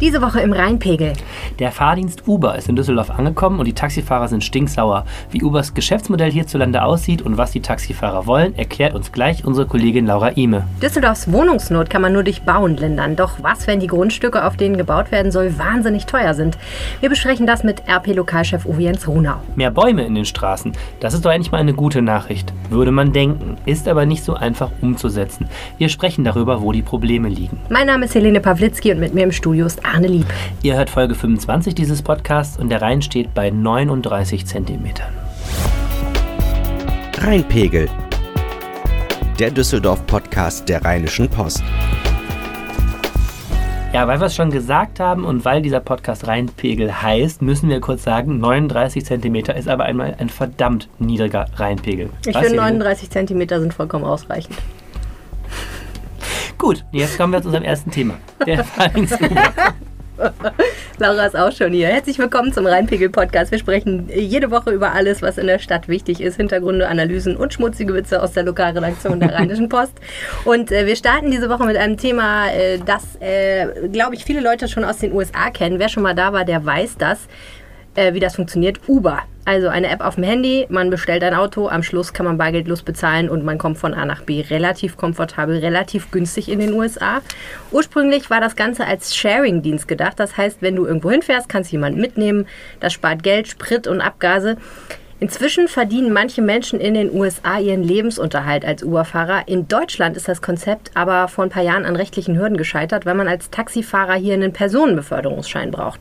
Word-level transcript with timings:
Diese 0.00 0.22
Woche 0.22 0.40
im 0.42 0.52
Rheinpegel. 0.52 1.14
Der 1.58 1.72
Fahrdienst 1.72 2.28
Uber 2.28 2.56
ist 2.56 2.68
in 2.68 2.76
Düsseldorf 2.76 3.10
angekommen 3.10 3.58
und 3.58 3.64
die 3.64 3.72
Taxifahrer 3.72 4.28
sind 4.28 4.44
stinksauer. 4.44 5.04
Wie 5.32 5.42
Ubers 5.42 5.74
Geschäftsmodell 5.74 6.30
hierzulande 6.30 6.84
aussieht 6.84 7.20
und 7.20 7.36
was 7.36 7.50
die 7.50 7.62
Taxifahrer 7.62 8.24
wollen, 8.26 8.56
erklärt 8.56 8.94
uns 8.94 9.10
gleich 9.10 9.44
unsere 9.44 9.66
Kollegin 9.66 10.06
Laura 10.06 10.36
Ime. 10.36 10.68
Düsseldorfs 10.80 11.32
Wohnungsnot 11.32 11.90
kann 11.90 12.00
man 12.00 12.12
nur 12.12 12.22
durch 12.22 12.42
Bauen 12.42 12.76
lindern. 12.76 13.16
Doch 13.16 13.42
was, 13.42 13.66
wenn 13.66 13.80
die 13.80 13.88
Grundstücke, 13.88 14.44
auf 14.44 14.56
denen 14.56 14.76
gebaut 14.76 15.10
werden 15.10 15.32
soll, 15.32 15.58
wahnsinnig 15.58 16.06
teuer 16.06 16.32
sind? 16.32 16.56
Wir 17.00 17.08
besprechen 17.08 17.48
das 17.48 17.64
mit 17.64 17.82
RP-Lokalchef 17.88 18.66
Uwe 18.66 18.82
Jens 18.82 19.08
Runau. 19.08 19.38
Mehr 19.56 19.72
Bäume 19.72 20.04
in 20.04 20.14
den 20.14 20.26
Straßen, 20.26 20.74
das 21.00 21.12
ist 21.12 21.24
doch 21.24 21.32
eigentlich 21.32 21.50
mal 21.50 21.58
eine 21.58 21.74
gute 21.74 22.02
Nachricht. 22.02 22.52
Würde 22.70 22.92
man 22.92 23.12
denken, 23.12 23.56
ist 23.66 23.88
aber 23.88 24.06
nicht 24.06 24.22
so 24.22 24.34
einfach 24.34 24.70
umzusetzen. 24.80 25.48
Wir 25.76 25.88
sprechen 25.88 26.22
darüber, 26.22 26.62
wo 26.62 26.70
die 26.70 26.82
Probleme 26.82 27.28
liegen. 27.28 27.58
Mein 27.68 27.88
Name 27.88 28.04
ist 28.04 28.14
Helene 28.14 28.38
Pawlitzki 28.38 28.92
und 28.92 29.00
mit 29.00 29.12
mir 29.12 29.24
im 29.24 29.32
Studio 29.32 29.66
ist 29.66 29.87
Arne 29.94 30.08
Lieb. 30.08 30.26
Ihr 30.62 30.76
hört 30.76 30.90
Folge 30.90 31.14
25 31.14 31.74
dieses 31.74 32.02
Podcasts 32.02 32.58
und 32.58 32.68
der 32.68 32.82
Rhein 32.82 33.00
steht 33.00 33.32
bei 33.32 33.48
39 33.48 34.44
Zentimetern. 34.44 35.12
Rheinpegel. 37.16 37.88
Der 39.38 39.50
Düsseldorf-Podcast 39.50 40.68
der 40.68 40.84
Rheinischen 40.84 41.28
Post. 41.30 41.62
Ja, 43.94 44.06
weil 44.06 44.20
wir 44.20 44.26
es 44.26 44.36
schon 44.36 44.50
gesagt 44.50 45.00
haben 45.00 45.24
und 45.24 45.46
weil 45.46 45.62
dieser 45.62 45.80
Podcast 45.80 46.26
Rheinpegel 46.26 47.00
heißt, 47.02 47.40
müssen 47.40 47.70
wir 47.70 47.80
kurz 47.80 48.02
sagen, 48.02 48.38
39 48.40 49.06
Zentimeter 49.06 49.56
ist 49.56 49.68
aber 49.68 49.84
einmal 49.84 50.16
ein 50.18 50.28
verdammt 50.28 50.90
niedriger 50.98 51.46
Rheinpegel. 51.54 52.10
Ich 52.26 52.36
finde 52.36 52.56
39 52.56 53.08
Zentimeter 53.08 53.58
sind 53.58 53.72
vollkommen 53.72 54.04
ausreichend. 54.04 54.58
Gut, 56.58 56.84
jetzt 56.90 57.16
kommen 57.16 57.32
wir 57.32 57.40
zu 57.40 57.46
unserem 57.46 57.64
ersten 57.64 57.88
Thema. 57.92 58.18
Der 58.44 58.64
Fahrdienstuber. 58.64 59.52
Laura 60.98 61.26
ist 61.26 61.36
auch 61.36 61.52
schon 61.52 61.72
hier. 61.72 61.86
Herzlich 61.86 62.18
willkommen 62.18 62.52
zum 62.52 62.66
Rheinpegel-Podcast. 62.66 63.52
Wir 63.52 63.60
sprechen 63.60 64.08
jede 64.12 64.50
Woche 64.50 64.72
über 64.72 64.90
alles, 64.90 65.22
was 65.22 65.38
in 65.38 65.46
der 65.46 65.60
Stadt 65.60 65.86
wichtig 65.86 66.20
ist. 66.20 66.36
Hintergründe, 66.36 66.88
Analysen 66.88 67.36
und 67.36 67.54
schmutzige 67.54 67.94
Witze 67.94 68.20
aus 68.20 68.32
der 68.32 68.42
Lokalredaktion 68.42 69.20
der 69.20 69.34
Rheinischen 69.34 69.68
Post. 69.68 69.92
Und 70.44 70.72
äh, 70.72 70.84
wir 70.84 70.96
starten 70.96 71.30
diese 71.30 71.48
Woche 71.48 71.64
mit 71.64 71.76
einem 71.76 71.96
Thema, 71.96 72.48
äh, 72.50 72.80
das, 72.84 73.04
äh, 73.20 73.88
glaube 73.92 74.16
ich, 74.16 74.24
viele 74.24 74.40
Leute 74.40 74.66
schon 74.66 74.82
aus 74.82 74.98
den 74.98 75.12
USA 75.12 75.50
kennen. 75.50 75.78
Wer 75.78 75.88
schon 75.88 76.02
mal 76.02 76.16
da 76.16 76.32
war, 76.32 76.44
der 76.44 76.64
weiß 76.64 76.96
das 76.98 77.28
äh, 77.98 78.14
wie 78.14 78.20
das 78.20 78.36
funktioniert. 78.36 78.80
Uber. 78.86 79.22
Also 79.48 79.68
eine 79.68 79.88
App 79.88 80.02
auf 80.02 80.16
dem 80.16 80.24
Handy, 80.24 80.66
man 80.68 80.90
bestellt 80.90 81.24
ein 81.24 81.32
Auto, 81.32 81.68
am 81.68 81.82
Schluss 81.82 82.12
kann 82.12 82.26
man 82.26 82.36
bargeldlos 82.36 82.82
bezahlen 82.82 83.30
und 83.30 83.46
man 83.46 83.56
kommt 83.56 83.78
von 83.78 83.94
A 83.94 84.04
nach 84.04 84.20
B 84.20 84.42
relativ 84.42 84.98
komfortabel, 84.98 85.56
relativ 85.60 86.10
günstig 86.10 86.50
in 86.50 86.58
den 86.58 86.74
USA. 86.74 87.22
Ursprünglich 87.70 88.28
war 88.28 88.42
das 88.42 88.56
Ganze 88.56 88.84
als 88.84 89.16
Sharing-Dienst 89.16 89.88
gedacht. 89.88 90.20
Das 90.20 90.36
heißt, 90.36 90.60
wenn 90.60 90.76
du 90.76 90.84
irgendwo 90.84 91.10
hinfährst, 91.10 91.48
kannst 91.48 91.72
du 91.72 91.76
jemanden 91.76 91.98
mitnehmen. 91.98 92.46
Das 92.80 92.92
spart 92.92 93.22
Geld, 93.22 93.48
Sprit 93.48 93.86
und 93.86 94.02
Abgase. 94.02 94.58
Inzwischen 95.20 95.66
verdienen 95.66 96.12
manche 96.12 96.42
Menschen 96.42 96.78
in 96.78 96.94
den 96.94 97.12
USA 97.12 97.58
ihren 97.58 97.82
Lebensunterhalt 97.82 98.64
als 98.64 98.84
Uber-Fahrer. 98.84 99.48
In 99.48 99.66
Deutschland 99.66 100.16
ist 100.16 100.28
das 100.28 100.40
Konzept 100.40 100.92
aber 100.94 101.26
vor 101.26 101.42
ein 101.42 101.50
paar 101.50 101.64
Jahren 101.64 101.84
an 101.84 101.96
rechtlichen 101.96 102.38
Hürden 102.38 102.56
gescheitert, 102.56 103.04
weil 103.04 103.16
man 103.16 103.26
als 103.26 103.50
Taxifahrer 103.50 104.14
hier 104.14 104.34
einen 104.34 104.52
Personenbeförderungsschein 104.52 105.72
braucht. 105.72 105.98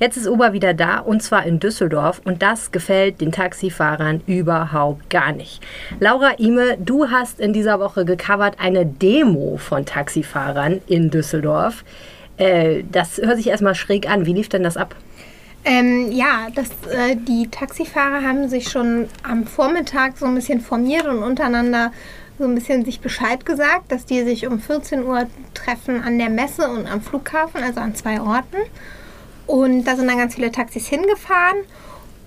Jetzt 0.00 0.16
ist 0.16 0.26
Uber 0.26 0.52
wieder 0.52 0.74
da 0.74 0.98
und 0.98 1.22
zwar 1.22 1.46
in 1.46 1.60
Düsseldorf 1.60 2.20
und 2.24 2.42
das 2.42 2.72
gefällt 2.72 3.20
den 3.20 3.30
Taxifahrern 3.30 4.22
überhaupt 4.26 5.10
gar 5.10 5.30
nicht. 5.30 5.62
Laura 6.00 6.32
Ime, 6.38 6.76
du 6.76 7.08
hast 7.08 7.38
in 7.38 7.52
dieser 7.52 7.78
Woche 7.78 8.04
gecovert 8.04 8.56
eine 8.58 8.84
Demo 8.84 9.58
von 9.58 9.86
Taxifahrern 9.86 10.80
in 10.88 11.10
Düsseldorf. 11.10 11.84
Äh, 12.36 12.82
das 12.90 13.18
hört 13.18 13.36
sich 13.36 13.46
erstmal 13.46 13.76
schräg 13.76 14.10
an. 14.10 14.26
Wie 14.26 14.32
lief 14.32 14.48
denn 14.48 14.64
das 14.64 14.76
ab? 14.76 14.96
Ähm, 15.68 16.12
ja, 16.12 16.46
das, 16.54 16.68
äh, 16.88 17.16
die 17.16 17.48
Taxifahrer 17.50 18.22
haben 18.22 18.48
sich 18.48 18.68
schon 18.68 19.08
am 19.24 19.48
Vormittag 19.48 20.16
so 20.16 20.24
ein 20.24 20.36
bisschen 20.36 20.60
formiert 20.60 21.06
und 21.06 21.24
untereinander 21.24 21.90
so 22.38 22.44
ein 22.44 22.54
bisschen 22.54 22.84
sich 22.84 23.00
Bescheid 23.00 23.44
gesagt, 23.44 23.90
dass 23.90 24.06
die 24.06 24.22
sich 24.22 24.46
um 24.46 24.60
14 24.60 25.02
Uhr 25.04 25.26
treffen 25.54 26.04
an 26.04 26.18
der 26.18 26.30
Messe 26.30 26.70
und 26.70 26.86
am 26.86 27.00
Flughafen, 27.00 27.64
also 27.64 27.80
an 27.80 27.96
zwei 27.96 28.20
Orten. 28.20 28.58
Und 29.48 29.84
da 29.84 29.96
sind 29.96 30.06
dann 30.06 30.18
ganz 30.18 30.36
viele 30.36 30.52
Taxis 30.52 30.86
hingefahren. 30.86 31.58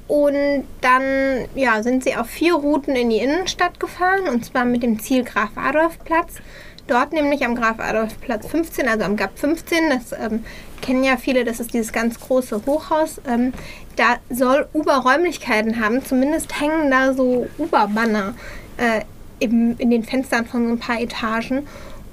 Und 0.09 0.65
dann 0.81 1.45
ja, 1.55 1.81
sind 1.81 2.03
sie 2.03 2.17
auf 2.17 2.27
vier 2.27 2.55
Routen 2.55 2.95
in 2.95 3.09
die 3.09 3.19
Innenstadt 3.19 3.79
gefahren, 3.79 4.27
und 4.27 4.43
zwar 4.43 4.65
mit 4.65 4.83
dem 4.83 4.99
Ziel 4.99 5.23
Graf 5.23 5.51
Adolf 5.55 5.97
Platz. 6.03 6.41
Dort 6.87 7.13
nämlich 7.13 7.45
am 7.45 7.53
Graf 7.53 7.79
Adolf 7.79 8.19
Platz 8.19 8.47
15, 8.47 8.89
also 8.89 9.05
am 9.05 9.15
GAP 9.15 9.37
15, 9.37 9.89
das 9.91 10.11
ähm, 10.11 10.43
kennen 10.81 11.03
ja 11.03 11.17
viele, 11.17 11.43
das 11.43 11.59
ist 11.59 11.73
dieses 11.73 11.91
ganz 11.91 12.19
große 12.19 12.61
Hochhaus. 12.65 13.21
Ähm, 13.27 13.53
da 13.95 14.17
soll 14.29 14.67
Uber 14.73 14.97
Räumlichkeiten 14.97 15.79
haben, 15.83 16.03
zumindest 16.03 16.59
hängen 16.59 16.89
da 16.89 17.13
so 17.13 17.47
Uber-Banner 17.57 18.33
äh, 18.77 19.01
in 19.39 19.77
den 19.77 20.03
Fenstern 20.03 20.45
von 20.45 20.67
so 20.67 20.73
ein 20.73 20.79
paar 20.79 20.99
Etagen. 20.99 21.67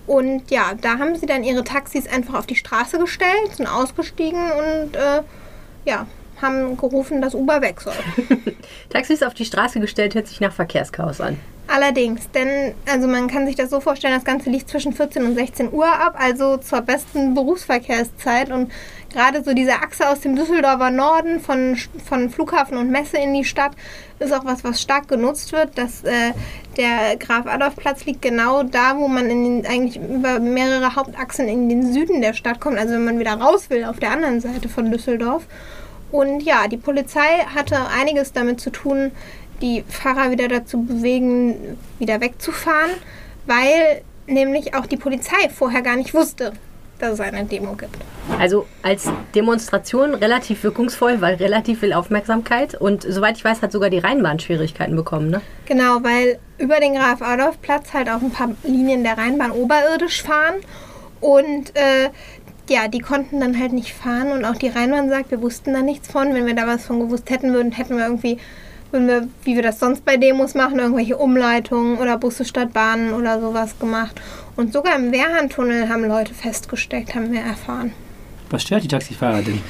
Und 0.07 0.51
ja, 0.51 0.73
da 0.81 0.99
haben 0.99 1.17
sie 1.17 1.27
dann 1.27 1.43
ihre 1.43 1.65
Taxis 1.65 2.07
einfach 2.07 2.35
auf 2.35 2.47
die 2.47 2.55
Straße 2.55 2.99
gestellt, 2.99 3.57
sind 3.57 3.67
ausgestiegen 3.67 4.41
und 4.41 4.97
äh, 4.97 5.23
ja, 5.85 6.07
haben 6.41 6.77
gerufen, 6.77 7.21
dass 7.21 7.35
Uber 7.35 7.61
weg 7.63 7.81
soll. 7.81 7.95
Taxis 8.91 9.23
auf 9.23 9.35
die 9.35 9.45
Straße 9.45 9.81
gestellt 9.81 10.15
hört 10.15 10.27
sich 10.27 10.41
nach 10.41 10.53
Verkehrschaos 10.53 11.21
an. 11.21 11.39
Allerdings, 11.69 12.31
denn 12.31 12.75
also 12.89 13.09
man 13.09 13.27
kann 13.27 13.45
sich 13.45 13.57
das 13.57 13.71
so 13.71 13.81
vorstellen, 13.81 14.15
das 14.15 14.25
Ganze 14.25 14.51
liegt 14.51 14.71
zwischen 14.71 14.93
14 14.93 15.25
und 15.25 15.35
16 15.35 15.73
Uhr 15.73 15.87
ab, 15.87 16.15
also 16.17 16.59
zur 16.59 16.81
besten 16.81 17.35
Berufsverkehrszeit 17.35 18.53
und 18.53 18.71
gerade 19.13 19.43
so 19.43 19.53
diese 19.53 19.73
Achse 19.73 20.09
aus 20.09 20.21
dem 20.21 20.37
Düsseldorfer 20.37 20.93
Norden 20.93 21.41
von, 21.41 21.77
von 22.05 22.31
Flughafen 22.31 22.77
und 22.77 22.91
Messe 22.93 23.17
in 23.17 23.35
die 23.35 23.45
Stadt 23.45 23.73
ist 24.21 24.33
auch 24.33 24.45
was, 24.45 24.63
was 24.63 24.81
stark 24.81 25.09
genutzt 25.09 25.53
wird. 25.53 25.77
Dass, 25.77 26.05
äh, 26.05 26.33
der 26.77 27.17
Graf 27.19 27.47
Adolf 27.47 27.75
Platz 27.77 28.05
liegt 28.05 28.23
genau 28.23 28.63
da, 28.63 28.97
wo 28.97 29.09
man 29.09 29.29
in 29.29 29.45
den, 29.63 29.67
eigentlich 29.67 29.97
über 29.97 30.39
mehrere 30.39 30.95
Hauptachsen 30.95 31.49
in 31.49 31.69
den 31.69 31.93
Süden 31.93 32.21
der 32.21 32.35
Stadt 32.35 32.61
kommt, 32.61 32.79
also 32.79 32.95
wenn 32.95 33.05
man 33.05 33.19
wieder 33.19 33.35
raus 33.35 33.71
will 33.71 33.85
auf 33.85 33.99
der 33.99 34.13
anderen 34.13 34.41
Seite 34.41 34.69
von 34.69 34.93
Düsseldorf. 34.93 35.47
Und 36.11 36.41
ja, 36.41 36.69
die 36.69 36.77
Polizei 36.77 37.45
hatte 37.55 37.77
einiges 37.89 38.33
damit 38.33 38.61
zu 38.61 38.71
tun, 38.71 39.11
die 39.61 39.85
Fahrer 39.89 40.31
wieder 40.31 40.49
dazu 40.49 40.83
bewegen, 40.83 41.79
wieder 41.99 42.21
wegzufahren, 42.21 42.91
weil 43.47 44.03
nämlich 44.27 44.75
auch 44.75 44.87
die 44.87 44.97
Polizei 44.97 45.49
vorher 45.49 45.83
gar 45.83 45.97
nicht 45.97 46.15
wusste, 46.15 46.53
dass 46.99 47.15
es 47.15 47.21
eine 47.21 47.45
Demo 47.45 47.75
gibt. 47.75 47.97
Also 48.39 48.67
als 48.83 49.11
Demonstration 49.35 50.15
relativ 50.15 50.63
wirkungsvoll, 50.63 51.21
weil 51.21 51.35
relativ 51.37 51.81
viel 51.81 51.93
Aufmerksamkeit 51.93 52.75
und 52.75 53.03
soweit 53.03 53.37
ich 53.37 53.45
weiß, 53.45 53.63
hat 53.63 53.73
sogar 53.73 53.91
die 53.91 53.99
Rheinbahn 53.99 54.39
Schwierigkeiten 54.39 54.97
bekommen, 54.97 55.31
ne? 55.31 55.41
Genau, 55.67 56.03
weil 56.03 56.39
über 56.59 56.81
den 56.81 56.95
Graf 56.95 57.23
Adolf 57.23 57.61
Platz 57.61 57.93
halt 57.93 58.09
auch 58.09 58.21
ein 58.21 58.31
paar 58.31 58.51
Linien 58.65 59.05
der 59.05 59.19
Rheinbahn 59.19 59.53
oberirdisch 59.53 60.23
fahren 60.23 60.55
und 61.21 61.75
äh, 61.77 62.11
ja, 62.71 62.89
die 62.89 63.01
konnten 63.01 63.41
dann 63.41 63.59
halt 63.59 63.73
nicht 63.73 63.93
fahren 63.93 64.33
und 64.33 64.45
auch 64.45 64.57
die 64.57 64.69
Rheinbahn 64.69 65.09
sagt, 65.09 65.31
wir 65.31 65.43
wussten 65.43 65.73
da 65.73 65.83
nichts 65.83 66.09
von. 66.09 66.35
Wenn 66.35 66.47
wir 66.47 66.55
da 66.55 66.67
was 66.67 66.85
von 66.85 67.01
gewusst 67.01 67.31
hätten 67.31 67.53
würden, 67.53 67.73
hätten 67.73 67.97
wir 67.97 68.05
irgendwie 68.05 68.39
wenn 68.93 69.09
wir, 69.09 69.29
wie 69.45 69.57
wir 69.57 69.63
das 69.63 69.81
sonst 69.81 70.05
bei 70.05 70.17
Demos 70.17 70.55
machen, 70.55 70.79
irgendwelche 70.79 71.17
Umleitungen 71.17 71.99
oder 71.99 72.19
Busse 72.19 72.45
statt 72.45 72.73
Bahnen 72.73 73.13
oder 73.13 73.41
sowas 73.41 73.79
gemacht. 73.79 74.21
Und 74.57 74.73
sogar 74.73 74.97
im 74.97 75.13
Wehrhandtunnel 75.13 75.89
haben 75.89 76.05
Leute 76.05 76.35
festgesteckt, 76.35 77.15
haben 77.15 77.33
wir 77.33 77.41
erfahren. 77.41 77.93
Was 78.51 78.63
stört 78.63 78.85
die 78.85 78.89
Taxifahrer 78.89 79.43
denn? 79.43 79.61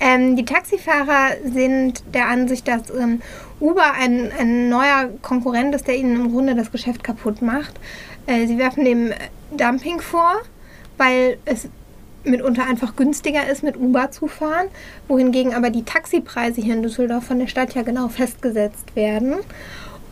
Ähm, 0.00 0.36
die 0.36 0.44
Taxifahrer 0.44 1.36
sind 1.44 2.02
der 2.12 2.28
Ansicht, 2.28 2.68
dass 2.68 2.90
ähm, 2.90 3.22
Uber 3.58 3.94
ein, 3.98 4.30
ein 4.38 4.68
neuer 4.68 5.08
Konkurrent 5.22 5.74
ist, 5.74 5.88
der 5.88 5.96
ihnen 5.96 6.16
im 6.16 6.32
Grunde 6.32 6.54
das 6.54 6.70
Geschäft 6.70 7.02
kaputt 7.02 7.40
macht. 7.40 7.74
Äh, 8.26 8.46
sie 8.46 8.58
werfen 8.58 8.84
dem 8.84 9.12
Dumping 9.50 10.00
vor, 10.00 10.34
weil 10.98 11.38
es 11.46 11.68
mitunter 12.24 12.66
einfach 12.66 12.96
günstiger 12.96 13.48
ist, 13.48 13.62
mit 13.62 13.76
Uber 13.76 14.10
zu 14.10 14.26
fahren, 14.26 14.66
wohingegen 15.06 15.54
aber 15.54 15.70
die 15.70 15.84
Taxipreise 15.84 16.60
hier 16.60 16.74
in 16.74 16.82
Düsseldorf 16.82 17.24
von 17.24 17.38
der 17.38 17.46
Stadt 17.46 17.74
ja 17.74 17.82
genau 17.82 18.08
festgesetzt 18.08 18.94
werden. 18.96 19.36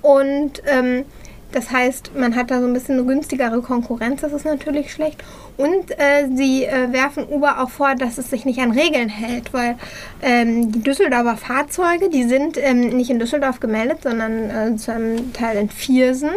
Und 0.02 0.62
ähm, 0.66 1.04
das 1.52 1.70
heißt, 1.70 2.10
man 2.16 2.34
hat 2.36 2.50
da 2.50 2.60
so 2.60 2.66
ein 2.66 2.72
bisschen 2.72 2.98
eine 2.98 3.06
günstigere 3.06 3.62
Konkurrenz, 3.62 4.20
das 4.20 4.32
ist 4.32 4.44
natürlich 4.44 4.92
schlecht. 4.92 5.22
Und 5.56 5.90
äh, 5.92 6.28
sie 6.34 6.64
äh, 6.64 6.92
werfen 6.92 7.26
Uber 7.28 7.62
auch 7.62 7.70
vor, 7.70 7.94
dass 7.94 8.18
es 8.18 8.30
sich 8.30 8.44
nicht 8.44 8.58
an 8.58 8.72
Regeln 8.72 9.08
hält, 9.08 9.54
weil 9.54 9.76
ähm, 10.22 10.70
die 10.72 10.82
Düsseldorfer 10.82 11.36
Fahrzeuge, 11.36 12.10
die 12.10 12.24
sind 12.24 12.58
ähm, 12.58 12.88
nicht 12.88 13.10
in 13.10 13.18
Düsseldorf 13.18 13.60
gemeldet, 13.60 13.98
sondern 14.02 14.50
äh, 14.50 14.76
zu 14.76 14.92
einem 14.92 15.32
Teil 15.32 15.56
in 15.56 15.70
Viersen. 15.70 16.30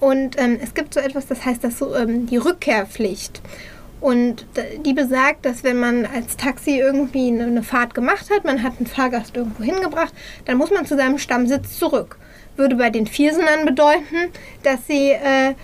Und 0.00 0.40
ähm, 0.40 0.58
es 0.60 0.74
gibt 0.74 0.94
so 0.94 1.00
etwas, 1.00 1.26
das 1.26 1.44
heißt 1.44 1.62
das 1.62 1.78
so, 1.78 1.94
ähm, 1.94 2.26
die 2.26 2.38
Rückkehrpflicht. 2.38 3.42
Und 4.00 4.46
die 4.84 4.94
besagt, 4.94 5.44
dass 5.44 5.62
wenn 5.62 5.78
man 5.78 6.06
als 6.06 6.36
Taxi 6.36 6.78
irgendwie 6.78 7.28
eine 7.28 7.62
Fahrt 7.62 7.94
gemacht 7.94 8.30
hat, 8.34 8.44
man 8.44 8.62
hat 8.62 8.74
einen 8.78 8.86
Fahrgast 8.86 9.36
irgendwo 9.36 9.62
hingebracht, 9.62 10.14
dann 10.46 10.56
muss 10.56 10.70
man 10.70 10.86
zu 10.86 10.96
seinem 10.96 11.18
Stammsitz 11.18 11.78
zurück. 11.78 12.16
Würde 12.56 12.76
bei 12.76 12.90
den 12.90 13.06
Viersenern 13.06 13.66
bedeuten, 13.66 14.32
dass 14.62 14.86
sie 14.86 15.10
äh, 15.10 15.54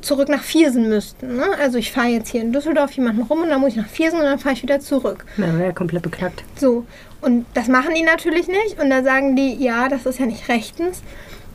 zurück 0.00 0.28
nach 0.28 0.42
Viersen 0.42 0.88
müssten. 0.88 1.36
Ne? 1.36 1.46
Also 1.60 1.78
ich 1.78 1.90
fahre 1.90 2.08
jetzt 2.08 2.28
hier 2.30 2.42
in 2.42 2.52
Düsseldorf 2.52 2.92
jemanden 2.92 3.22
rum 3.22 3.42
und 3.42 3.48
dann 3.48 3.60
muss 3.60 3.70
ich 3.70 3.76
nach 3.76 3.88
Viersen 3.88 4.18
und 4.18 4.24
dann 4.24 4.38
fahre 4.38 4.54
ich 4.54 4.62
wieder 4.62 4.80
zurück. 4.80 5.24
Ja, 5.36 5.58
wäre 5.58 5.72
komplett 5.72 6.02
beknackt. 6.02 6.44
So, 6.56 6.84
und 7.20 7.46
das 7.54 7.68
machen 7.68 7.94
die 7.94 8.02
natürlich 8.02 8.48
nicht. 8.48 8.78
Und 8.80 8.90
da 8.90 9.02
sagen 9.02 9.34
die, 9.34 9.54
ja, 9.54 9.88
das 9.88 10.04
ist 10.04 10.20
ja 10.20 10.26
nicht 10.26 10.48
rechtens. 10.48 11.02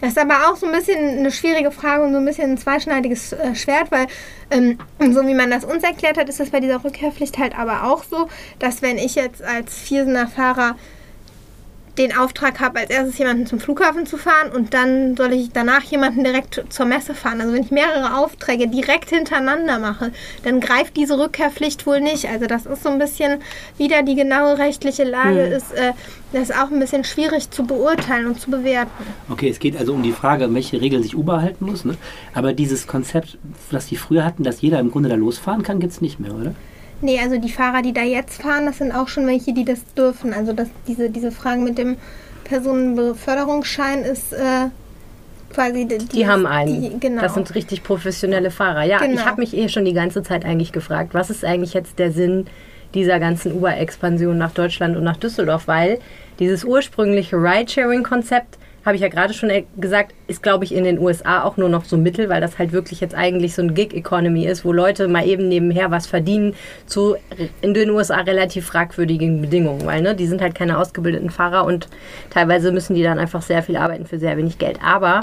Das 0.01 0.12
ist 0.12 0.18
aber 0.18 0.50
auch 0.50 0.56
so 0.56 0.66
ein 0.66 0.72
bisschen 0.72 1.19
eine 1.19 1.31
schwierige 1.31 1.72
Frage 1.72 2.04
und 2.04 2.13
so 2.13 2.19
ein 2.19 2.25
bisschen 2.25 2.51
ein 2.51 2.57
zweischneidiges 2.57 3.34
äh, 3.34 3.54
Schwert, 3.54 3.92
weil 3.92 4.07
ähm, 4.50 4.80
so 5.00 5.25
wie 5.28 5.34
man 5.34 5.51
das 5.51 5.66
uns 5.66 5.84
erklärt 5.84 6.18
hat, 6.18 6.30
ist 6.30 6.40
das 6.40 6.51
bei 6.51 6.62
dieser 6.62 6.84
Rückkehrpflicht 6.84 7.38
halt 7.38 7.57
aber 7.57 7.84
auch 7.84 8.04
so, 8.04 8.30
dass 8.60 8.81
wenn 8.81 8.98
ich 8.98 9.16
jetzt 9.16 9.42
als 9.42 9.78
Viersener 9.78 10.28
Fahrer 10.28 10.75
den 11.97 12.15
Auftrag 12.15 12.59
habe, 12.59 12.80
als 12.80 12.89
erstes 12.89 13.18
jemanden 13.18 13.45
zum 13.45 13.59
Flughafen 13.59 14.06
zu 14.06 14.18
fahren 14.18 14.51
und 14.53 14.74
dann 14.74 15.18
soll 15.18 15.33
ich 15.33 15.51
danach 15.51 15.83
jemanden 15.83 16.24
direkt 16.24 16.63
zur 16.69 16.86
Messe 16.86 17.13
fahren. 17.13 17.41
Also 17.41 17.53
wenn 17.53 17.63
ich 17.63 17.71
mehrere 17.71 18.18
Aufträge 18.18 18.68
direkt 18.68 19.09
hintereinander 19.09 19.80
mache, 19.80 20.12
dann 20.44 20.59
greift 20.59 20.95
diese 20.95 21.18
Rückkehrpflicht 21.18 21.86
wohl 21.86 22.01
nicht. 22.01 22.25
Also 22.27 22.45
das 22.45 22.65
ist 22.65 22.83
so 22.83 22.89
ein 22.89 23.00
bisschen 23.00 23.41
wieder 23.77 24.03
die 24.03 24.15
genaue 24.15 24.57
rechtliche 24.57 25.03
Lage 25.03 25.45
Hm. 25.45 25.51
ist, 25.51 25.71
äh, 25.74 25.94
das 26.31 26.50
ist 26.50 26.56
auch 26.56 26.69
ein 26.71 26.80
bisschen 26.80 27.03
schwierig 27.03 27.50
zu 27.50 27.65
beurteilen 27.65 28.27
und 28.27 28.39
zu 28.39 28.51
bewerten. 28.51 28.91
Okay, 29.30 29.50
es 29.50 29.59
geht 29.59 29.75
also 29.77 29.94
um 29.94 30.03
die 30.03 30.12
Frage, 30.12 30.53
welche 30.53 30.80
Regeln 30.80 31.01
sich 31.03 31.15
Uber 31.15 31.41
halten 31.41 31.65
muss. 31.65 31.86
Ne? 31.86 31.95
Aber 32.33 32.53
dieses 32.53 32.88
Konzept, 32.88 33.38
das 33.71 33.88
die 33.88 33.95
früher 33.97 34.24
hatten, 34.25 34.44
dass 34.44 34.62
jeder 34.62 34.80
im 34.80 34.91
Grunde 34.91 35.09
da 35.09 35.15
losfahren 35.15 35.63
kann, 35.63 35.80
gibt 35.80 35.94
es 35.94 36.01
nicht 36.01 36.19
mehr, 36.19 36.33
oder? 36.33 36.53
Nee, 37.01 37.19
also 37.19 37.38
die 37.38 37.50
Fahrer, 37.50 37.81
die 37.81 37.94
da 37.94 38.01
jetzt 38.01 38.42
fahren, 38.42 38.66
das 38.66 38.78
sind 38.80 38.92
auch 38.92 39.07
schon 39.07 39.25
welche, 39.25 39.54
die 39.54 39.63
das 39.66 39.80
dürfen. 39.96 40.34
Also 40.34 40.51
das, 40.54 40.68
diese, 40.88 41.10
diese 41.10 41.31
Fragen 41.31 41.63
mit 41.63 41.78
dem 41.78 41.98
Personenbeförderungsschein 42.44 44.04
ist 44.04 44.34
äh, 44.34 44.68
quasi... 45.54 45.86
Die, 45.88 45.98
Die 45.98 46.28
haben 46.28 46.46
einen. 46.46 46.81
Die, 46.81 47.00
genau. 47.00 47.22
Das 47.22 47.34
sind 47.34 47.54
richtig 47.56 47.84
professionelle 47.84 48.51
Fahrer. 48.51 48.84
Ja, 48.84 49.00
Genau. 49.00 49.13
ich 49.13 49.25
habe 49.25 49.42
mich 49.42 49.56
eh 49.56 49.69
schon 49.69 49.86
die 49.86 49.94
ganze 49.94 50.24
Zeit 50.24 50.46
eigentlich 50.46 50.72
gefragt, 50.72 51.13
was 51.13 51.30
ist 51.30 51.46
eigentlich 51.46 51.74
jetzt 51.74 52.00
der 52.00 52.12
Sinn 52.12 52.48
dieser 52.94 53.19
ganzen 53.19 53.54
Uber-Expansion 53.54 54.38
nach 54.38 54.51
Deutschland 54.51 54.98
und 54.98 55.04
nach 55.04 55.18
Düsseldorf? 55.18 55.68
Weil 55.68 56.00
dieses 56.40 56.63
ursprüngliche 56.63 57.38
Ride-Sharing-Konzept, 57.38 58.57
habe 58.89 58.95
ich 58.95 59.03
ja 59.03 59.07
gerade 59.07 59.36
schon 59.36 59.51
e- 59.51 59.68
gesagt, 59.77 60.15
ist, 60.25 60.41
glaube 60.41 60.65
ich, 60.65 60.74
in 60.74 60.83
den 60.83 60.97
USA 60.97 61.44
auch 61.44 61.57
nur 61.57 61.69
noch 61.69 61.86
so 61.86 61.95
Mittel, 61.95 62.27
weil 62.27 62.41
das 62.41 62.57
halt 62.57 62.71
wirklich 62.71 63.00
jetzt 63.01 63.13
eigentlich 63.13 63.53
so 63.53 63.62
ein 63.62 63.75
Gig-Economy 63.75 64.47
ist, 64.47 64.65
wo 64.65 64.74
Leute 64.74 65.07
mal 65.07 65.27
eben 65.27 65.47
nebenher 65.47 65.91
was 65.91 66.07
verdienen 66.07 66.56
zu 66.88 67.15
in 67.62 67.75
den 67.75 67.91
USA 67.91 68.21
relativ 68.21 68.65
fragwürdigen 68.65 69.41
Bedingungen, 69.41 69.86
weil 69.86 70.01
ne, 70.01 70.15
die 70.15 70.25
sind 70.25 70.41
halt 70.41 70.56
keine 70.56 70.80
ausgebildeten 70.80 71.30
Fahrer 71.30 71.65
und 71.65 71.88
teilweise 72.31 72.71
müssen 72.71 72.95
die 72.95 73.03
dann 73.03 73.19
einfach 73.19 73.44
sehr 73.44 73.62
viel 73.62 73.77
arbeiten 73.77 74.07
für 74.07 74.18
sehr 74.18 74.36
wenig 74.38 74.57
Geld. 74.57 74.80
Aber 74.83 75.19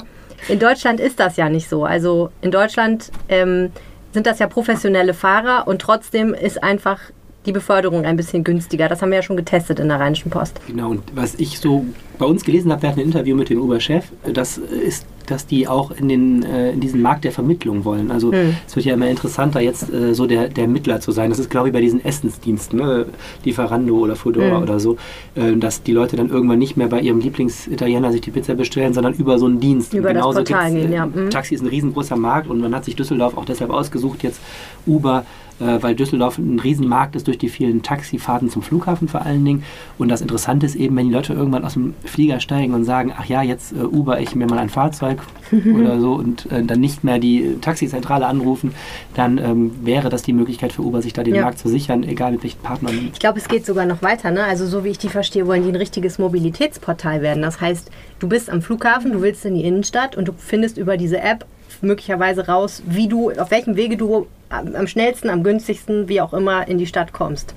in 0.47 0.59
Deutschland 0.59 1.01
ist 1.01 1.19
das 1.19 1.35
ja 1.35 1.49
nicht 1.49 1.67
so. 1.67 1.83
Also 1.83 2.29
in 2.39 2.51
Deutschland 2.51 3.11
ähm, 3.27 3.73
sind 4.13 4.27
das 4.27 4.39
ja 4.39 4.47
professionelle 4.47 5.13
Fahrer 5.13 5.67
und 5.67 5.81
trotzdem 5.81 6.33
ist 6.33 6.63
einfach 6.63 7.01
die 7.47 7.53
Beförderung 7.53 8.05
ein 8.05 8.17
bisschen 8.17 8.43
günstiger. 8.43 8.89
Das 8.89 9.01
haben 9.01 9.09
wir 9.09 9.17
ja 9.17 9.23
schon 9.23 9.37
getestet 9.37 9.79
in 9.79 9.87
der 9.87 9.99
Rheinischen 9.99 10.29
Post. 10.29 10.59
Genau, 10.67 10.89
und 10.89 11.03
was 11.15 11.35
ich 11.35 11.59
so 11.59 11.85
bei 12.19 12.25
uns 12.25 12.43
gelesen 12.43 12.71
habe, 12.71 12.81
wir 12.81 12.89
hatten 12.89 12.99
ein 12.99 13.05
Interview 13.05 13.35
mit 13.35 13.49
dem 13.49 13.61
Uber-Chef, 13.61 14.05
das 14.31 14.57
ist, 14.57 15.05
dass 15.27 15.45
die 15.45 15.67
auch 15.67 15.91
in, 15.91 16.09
den, 16.09 16.43
äh, 16.43 16.71
in 16.71 16.79
diesen 16.79 17.01
Markt 17.01 17.25
der 17.25 17.31
Vermittlung 17.31 17.85
wollen. 17.85 18.11
Also 18.11 18.31
es 18.33 18.75
wird 18.75 18.85
ja 18.85 18.93
immer 18.93 19.09
interessanter, 19.09 19.59
jetzt 19.59 19.93
äh, 19.93 20.15
so 20.15 20.25
der, 20.25 20.47
der 20.47 20.67
Mittler 20.67 20.99
zu 20.99 21.11
sein. 21.11 21.29
Das 21.29 21.37
ist, 21.37 21.49
glaube 21.49 21.67
ich, 21.67 21.73
bei 21.73 21.81
diesen 21.81 22.03
Essensdiensten, 22.03 22.79
ne? 22.79 23.05
Lieferando 23.43 23.97
oder 23.97 24.15
Foodora 24.15 24.61
oder 24.61 24.79
so, 24.79 24.97
äh, 25.35 25.55
dass 25.57 25.83
die 25.83 25.91
Leute 25.91 26.15
dann 26.15 26.29
irgendwann 26.29 26.59
nicht 26.59 26.77
mehr 26.77 26.87
bei 26.87 27.01
ihrem 27.01 27.19
Lieblingsitaliener 27.19 28.11
sich 28.11 28.21
die 28.21 28.31
Pizza 28.31 28.55
bestellen, 28.55 28.93
sondern 28.93 29.13
über 29.13 29.37
so 29.37 29.45
einen 29.45 29.59
Dienst. 29.59 29.93
Über 29.93 30.09
Und 30.09 30.15
das 30.15 30.25
Portal 30.25 30.73
gehen, 30.73 30.91
ja. 30.91 31.05
Mhm. 31.05 31.29
Taxi 31.29 31.55
ist 31.55 31.61
ein 31.61 31.67
riesengroßer 31.67 32.15
Markt 32.15 32.49
und 32.49 32.59
man 32.59 32.73
hat 32.73 32.85
sich 32.85 32.95
Düsseldorf 32.95 33.37
auch 33.37 33.45
deshalb 33.45 33.69
ausgesucht, 33.69 34.23
jetzt 34.23 34.39
Uber, 34.85 35.25
äh, 35.59 35.81
weil 35.81 35.95
Düsseldorf 35.95 36.37
ein 36.37 36.59
Riesenmarkt 36.59 37.15
ist 37.15 37.27
durch 37.27 37.37
die 37.37 37.49
vielen 37.49 37.81
Taxifahrten 37.81 38.49
zum 38.49 38.61
Flughafen 38.61 39.07
vor 39.07 39.25
allen 39.25 39.43
Dingen. 39.43 39.63
Und 39.97 40.09
das 40.09 40.21
Interessante 40.21 40.65
ist 40.65 40.75
eben, 40.75 40.95
wenn 40.95 41.07
die 41.07 41.13
Leute 41.13 41.33
irgendwann 41.33 41.65
aus 41.65 41.73
dem 41.73 41.95
Flieger 42.03 42.39
steigen 42.39 42.73
und 42.73 42.83
sagen, 42.83 43.13
ach 43.17 43.25
ja, 43.25 43.41
jetzt 43.41 43.73
äh, 43.73 43.83
Uber 43.83 44.19
ich 44.19 44.35
mir 44.35 44.47
mal 44.47 44.59
ein 44.59 44.69
Fahrzeug 44.69 45.19
oder 45.51 45.99
so 45.99 46.13
und 46.13 46.51
äh, 46.51 46.63
dann 46.63 46.79
nicht 46.79 47.03
mehr 47.03 47.19
die 47.19 47.57
Taxizentrale 47.61 48.25
anrufen, 48.27 48.73
dann 49.15 49.37
ähm, 49.37 49.71
wäre 49.83 50.09
das 50.09 50.21
die 50.21 50.33
Möglichkeit 50.33 50.73
für 50.73 50.81
Uber, 50.81 51.01
sich 51.01 51.13
da 51.13 51.23
den 51.23 51.35
Ja. 51.35 51.43
Markt 51.43 51.59
zu 51.59 51.69
sichern, 51.69 52.03
egal 52.03 52.33
mit 52.33 52.43
welchen 52.43 52.61
Partnern. 52.61 53.09
Ich 53.13 53.19
glaube, 53.19 53.39
es 53.39 53.47
geht 53.47 53.65
sogar 53.65 53.85
noch 53.85 54.01
weiter. 54.01 54.31
Ne? 54.31 54.43
Also 54.43 54.65
so 54.65 54.83
wie 54.83 54.89
ich 54.89 54.97
die 54.97 55.09
verstehe, 55.09 55.47
wollen 55.47 55.63
die 55.63 55.69
ein 55.69 55.75
richtiges 55.75 56.19
Mobilitätsportal 56.19 57.21
werden. 57.21 57.41
Das 57.41 57.61
heißt, 57.61 57.89
du 58.19 58.27
bist 58.27 58.49
am 58.49 58.61
Flughafen, 58.61 59.11
du 59.11 59.21
willst 59.21 59.45
in 59.45 59.55
die 59.55 59.63
Innenstadt 59.63 60.15
und 60.15 60.27
du 60.27 60.33
findest 60.37 60.77
über 60.77 60.97
diese 60.97 61.19
App 61.19 61.45
möglicherweise 61.81 62.47
raus, 62.47 62.81
wie 62.85 63.07
du, 63.07 63.31
auf 63.31 63.51
welchem 63.51 63.75
Wege 63.75 63.97
du 63.97 64.27
am 64.49 64.87
schnellsten, 64.87 65.29
am 65.29 65.43
günstigsten, 65.43 66.07
wie 66.07 66.21
auch 66.21 66.33
immer, 66.33 66.67
in 66.67 66.77
die 66.77 66.87
Stadt 66.87 67.13
kommst. 67.13 67.53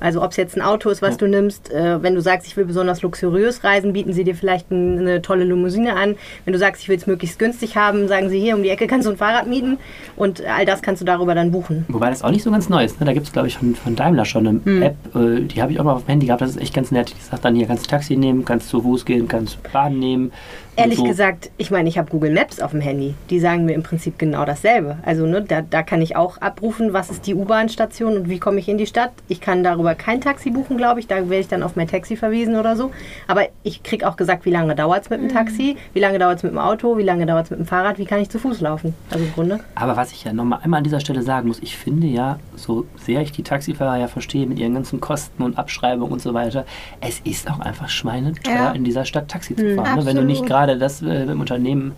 Also 0.00 0.22
ob 0.22 0.32
es 0.32 0.36
jetzt 0.36 0.56
ein 0.56 0.62
Auto 0.62 0.90
ist, 0.90 1.00
was 1.00 1.16
du 1.16 1.26
nimmst, 1.26 1.70
äh, 1.72 2.02
wenn 2.02 2.14
du 2.14 2.20
sagst, 2.20 2.46
ich 2.46 2.56
will 2.56 2.66
besonders 2.66 3.00
luxuriös 3.02 3.64
reisen, 3.64 3.92
bieten 3.94 4.12
sie 4.12 4.24
dir 4.24 4.34
vielleicht 4.34 4.70
ein, 4.70 4.98
eine 4.98 5.22
tolle 5.22 5.44
Limousine 5.44 5.96
an. 5.96 6.16
Wenn 6.44 6.52
du 6.52 6.58
sagst, 6.58 6.82
ich 6.82 6.88
will 6.88 6.96
es 6.98 7.06
möglichst 7.06 7.38
günstig 7.38 7.76
haben, 7.76 8.08
sagen 8.08 8.28
sie 8.28 8.38
hier 8.38 8.54
um 8.56 8.62
die 8.62 8.68
Ecke 8.68 8.86
kannst 8.86 9.06
du 9.06 9.10
ein 9.12 9.16
Fahrrad 9.16 9.46
mieten 9.46 9.78
und 10.16 10.42
all 10.44 10.66
das 10.66 10.82
kannst 10.82 11.00
du 11.00 11.06
darüber 11.06 11.34
dann 11.34 11.50
buchen. 11.50 11.86
Wobei 11.88 12.10
das 12.10 12.22
auch 12.22 12.30
nicht 12.30 12.42
so 12.42 12.50
ganz 12.50 12.68
neu 12.68 12.84
ist. 12.84 13.00
Ne? 13.00 13.06
Da 13.06 13.12
gibt 13.14 13.26
es, 13.26 13.32
glaube 13.32 13.48
ich, 13.48 13.56
von, 13.56 13.74
von 13.74 13.96
Daimler 13.96 14.24
schon 14.24 14.46
eine 14.46 14.60
Hm. 14.64 14.82
App, 14.82 14.96
äh, 15.14 15.40
die 15.40 15.62
habe 15.62 15.72
ich 15.72 15.80
auch 15.80 15.84
mal 15.84 15.94
auf 15.94 16.04
dem 16.04 16.08
Handy 16.08 16.26
gehabt. 16.26 16.42
Das 16.42 16.50
ist 16.50 16.60
echt 16.60 16.74
ganz 16.74 16.90
nett. 16.90 17.14
Die 17.16 17.22
sagt 17.22 17.44
dann 17.44 17.54
hier, 17.54 17.66
kannst 17.66 17.86
du 17.86 17.90
Taxi 17.90 18.16
nehmen, 18.16 18.44
kannst 18.44 18.68
zu 18.68 18.82
Fuß 18.82 19.04
gehen, 19.04 19.28
kannst 19.28 19.58
Bahn 19.72 19.98
nehmen. 19.98 20.32
Ehrlich 20.76 20.98
so. 20.98 21.04
gesagt, 21.04 21.50
ich 21.56 21.70
meine, 21.70 21.88
ich 21.88 21.98
habe 21.98 22.10
Google 22.10 22.32
Maps 22.32 22.60
auf 22.60 22.72
dem 22.72 22.80
Handy. 22.80 23.14
Die 23.30 23.38
sagen 23.38 23.64
mir 23.64 23.74
im 23.74 23.82
Prinzip 23.82 24.18
genau 24.18 24.44
dasselbe. 24.44 24.98
Also 25.04 25.26
ne, 25.26 25.42
da, 25.42 25.62
da 25.62 25.82
kann 25.82 26.02
ich 26.02 26.16
auch 26.16 26.38
abrufen, 26.38 26.92
was 26.92 27.10
ist 27.10 27.26
die 27.26 27.34
U-Bahn-Station 27.34 28.16
und 28.16 28.28
wie 28.28 28.38
komme 28.38 28.58
ich 28.58 28.68
in 28.68 28.78
die 28.78 28.86
Stadt. 28.86 29.12
Ich 29.28 29.40
kann 29.40 29.62
darüber 29.62 29.94
kein 29.94 30.20
Taxi 30.20 30.50
buchen, 30.50 30.76
glaube 30.76 31.00
ich. 31.00 31.06
Da 31.06 31.16
werde 31.16 31.38
ich 31.40 31.48
dann 31.48 31.62
auf 31.62 31.76
mein 31.76 31.86
Taxi 31.88 32.16
verwiesen 32.16 32.56
oder 32.56 32.76
so. 32.76 32.90
Aber 33.28 33.42
ich 33.62 33.82
kriege 33.82 34.08
auch 34.08 34.16
gesagt, 34.16 34.44
wie 34.44 34.50
lange 34.50 34.74
dauert 34.74 35.04
es 35.04 35.10
mit 35.10 35.20
dem 35.20 35.28
Taxi, 35.28 35.76
wie 35.92 36.00
lange 36.00 36.18
dauert 36.18 36.38
es 36.38 36.42
mit 36.42 36.52
dem 36.52 36.58
Auto, 36.58 36.98
wie 36.98 37.02
lange 37.02 37.26
dauert 37.26 37.44
es 37.44 37.50
mit 37.50 37.60
dem 37.60 37.66
Fahrrad, 37.66 37.98
wie 37.98 38.04
kann 38.04 38.20
ich 38.20 38.30
zu 38.30 38.38
Fuß 38.38 38.60
laufen. 38.60 38.94
Also 39.10 39.24
im 39.24 39.32
Grunde. 39.32 39.60
Aber 39.74 39.96
was 39.96 40.12
ich 40.12 40.24
ja 40.24 40.32
nochmal 40.32 40.60
einmal 40.62 40.78
an 40.78 40.84
dieser 40.84 41.00
Stelle 41.00 41.22
sagen 41.22 41.48
muss, 41.48 41.60
ich 41.62 41.76
finde 41.76 42.06
ja, 42.06 42.38
so 42.56 42.86
sehr 42.96 43.20
ich 43.22 43.32
die 43.32 43.42
Taxifahrer 43.42 43.98
ja 43.98 44.08
verstehe 44.08 44.46
mit 44.46 44.58
ihren 44.58 44.74
ganzen 44.74 45.00
Kosten 45.00 45.42
und 45.42 45.58
Abschreibungen 45.58 46.12
und 46.12 46.20
so 46.22 46.34
weiter, 46.34 46.64
es 47.00 47.20
ist 47.20 47.50
auch 47.50 47.60
einfach 47.60 47.88
schweineteuer, 47.88 48.54
Ja. 48.54 48.70
in 48.72 48.84
dieser 48.84 49.04
Stadt 49.04 49.28
Taxi 49.28 49.54
zu 49.56 49.74
fahren. 49.76 49.98
Ne? 50.00 50.06
Wenn 50.06 50.16
du 50.16 50.24
nicht 50.24 50.44
gerade 50.46 50.63
das 50.66 51.02
äh, 51.02 51.24
im 51.24 51.40
Unternehmen 51.40 51.92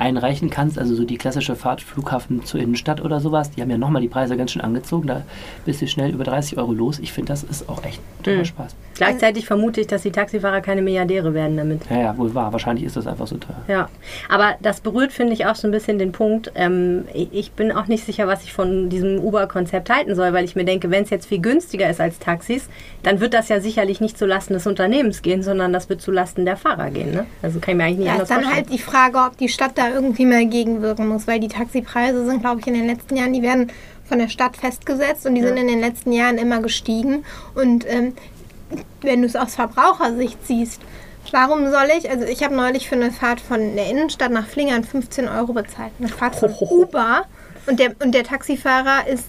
einreichen 0.00 0.50
kannst, 0.50 0.78
also 0.78 0.94
so 0.94 1.04
die 1.04 1.16
klassische 1.18 1.54
Fahrt 1.56 1.82
Flughafen 1.82 2.44
zur 2.44 2.60
Innenstadt 2.60 3.00
oder 3.00 3.20
sowas, 3.20 3.50
die 3.50 3.60
haben 3.62 3.70
ja 3.70 3.78
nochmal 3.78 4.02
die 4.02 4.08
Preise 4.08 4.36
ganz 4.36 4.50
schön 4.52 4.62
angezogen, 4.62 5.06
da 5.06 5.22
bist 5.64 5.82
du 5.82 5.86
schnell 5.86 6.10
über 6.12 6.24
30 6.24 6.58
Euro 6.58 6.72
los. 6.72 6.98
Ich 6.98 7.12
finde, 7.12 7.28
das 7.32 7.42
ist 7.44 7.68
auch 7.68 7.84
echt 7.84 8.00
toller 8.22 8.44
Spaß. 8.44 8.74
Gleichzeitig 8.96 9.46
vermute 9.46 9.80
ich, 9.80 9.86
dass 9.86 10.02
die 10.02 10.10
Taxifahrer 10.12 10.60
keine 10.60 10.82
Milliardäre 10.82 11.32
werden 11.32 11.56
damit. 11.56 11.82
Ja, 11.88 12.00
ja, 12.00 12.18
wohl 12.18 12.34
wahr. 12.34 12.52
Wahrscheinlich 12.52 12.84
ist 12.84 12.96
das 12.96 13.06
einfach 13.06 13.26
so 13.26 13.36
teuer. 13.38 13.56
Ja, 13.68 13.88
aber 14.28 14.56
das 14.60 14.80
berührt, 14.80 15.12
finde 15.12 15.32
ich, 15.32 15.46
auch 15.46 15.54
so 15.54 15.66
ein 15.68 15.70
bisschen 15.70 15.98
den 15.98 16.12
Punkt. 16.12 16.52
Ähm, 16.54 17.04
ich 17.14 17.28
ich 17.32 17.52
bin 17.52 17.72
auch 17.72 17.86
nicht 17.86 18.04
sicher, 18.04 18.26
was 18.26 18.42
ich 18.44 18.52
von 18.52 18.90
diesem 18.90 19.18
Uber-Konzept 19.18 19.88
halten 19.90 20.14
soll, 20.14 20.32
weil 20.32 20.44
ich 20.44 20.54
mir 20.56 20.64
denke, 20.64 20.90
wenn 20.90 21.04
es 21.04 21.10
jetzt 21.10 21.26
viel 21.26 21.40
günstiger 21.40 21.88
ist 21.88 22.00
als 22.00 22.18
Taxis, 22.18 22.68
dann 23.02 23.20
wird 23.20 23.32
das 23.34 23.48
ja 23.48 23.60
sicherlich 23.60 24.00
nicht 24.00 24.18
zulasten 24.18 24.54
des 24.54 24.66
Unternehmens 24.66 25.22
gehen, 25.22 25.42
sondern 25.42 25.72
das 25.72 25.88
wird 25.88 26.02
zulasten 26.02 26.44
der 26.44 26.56
Fahrer 26.56 26.90
gehen. 26.90 27.12
Ne? 27.12 27.26
Also 27.42 27.58
kann 27.60 27.72
ich 27.72 27.78
mir 27.78 27.84
eigentlich 27.84 27.98
nicht 27.98 28.06
Ja, 28.06 28.12
anders 28.12 28.28
ist 28.30 28.36
dann 28.36 28.42
vorstellen. 28.44 28.66
halt 28.66 28.74
die 28.74 28.82
Frage, 28.82 29.18
ob 29.18 29.36
die 29.38 29.48
Stadt 29.48 29.72
da 29.76 29.89
irgendwie 29.92 30.26
mal 30.26 30.46
gegenwirken 30.46 31.08
muss, 31.08 31.26
weil 31.26 31.40
die 31.40 31.48
Taxipreise 31.48 32.24
sind, 32.26 32.40
glaube 32.40 32.60
ich, 32.60 32.66
in 32.66 32.74
den 32.74 32.86
letzten 32.86 33.16
Jahren, 33.16 33.32
die 33.32 33.42
werden 33.42 33.70
von 34.04 34.18
der 34.18 34.28
Stadt 34.28 34.56
festgesetzt 34.56 35.26
und 35.26 35.34
die 35.34 35.42
sind 35.42 35.56
in 35.56 35.68
den 35.68 35.80
letzten 35.80 36.12
Jahren 36.12 36.38
immer 36.38 36.60
gestiegen. 36.60 37.24
Und 37.54 37.86
ähm, 37.88 38.14
wenn 39.02 39.22
du 39.22 39.26
es 39.26 39.36
aus 39.36 39.54
Verbrauchersicht 39.54 40.46
siehst, 40.46 40.80
warum 41.32 41.70
soll 41.70 41.88
ich, 41.96 42.10
also 42.10 42.24
ich 42.24 42.42
habe 42.42 42.54
neulich 42.54 42.88
für 42.88 42.96
eine 42.96 43.12
Fahrt 43.12 43.40
von 43.40 43.76
der 43.76 43.88
Innenstadt 43.88 44.32
nach 44.32 44.46
Flingern 44.46 44.84
15 44.84 45.28
Euro 45.28 45.52
bezahlt. 45.52 45.92
Eine 45.98 46.08
Fahrt 46.08 46.36
von 46.36 46.52
Uber 46.58 47.24
und 47.66 47.78
der, 47.78 47.94
und 48.02 48.12
der 48.12 48.24
Taxifahrer 48.24 49.06
ist 49.06 49.26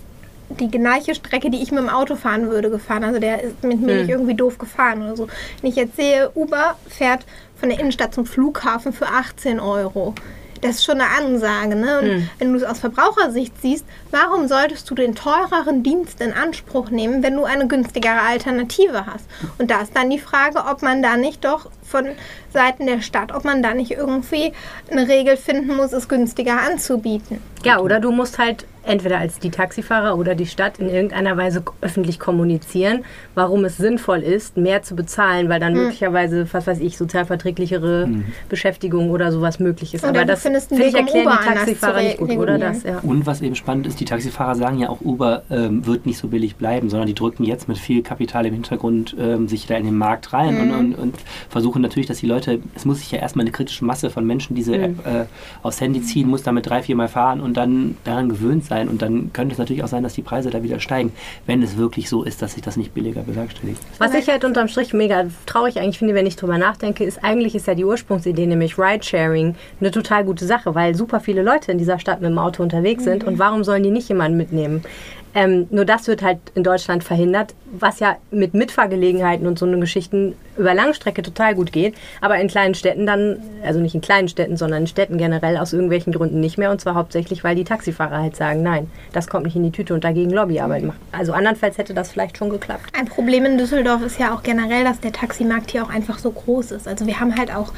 die 0.59 0.69
gleiche 0.69 1.15
Strecke, 1.15 1.49
die 1.49 1.61
ich 1.61 1.71
mit 1.71 1.79
dem 1.79 1.89
Auto 1.89 2.15
fahren 2.15 2.49
würde, 2.49 2.69
gefahren. 2.69 3.03
Also 3.03 3.19
der 3.19 3.41
ist 3.41 3.63
mit 3.63 3.81
mir 3.81 3.97
nicht 3.97 4.09
irgendwie 4.09 4.33
doof 4.33 4.57
gefahren 4.57 5.01
oder 5.03 5.15
so. 5.15 5.27
Wenn 5.61 5.69
ich 5.69 5.75
jetzt 5.75 5.95
sehe, 5.95 6.31
Uber 6.35 6.75
fährt 6.89 7.25
von 7.59 7.69
der 7.69 7.79
Innenstadt 7.79 8.13
zum 8.13 8.25
Flughafen 8.25 8.93
für 8.93 9.07
18 9.07 9.59
Euro. 9.59 10.13
Das 10.61 10.77
ist 10.77 10.85
schon 10.85 11.01
eine 11.01 11.09
Ansage. 11.09 11.75
Ne? 11.75 11.99
Und 11.99 12.29
wenn 12.39 12.53
du 12.53 12.57
es 12.57 12.63
aus 12.63 12.79
Verbrauchersicht 12.79 13.53
siehst, 13.61 13.85
warum 14.11 14.47
solltest 14.47 14.89
du 14.89 14.95
den 14.95 15.15
teureren 15.15 15.83
Dienst 15.83 16.21
in 16.21 16.33
Anspruch 16.33 16.89
nehmen, 16.89 17.23
wenn 17.23 17.35
du 17.35 17.43
eine 17.43 17.67
günstigere 17.67 18.21
Alternative 18.21 19.05
hast? 19.05 19.25
Und 19.57 19.71
da 19.71 19.81
ist 19.81 19.95
dann 19.95 20.09
die 20.09 20.19
Frage, 20.19 20.59
ob 20.69 20.81
man 20.81 21.01
da 21.01 21.17
nicht 21.17 21.43
doch 21.43 21.69
von 21.83 22.07
Seiten 22.53 22.85
der 22.85 23.01
Stadt, 23.01 23.33
ob 23.33 23.43
man 23.43 23.63
da 23.63 23.73
nicht 23.73 23.91
irgendwie 23.91 24.53
eine 24.89 25.07
Regel 25.07 25.35
finden 25.37 25.75
muss, 25.75 25.93
es 25.93 26.07
günstiger 26.07 26.61
anzubieten. 26.61 27.41
Ja, 27.63 27.79
oder 27.79 27.99
du 27.99 28.11
musst 28.11 28.37
halt 28.37 28.65
entweder 28.83 29.19
als 29.19 29.39
die 29.39 29.51
Taxifahrer 29.51 30.17
oder 30.17 30.35
die 30.35 30.45
Stadt 30.47 30.79
in 30.79 30.89
irgendeiner 30.89 31.37
Weise 31.37 31.63
öffentlich 31.81 32.19
kommunizieren, 32.19 33.03
warum 33.35 33.63
es 33.65 33.77
sinnvoll 33.77 34.19
ist, 34.19 34.57
mehr 34.57 34.81
zu 34.83 34.95
bezahlen, 34.95 35.49
weil 35.49 35.59
dann 35.59 35.73
Mhm. 35.73 35.79
möglicherweise, 35.83 36.47
was 36.51 36.67
weiß 36.67 36.79
ich, 36.79 36.97
sozialverträglichere 36.97 38.09
Beschäftigung 38.49 39.09
oder 39.11 39.31
sowas 39.31 39.59
möglich 39.59 39.93
ist. 39.93 40.03
Oder 40.03 40.21
Aber 40.21 40.25
das 40.25 40.41
findest 40.41 40.69
finde 40.69 40.85
ich 40.85 40.95
erklären 40.95 41.27
Uber 41.27 41.39
die 41.41 41.53
Taxifahrer 41.53 42.01
nicht 42.01 42.17
gut, 42.17 42.31
oder 42.37 42.57
das? 42.57 42.83
Ja. 42.83 42.99
Und 42.99 43.25
was 43.25 43.41
eben 43.41 43.55
spannend 43.55 43.87
ist, 43.87 43.99
die 43.99 44.05
Taxifahrer 44.05 44.55
sagen 44.55 44.79
ja 44.79 44.89
auch, 44.89 45.01
Uber 45.01 45.43
ähm, 45.49 45.85
wird 45.85 46.05
nicht 46.05 46.17
so 46.17 46.27
billig 46.27 46.55
bleiben, 46.55 46.89
sondern 46.89 47.07
die 47.07 47.13
drücken 47.15 47.43
jetzt 47.43 47.67
mit 47.67 47.77
viel 47.77 48.01
Kapital 48.01 48.45
im 48.45 48.53
Hintergrund 48.53 49.15
ähm, 49.19 49.47
sich 49.47 49.67
da 49.67 49.75
in 49.75 49.85
den 49.85 49.97
Markt 49.97 50.33
rein 50.33 50.59
und, 50.59 50.71
und, 50.71 50.95
und 50.95 51.15
versuchen 51.49 51.81
natürlich, 51.81 52.07
dass 52.07 52.17
die 52.19 52.27
Leute, 52.27 52.59
es 52.75 52.85
muss 52.85 52.99
sich 52.99 53.11
ja 53.11 53.19
erstmal 53.19 53.43
eine 53.43 53.51
kritische 53.51 53.85
Masse 53.85 54.09
von 54.09 54.25
Menschen 54.25 54.55
diese 54.55 54.75
App 54.77 55.05
äh, 55.05 55.25
aufs 55.61 55.81
Handy 55.81 56.01
ziehen, 56.01 56.27
muss 56.27 56.43
damit 56.43 56.67
drei, 56.69 56.81
vier 56.81 56.95
Mal 56.95 57.07
fahren 57.07 57.41
und 57.41 57.55
dann 57.57 57.97
daran 58.03 58.29
gewöhnt 58.29 58.65
sein. 58.65 58.70
Und 58.71 59.01
dann 59.01 59.31
könnte 59.33 59.53
es 59.53 59.59
natürlich 59.59 59.83
auch 59.83 59.87
sein, 59.87 60.03
dass 60.03 60.13
die 60.13 60.21
Preise 60.21 60.49
da 60.49 60.63
wieder 60.63 60.79
steigen, 60.79 61.11
wenn 61.45 61.61
es 61.61 61.77
wirklich 61.77 62.09
so 62.09 62.23
ist, 62.23 62.41
dass 62.41 62.53
sich 62.53 62.61
das 62.61 62.77
nicht 62.77 62.93
billiger 62.93 63.21
bewerkstelligt. 63.21 63.81
Was 63.97 64.13
ich 64.13 64.27
halt 64.27 64.45
unterm 64.45 64.67
Strich 64.67 64.93
mega 64.93 65.25
traurig 65.45 65.79
eigentlich 65.79 65.99
finde, 65.99 66.15
wenn 66.15 66.25
ich 66.25 66.35
drüber 66.35 66.57
nachdenke, 66.57 67.03
ist 67.03 67.23
eigentlich 67.23 67.55
ist 67.55 67.67
ja 67.67 67.75
die 67.75 67.85
Ursprungsidee, 67.85 68.45
nämlich 68.45 68.77
Ridesharing, 68.77 69.55
eine 69.79 69.91
total 69.91 70.23
gute 70.23 70.45
Sache, 70.45 70.73
weil 70.75 70.95
super 70.95 71.19
viele 71.19 71.43
Leute 71.43 71.71
in 71.71 71.77
dieser 71.77 71.99
Stadt 71.99 72.21
mit 72.21 72.29
dem 72.29 72.37
Auto 72.37 72.63
unterwegs 72.63 73.03
sind 73.03 73.23
und 73.23 73.39
warum 73.39 73.63
sollen 73.63 73.83
die 73.83 73.91
nicht 73.91 74.09
jemanden 74.09 74.37
mitnehmen? 74.37 74.83
Ähm, 75.33 75.67
nur 75.71 75.85
das 75.85 76.07
wird 76.07 76.21
halt 76.21 76.39
in 76.55 76.63
Deutschland 76.63 77.03
verhindert, 77.03 77.53
was 77.71 77.99
ja 77.99 78.17
mit 78.31 78.53
Mitfahrgelegenheiten 78.53 79.47
und 79.47 79.57
so 79.57 79.65
eine 79.65 79.79
Geschichten 79.79 80.35
über 80.57 80.73
Langstrecke 80.73 81.21
total 81.21 81.55
gut 81.55 81.71
geht, 81.71 81.95
aber 82.19 82.37
in 82.37 82.47
kleinen 82.47 82.75
Städten 82.75 83.05
dann, 83.05 83.37
also 83.63 83.79
nicht 83.79 83.95
in 83.95 84.01
kleinen 84.01 84.27
Städten, 84.27 84.57
sondern 84.57 84.81
in 84.81 84.87
Städten 84.87 85.17
generell 85.17 85.57
aus 85.57 85.73
irgendwelchen 85.73 86.11
Gründen 86.11 86.39
nicht 86.39 86.57
mehr 86.57 86.71
und 86.71 86.81
zwar 86.81 86.95
hauptsächlich, 86.95 87.43
weil 87.43 87.55
die 87.55 87.63
Taxifahrer 87.63 88.17
halt 88.17 88.35
sagen, 88.35 88.61
nein, 88.61 88.89
das 89.13 89.27
kommt 89.27 89.45
nicht 89.45 89.55
in 89.55 89.63
die 89.63 89.71
Tüte 89.71 89.93
und 89.93 90.03
dagegen 90.03 90.31
Lobbyarbeit 90.31 90.83
machen. 90.83 90.99
Also 91.11 91.33
andernfalls 91.33 91.77
hätte 91.77 91.93
das 91.93 92.11
vielleicht 92.11 92.37
schon 92.37 92.49
geklappt. 92.49 92.83
Ein 92.97 93.05
Problem 93.05 93.45
in 93.45 93.57
Düsseldorf 93.57 94.01
ist 94.03 94.19
ja 94.19 94.33
auch 94.33 94.43
generell, 94.43 94.83
dass 94.83 94.99
der 94.99 95.13
Taximarkt 95.13 95.71
hier 95.71 95.83
auch 95.83 95.89
einfach 95.89 96.19
so 96.19 96.31
groß 96.31 96.71
ist. 96.71 96.87
Also 96.87 97.05
wir 97.05 97.19
haben 97.19 97.37
halt 97.37 97.55
auch 97.55 97.73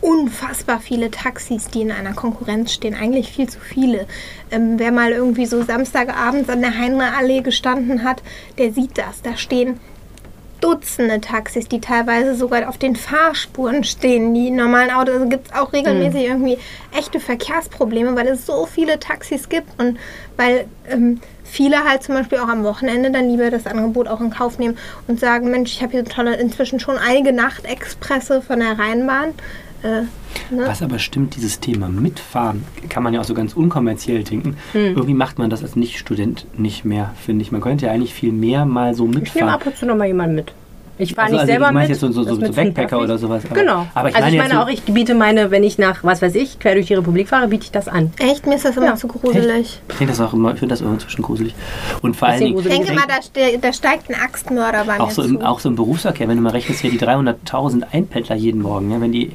unfassbar 0.00 0.80
viele 0.80 1.10
Taxis, 1.10 1.68
die 1.68 1.82
in 1.82 1.90
einer 1.90 2.14
Konkurrenz 2.14 2.72
stehen. 2.72 2.94
Eigentlich 2.94 3.30
viel 3.30 3.48
zu 3.48 3.60
viele. 3.60 4.06
Ähm, 4.50 4.78
wer 4.78 4.92
mal 4.92 5.12
irgendwie 5.12 5.46
so 5.46 5.62
Samstagabends 5.62 6.48
an 6.48 6.60
der 6.60 6.78
Heinrich-Allee 6.78 7.40
gestanden 7.40 8.04
hat, 8.04 8.22
der 8.58 8.72
sieht 8.72 8.98
das. 8.98 9.22
Da 9.22 9.36
stehen 9.36 9.80
Dutzende 10.64 11.20
Taxis, 11.20 11.68
die 11.68 11.78
teilweise 11.78 12.34
sogar 12.34 12.66
auf 12.70 12.78
den 12.78 12.96
Fahrspuren 12.96 13.84
stehen. 13.84 14.32
Die 14.32 14.50
normalen 14.50 14.90
Autos, 14.90 15.16
also 15.16 15.28
gibt 15.28 15.48
es 15.48 15.52
auch 15.52 15.74
regelmäßig 15.74 16.24
irgendwie 16.24 16.56
echte 16.96 17.20
Verkehrsprobleme, 17.20 18.16
weil 18.16 18.28
es 18.28 18.46
so 18.46 18.64
viele 18.64 18.98
Taxis 18.98 19.50
gibt 19.50 19.78
und 19.78 19.98
weil 20.38 20.64
ähm, 20.88 21.20
viele 21.44 21.84
halt 21.84 22.02
zum 22.02 22.14
Beispiel 22.14 22.38
auch 22.38 22.48
am 22.48 22.64
Wochenende 22.64 23.10
dann 23.10 23.28
lieber 23.28 23.50
das 23.50 23.66
Angebot 23.66 24.08
auch 24.08 24.22
in 24.22 24.30
Kauf 24.30 24.58
nehmen 24.58 24.78
und 25.06 25.20
sagen, 25.20 25.50
Mensch, 25.50 25.72
ich 25.72 25.82
habe 25.82 25.92
hier 25.92 26.04
tolle, 26.06 26.36
inzwischen 26.36 26.80
schon 26.80 26.96
einige 26.96 27.34
Nachtexpresse 27.34 28.40
von 28.40 28.60
der 28.60 28.78
Rheinbahn. 28.78 29.34
Äh, 29.84 30.54
ne? 30.54 30.64
Was 30.66 30.82
aber 30.82 30.98
stimmt, 30.98 31.36
dieses 31.36 31.60
Thema 31.60 31.88
Mitfahren, 31.88 32.64
kann 32.88 33.02
man 33.02 33.12
ja 33.14 33.20
auch 33.20 33.24
so 33.24 33.34
ganz 33.34 33.52
unkommerziell 33.54 34.24
denken. 34.24 34.56
Irgendwie 34.72 35.14
macht 35.14 35.38
man 35.38 35.50
das 35.50 35.62
als 35.62 35.76
Nicht-Student 35.76 36.46
nicht 36.58 36.84
mehr, 36.84 37.12
finde 37.24 37.42
ich. 37.42 37.52
Man 37.52 37.60
könnte 37.60 37.86
ja 37.86 37.92
eigentlich 37.92 38.14
viel 38.14 38.32
mehr 38.32 38.64
mal 38.64 38.94
so 38.94 39.04
Ich 39.04 39.10
nehme 39.10 39.20
mitfahren. 39.20 39.48
ab 39.50 39.66
und 39.66 39.76
zu 39.76 39.86
noch 39.86 39.96
mal 39.96 40.06
jemanden 40.06 40.36
mit. 40.36 40.52
Ich 40.96 41.12
fahre 41.14 41.24
Also, 41.26 41.32
nicht 41.34 41.40
also 41.40 41.50
selber 41.52 41.66
du 41.68 41.74
meinst 41.74 41.88
mit. 41.88 42.00
jetzt 42.02 42.14
so, 42.14 42.22
so, 42.22 42.22
so, 42.36 42.46
so 42.46 42.52
Backpacker 42.52 43.00
oder 43.00 43.18
sowas. 43.18 43.42
Aber, 43.50 43.60
Genau. 43.60 43.86
Aber 43.94 44.10
ich 44.10 44.14
also 44.14 44.26
meine 44.26 44.36
ich 44.36 44.42
meine 44.42 44.54
so, 44.54 44.60
auch, 44.60 44.68
ich 44.68 44.82
biete 44.84 45.14
meine, 45.16 45.50
wenn 45.50 45.64
ich 45.64 45.76
nach, 45.76 46.04
was 46.04 46.22
weiß 46.22 46.36
ich, 46.36 46.60
quer 46.60 46.74
durch 46.74 46.86
die 46.86 46.94
Republik 46.94 47.28
fahre, 47.28 47.48
biete 47.48 47.64
ich 47.64 47.72
das 47.72 47.88
an. 47.88 48.12
Echt, 48.20 48.46
mir 48.46 48.54
ist 48.54 48.64
das 48.64 48.76
immer 48.76 48.86
Ja. 48.86 48.94
zu 48.94 49.08
gruselig. 49.08 49.80
Ich 49.88 49.94
finde 49.96 50.12
das 50.12 50.20
auch 50.20 50.32
immer, 50.32 50.52
ich 50.52 50.60
finde 50.60 50.72
das 50.72 50.82
immer 50.82 50.92
inzwischen 50.92 51.22
gruselig. 51.22 51.52
Und 52.00 52.14
vor 52.16 52.28
allen 52.28 52.38
Dingen, 52.38 52.56
Ich 52.58 52.64
denke 52.68 52.86
denk- 52.86 52.90
immer, 52.96 53.06
da, 53.08 53.58
da 53.60 53.72
steigt 53.72 54.08
ein 54.08 54.14
Axtmörder 54.14 54.84
bei 54.84 55.00
auch 55.00 55.08
mir 55.08 55.12
so, 55.14 55.22
zu. 55.24 55.28
im, 55.30 55.42
auch 55.42 55.58
so 55.58 55.68
im 55.68 55.74
Berufsverkehr, 55.74 56.28
wenn 56.28 56.36
du 56.36 56.42
mal 56.44 56.50
rechnest, 56.50 56.80
hier 56.82 56.92
die 56.92 56.98
300.000 57.00 57.82
Einpendler 57.92 58.36
jeden 58.36 58.62
Morgen, 58.62 58.92
ja, 58.92 59.00
wenn 59.00 59.10
die 59.10 59.32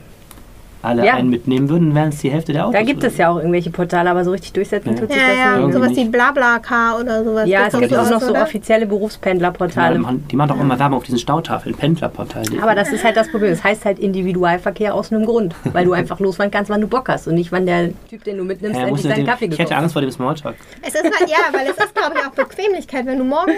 alle 0.81 1.05
Ja. 1.05 1.13
einen 1.15 1.29
mitnehmen 1.29 1.69
würden, 1.69 1.93
wären 1.93 2.09
es 2.09 2.19
die 2.19 2.31
Hälfte 2.31 2.53
der 2.53 2.65
Autos. 2.67 2.79
Da 2.79 2.85
gibt 2.85 3.03
es 3.03 3.17
ja 3.17 3.29
auch 3.29 3.37
irgendwelche 3.37 3.69
Portale, 3.69 4.09
aber 4.09 4.23
so 4.23 4.31
richtig 4.31 4.53
durchsetzen 4.53 4.93
Ja. 4.93 4.99
tut 4.99 5.11
sich 5.11 5.21
ja, 5.21 5.27
das 5.27 5.37
ja, 5.37 5.45
nicht. 5.45 5.57
Irgendwie 5.57 5.73
sowas 5.73 5.97
wie. 5.97 6.09
Blablacar 6.09 6.99
oder 6.99 7.23
sowas. 7.23 7.47
Ja, 7.49 7.67
es 7.67 7.77
gibt 7.77 7.93
auch 7.95 8.09
noch 8.09 8.21
so 8.21 8.29
oder? 8.31 8.43
offizielle 8.43 8.85
Die 8.85 8.89
Berufspendlerportale. 8.89 9.99
machen, 9.99 10.25
die 10.29 10.35
machen 10.35 10.49
doch 10.49 10.59
immer 10.59 10.79
Werbung 10.79 10.97
auf 10.97 11.03
diesen 11.03 11.19
Stautafeln, 11.19 11.75
Pendlerportal. 11.75 12.43
Aber 12.61 12.75
das 12.75 12.91
ist 12.91 13.03
halt 13.03 13.17
das 13.17 13.29
Problem. 13.29 13.51
Es 13.51 13.63
heißt 13.63 13.85
halt 13.85 13.99
Individualverkehr 13.99 14.93
aus 14.95 15.11
einem 15.11 15.25
Grund. 15.25 15.55
Weil 15.73 15.85
du 15.85 15.93
einfach 15.93 16.19
losfahren 16.19 16.51
kannst, 16.51 16.69
wann 16.69 16.81
du 16.81 16.87
Bock 16.87 17.09
hast. 17.09 17.27
Und 17.27 17.35
nicht, 17.35 17.51
wann 17.51 17.65
der 17.65 17.89
Typ, 18.09 18.23
den 18.23 18.37
du 18.37 18.43
mitnimmst, 18.43 18.79
ja, 18.79 18.87
endlich 18.87 19.03
seinen 19.03 19.15
den, 19.15 19.25
Kaffee 19.25 19.45
ich 19.45 19.51
gekauft 19.51 19.69
hätte 19.69 19.75
hat. 19.75 19.83
Angst 19.83 19.93
vor 19.93 20.01
dem 20.01 20.11
Smalltalk. 20.11 20.55
Es 20.81 20.95
ist 20.95 21.03
halt, 21.03 21.29
ja, 21.29 21.37
weil 21.51 21.67
es 21.67 21.77
ist, 21.77 21.93
glaube 21.95 22.15
ich, 22.19 22.25
auch 22.25 22.31
Bequemlichkeit. 22.31 23.05
Wenn 23.05 23.17
du 23.17 23.23
morgens 23.23 23.55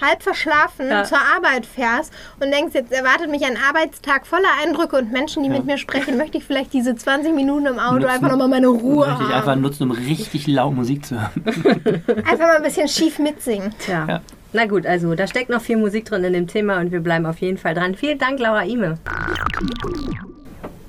halb 0.00 0.22
verschlafen 0.22 0.88
Ja. 0.88 1.04
zur 1.04 1.18
Arbeit 1.18 1.66
fährst 1.66 2.12
und 2.40 2.50
denkst, 2.50 2.74
jetzt 2.74 2.92
erwartet 2.92 3.30
mich 3.30 3.44
ein 3.44 3.56
Arbeitstag 3.56 4.26
voller 4.26 4.48
Eindrücke 4.64 4.96
und 4.96 5.12
Menschen, 5.12 5.42
die 5.42 5.48
mit 5.48 5.64
mir 5.66 5.78
sprechen, 5.78 6.16
möchte 6.16 6.38
ich 6.38 6.44
vielleicht 6.44 6.72
diese 6.72 6.94
20 6.96 7.34
Minuten 7.34 7.66
im 7.66 7.78
Auto 7.78 7.94
Nutzen. 7.96 8.08
einfach 8.08 8.30
nochmal 8.30 8.48
meine 8.48 8.68
Ruhe 8.68 9.06
Möchte 9.08 9.24
ich 9.24 9.34
einfach 9.34 9.48
haben. 9.52 9.60
nutzen, 9.60 9.82
um 9.84 9.90
richtig 9.90 10.46
laut 10.46 10.74
Musik 10.74 11.06
zu 11.06 11.20
hören. 11.20 11.30
Einfach 12.30 12.46
mal 12.46 12.56
ein 12.56 12.62
bisschen 12.62 12.88
schief 12.88 13.18
mitsingen. 13.18 13.74
Tja. 13.78 14.06
Ja. 14.08 14.20
Na 14.52 14.66
gut, 14.66 14.84
also 14.86 15.14
da 15.14 15.26
steckt 15.26 15.48
noch 15.50 15.60
viel 15.60 15.76
Musik 15.76 16.06
drin 16.06 16.24
in 16.24 16.32
dem 16.32 16.46
Thema 16.48 16.78
und 16.80 16.90
wir 16.90 17.00
bleiben 17.00 17.24
auf 17.26 17.38
jeden 17.38 17.58
Fall 17.58 17.74
dran. 17.74 17.94
Vielen 17.94 18.18
Dank, 18.18 18.38
Laura 18.40 18.64
Ime. 18.64 18.98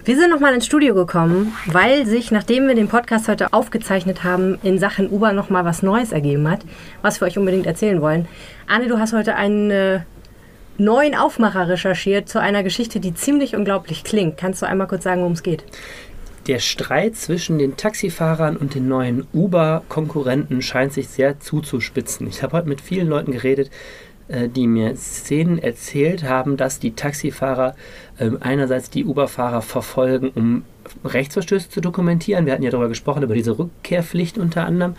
Wir 0.04 0.18
sind 0.18 0.32
nochmal 0.32 0.56
ins 0.56 0.66
Studio 0.66 0.96
gekommen, 0.96 1.54
weil 1.68 2.08
sich, 2.08 2.32
nachdem 2.32 2.68
wir 2.68 2.74
den 2.74 2.88
Podcast 2.88 3.28
heute 3.28 3.54
aufgezeichnet 3.54 4.24
haben, 4.24 4.58
in 4.64 4.80
Sachen 4.80 5.12
Uber 5.12 5.32
nochmal 5.32 5.64
was 5.64 5.84
Neues 5.84 6.12
ergeben 6.12 6.50
hat, 6.50 6.62
was 7.04 7.22
wir 7.22 7.28
euch 7.28 7.38
unbedingt 7.38 7.68
erzählen 7.68 8.02
wollen. 8.02 8.28
Anne, 8.66 8.88
du 8.88 8.98
hast 8.98 9.14
heute 9.14 9.36
einen 9.36 9.70
äh, 9.70 10.00
neuen 10.80 11.14
Aufmacher 11.14 11.70
recherchiert 11.70 12.30
zu 12.30 12.42
einer 12.42 12.64
Geschichte, 12.64 13.00
die 13.00 13.14
ziemlich 13.14 13.56
unglaublich 13.56 14.04
klingt. 14.04 14.38
Kannst 14.38 14.64
du 14.64 14.66
einmal 14.66 14.88
kurz 14.88 15.04
sagen, 15.04 15.22
worum 15.22 15.34
es 15.34 15.44
geht? 15.44 15.64
Der 16.48 16.58
Streit 16.58 17.16
zwischen 17.16 17.60
den 17.60 17.78
Taxifahrern 17.78 18.58
und 18.58 18.74
den 18.74 18.88
neuen 18.88 19.28
Uber-Konkurrenten 19.34 20.64
scheint 20.64 20.94
sich 20.94 21.10
sehr 21.10 21.40
zuzuspitzen. 21.40 22.26
Ich 22.26 22.42
habe 22.42 22.58
heute 22.58 22.68
mit 22.68 22.82
vielen 22.82 23.08
Leuten 23.08 23.34
geredet, 23.34 23.70
die 24.50 24.68
mir 24.68 24.96
Szenen 24.96 25.58
erzählt 25.60 26.24
haben, 26.24 26.58
dass 26.58 26.80
die 26.80 26.94
Taxifahrer 26.94 27.76
ähm, 28.20 28.38
einerseits 28.40 28.90
die 28.90 29.06
Uber-Fahrer 29.06 29.62
verfolgen, 29.62 30.32
um 30.36 30.64
Rechtsverstöße 31.06 31.70
zu 31.70 31.82
dokumentieren. 31.82 32.46
Wir 32.46 32.54
hatten 32.54 32.64
ja 32.64 32.72
darüber 32.72 32.90
gesprochen, 32.90 33.24
über 33.24 33.34
diese 33.34 33.58
Rückkehrpflicht 33.58 34.38
unter 34.38 34.66
anderem. 34.66 34.96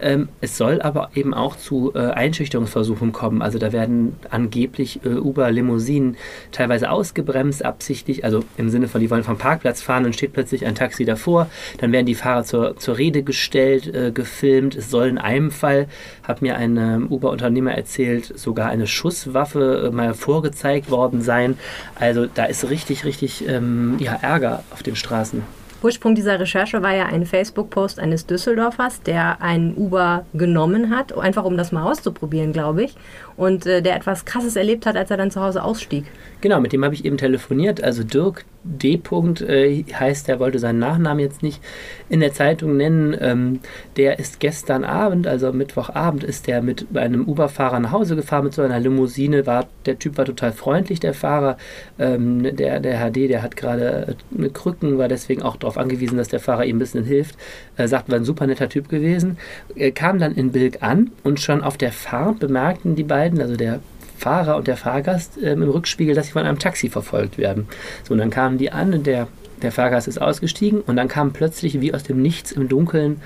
Ähm, 0.00 0.28
es 0.40 0.56
soll 0.56 0.82
aber 0.82 1.10
eben 1.14 1.34
auch 1.34 1.56
zu 1.56 1.92
äh, 1.94 1.98
Einschüchterungsversuchen 1.98 3.12
kommen. 3.12 3.42
Also 3.42 3.58
da 3.58 3.72
werden 3.72 4.16
angeblich 4.30 5.00
äh, 5.04 5.10
Uber-Limousinen 5.10 6.16
teilweise 6.52 6.90
ausgebremst, 6.90 7.64
absichtlich, 7.64 8.24
also 8.24 8.44
im 8.56 8.70
Sinne 8.70 8.88
von, 8.88 9.00
die 9.00 9.10
wollen 9.10 9.24
vom 9.24 9.38
Parkplatz 9.38 9.82
fahren 9.82 10.04
und 10.04 10.14
steht 10.14 10.32
plötzlich 10.32 10.66
ein 10.66 10.74
Taxi 10.74 11.04
davor. 11.04 11.48
Dann 11.78 11.92
werden 11.92 12.06
die 12.06 12.14
Fahrer 12.14 12.44
zur, 12.44 12.76
zur 12.76 12.98
Rede 12.98 13.22
gestellt, 13.22 13.94
äh, 13.94 14.10
gefilmt. 14.12 14.74
Es 14.74 14.90
soll 14.90 15.08
in 15.08 15.18
einem 15.18 15.50
Fall, 15.50 15.86
hat 16.26 16.42
mir 16.42 16.56
ein 16.56 16.76
ähm, 16.76 17.06
Uber-Unternehmer 17.08 17.72
erzählt, 17.72 18.38
sogar 18.38 18.68
eine 18.68 18.86
Schusswaffe 18.86 19.86
äh, 19.86 19.94
mal 19.94 20.14
vorgezeigt 20.14 20.90
worden 20.90 21.22
sein. 21.22 21.56
Also 21.94 22.26
da 22.26 22.44
ist 22.44 22.68
richtig, 22.68 23.04
richtig 23.04 23.46
ähm, 23.48 23.96
ja, 23.98 24.18
Ärger 24.20 24.62
auf 24.72 24.82
den 24.82 24.96
Straßen. 24.96 25.42
Ursprung 25.82 26.14
dieser 26.14 26.40
Recherche 26.40 26.82
war 26.82 26.94
ja 26.94 27.06
ein 27.06 27.26
Facebook-Post 27.26 28.00
eines 28.00 28.26
Düsseldorfers, 28.26 29.02
der 29.02 29.42
einen 29.42 29.76
Uber 29.76 30.24
genommen 30.32 30.90
hat, 30.90 31.16
einfach 31.16 31.44
um 31.44 31.56
das 31.56 31.70
mal 31.70 31.84
auszuprobieren, 31.84 32.52
glaube 32.52 32.84
ich. 32.84 32.96
Und 33.36 33.66
äh, 33.66 33.82
der 33.82 33.96
etwas 33.96 34.24
Krasses 34.24 34.56
erlebt 34.56 34.86
hat, 34.86 34.96
als 34.96 35.10
er 35.10 35.16
dann 35.16 35.30
zu 35.30 35.40
Hause 35.40 35.62
ausstieg. 35.62 36.04
Genau, 36.40 36.60
mit 36.60 36.72
dem 36.72 36.84
habe 36.84 36.94
ich 36.94 37.04
eben 37.04 37.18
telefoniert. 37.18 37.82
Also 37.82 38.02
Dirk 38.02 38.44
D. 38.66 38.96
-Punkt, 38.96 39.44
äh, 39.44 39.84
heißt, 39.92 40.28
der 40.28 40.40
wollte 40.40 40.58
seinen 40.58 40.80
Nachnamen 40.80 41.20
jetzt 41.20 41.42
nicht 41.42 41.62
in 42.08 42.20
der 42.20 42.32
Zeitung 42.32 42.76
nennen. 42.76 43.16
Ähm, 43.20 43.60
der 43.96 44.18
ist 44.18 44.40
gestern 44.40 44.84
Abend, 44.84 45.26
also 45.26 45.52
Mittwochabend, 45.52 46.24
ist 46.24 46.46
der 46.46 46.62
mit 46.62 46.86
einem 46.94 47.26
Uber-Fahrer 47.26 47.78
nach 47.80 47.92
Hause 47.92 48.16
gefahren 48.16 48.44
mit 48.44 48.54
so 48.54 48.62
einer 48.62 48.80
Limousine. 48.80 49.46
War, 49.46 49.66
der 49.86 49.98
Typ 49.98 50.18
war 50.18 50.24
total 50.24 50.52
freundlich, 50.52 51.00
der 51.00 51.14
Fahrer. 51.14 51.56
Ähm, 51.98 52.56
der, 52.56 52.80
der 52.80 53.10
HD, 53.10 53.30
der 53.30 53.42
hat 53.42 53.56
gerade 53.56 54.16
äh, 54.36 54.48
Krücken, 54.48 54.98
war 54.98 55.08
deswegen 55.08 55.42
auch 55.42 55.56
darauf 55.56 55.78
angewiesen, 55.78 56.18
dass 56.18 56.28
der 56.28 56.40
Fahrer 56.40 56.64
ihm 56.64 56.76
ein 56.76 56.80
bisschen 56.80 57.04
hilft. 57.04 57.36
Äh, 57.76 57.86
sagt, 57.86 58.10
war 58.10 58.16
ein 58.16 58.24
super 58.24 58.46
netter 58.46 58.68
Typ 58.68 58.88
gewesen. 58.88 59.38
Er 59.76 59.92
kam 59.92 60.18
dann 60.18 60.34
in 60.34 60.52
Bilk 60.52 60.82
an 60.82 61.12
und 61.22 61.40
schon 61.40 61.62
auf 61.62 61.76
der 61.76 61.92
Fahrt 61.92 62.40
bemerkten 62.40 62.96
die 62.96 63.04
beiden, 63.04 63.25
also 63.40 63.56
der 63.56 63.80
Fahrer 64.18 64.56
und 64.56 64.66
der 64.66 64.76
Fahrgast 64.76 65.38
ähm, 65.42 65.62
im 65.62 65.70
Rückspiegel, 65.70 66.14
dass 66.14 66.26
sie 66.26 66.32
von 66.32 66.44
einem 66.44 66.58
Taxi 66.58 66.88
verfolgt 66.88 67.38
werden. 67.38 67.68
So, 68.04 68.14
und 68.14 68.18
dann 68.18 68.30
kamen 68.30 68.58
die 68.58 68.72
an 68.72 68.94
und 68.94 69.06
der, 69.06 69.28
der 69.62 69.72
Fahrgast 69.72 70.08
ist 70.08 70.20
ausgestiegen 70.20 70.80
und 70.80 70.96
dann 70.96 71.08
kam 71.08 71.32
plötzlich 71.32 71.80
wie 71.80 71.92
aus 71.92 72.02
dem 72.02 72.22
Nichts 72.22 72.52
im 72.52 72.68
Dunkeln, 72.68 73.20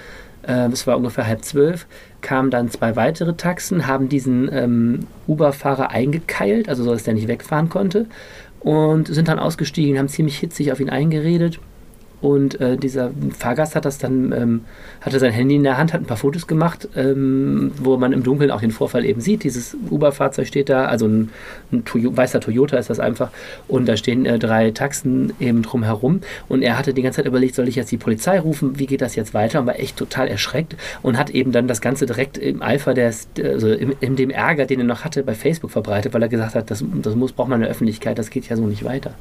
äh, 0.47 0.69
es 0.69 0.87
war 0.87 0.97
ungefähr 0.97 1.27
halb 1.27 1.45
zwölf, 1.45 1.87
kamen 2.21 2.51
dann 2.51 2.71
zwei 2.71 2.97
weitere 2.97 3.35
Taxen, 3.35 3.87
haben 3.87 4.09
diesen 4.09 4.51
ähm, 4.53 5.07
Uber-Fahrer 5.27 5.91
eingekeilt, 5.91 6.69
also 6.69 6.83
so, 6.83 6.93
dass 6.93 7.05
der 7.05 7.15
nicht 7.15 7.29
wegfahren 7.29 7.69
konnte 7.69 8.07
und 8.61 9.09
sind 9.09 9.29
dann 9.29 9.39
ausgestiegen, 9.39 9.99
haben 9.99 10.09
ziemlich 10.09 10.39
hitzig 10.39 10.73
auf 10.73 10.81
ihn 10.81 10.91
eingeredet 10.91 11.61
und 12.21 12.61
äh, 12.61 12.77
dieser 12.77 13.11
Fahrgast 13.39 13.75
hat 13.75 13.85
das 13.85 13.99
dann, 13.99 14.33
ähm, 14.33 14.65
hatte 15.01 15.19
sein 15.19 15.33
Handy 15.33 15.57
in 15.57 15.63
der 15.63 15.79
Hand, 15.79 15.93
hat 15.93 16.03
ein 16.03 16.07
paar 16.07 16.19
Fotos 16.19 16.47
gemacht, 16.47 16.89
ähm, 16.95 17.73
wo 17.81 17.97
man 17.97 18.13
im 18.13 18.23
Dunkeln 18.23 18.51
auch 18.51 18.61
den 18.61 18.71
Vorfall 18.71 19.05
eben 19.05 19.21
sieht. 19.21 19.45
Dieses 19.45 19.77
Uber-Fahrzeug 19.91 20.47
steht 20.47 20.69
da, 20.69 20.85
also 20.85 21.07
ein, 21.07 21.31
ein 21.73 21.85
Toyo 21.85 22.15
weißer 22.15 22.41
Toyota 22.41 22.77
ist 22.77 22.91
das 22.91 23.01
einfach. 23.01 23.31
Und 23.69 23.89
da 23.89 23.97
stehen 23.97 24.27
äh, 24.27 24.39
drei 24.39 24.71
Taxen 24.71 25.33
eben 25.41 25.63
drumherum. 25.63 26.21
Und 26.49 26.63
er 26.63 26.77
hatte 26.77 26.93
die 26.93 27.03
ganze 27.03 27.17
Zeit 27.17 27.27
überlegt, 27.27 27.55
soll 27.55 27.69
ich 27.69 27.77
jetzt 27.77 27.91
die 27.91 27.97
Polizei 27.97 28.39
rufen? 28.39 28.79
Wie 28.79 28.87
geht 28.87 29.01
das 29.01 29.17
jetzt 29.17 29.33
weiter? 29.33 29.61
Und 29.61 29.67
war 29.67 29.79
echt 29.79 29.97
total 29.97 30.29
erschreckt 30.29 30.77
und 31.03 31.17
hat 31.17 31.31
eben 31.31 31.53
dann 31.53 31.69
das 31.69 31.81
Ganze 31.81 32.05
direkt 32.05 32.37
im 32.37 32.61
Eifer, 32.63 32.93
des, 32.93 33.29
also 33.43 33.69
in, 33.69 33.95
in 34.01 34.17
dem 34.17 34.31
Ärger, 34.31 34.67
den 34.67 34.81
er 34.81 34.85
noch 34.85 35.05
hatte, 35.05 35.23
bei 35.23 35.35
Facebook 35.35 35.71
verbreitet, 35.71 36.13
weil 36.13 36.23
er 36.23 36.29
gesagt 36.29 36.55
hat, 36.55 36.71
das, 36.71 36.85
das 37.03 37.15
muss, 37.15 37.33
braucht 37.33 37.49
man 37.49 37.63
eine 37.63 37.71
Öffentlichkeit, 37.71 38.19
das 38.19 38.29
geht 38.29 38.49
ja 38.49 38.57
so 38.57 38.67
nicht 38.67 38.85
weiter. 38.85 39.15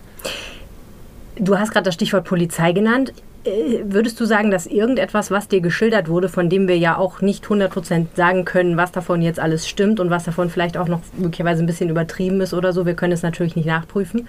Du 1.39 1.57
hast 1.57 1.71
gerade 1.71 1.85
das 1.85 1.93
Stichwort 1.93 2.25
Polizei 2.25 2.73
genannt. 2.73 3.13
Äh, 3.45 3.79
würdest 3.85 4.19
du 4.19 4.25
sagen, 4.25 4.51
dass 4.51 4.67
irgendetwas, 4.67 5.31
was 5.31 5.47
dir 5.47 5.61
geschildert 5.61 6.09
wurde, 6.09 6.27
von 6.27 6.49
dem 6.49 6.67
wir 6.67 6.77
ja 6.77 6.97
auch 6.97 7.21
nicht 7.21 7.45
100% 7.45 8.07
sagen 8.15 8.43
können, 8.43 8.75
was 8.75 8.91
davon 8.91 9.21
jetzt 9.21 9.39
alles 9.39 9.67
stimmt 9.67 10.01
und 10.01 10.09
was 10.09 10.25
davon 10.25 10.49
vielleicht 10.49 10.77
auch 10.77 10.89
noch 10.89 10.99
möglicherweise 11.17 11.63
ein 11.63 11.65
bisschen 11.65 11.89
übertrieben 11.89 12.41
ist 12.41 12.53
oder 12.53 12.73
so, 12.73 12.85
wir 12.85 12.93
können 12.93 13.13
es 13.13 13.23
natürlich 13.23 13.55
nicht 13.55 13.67
nachprüfen, 13.67 14.27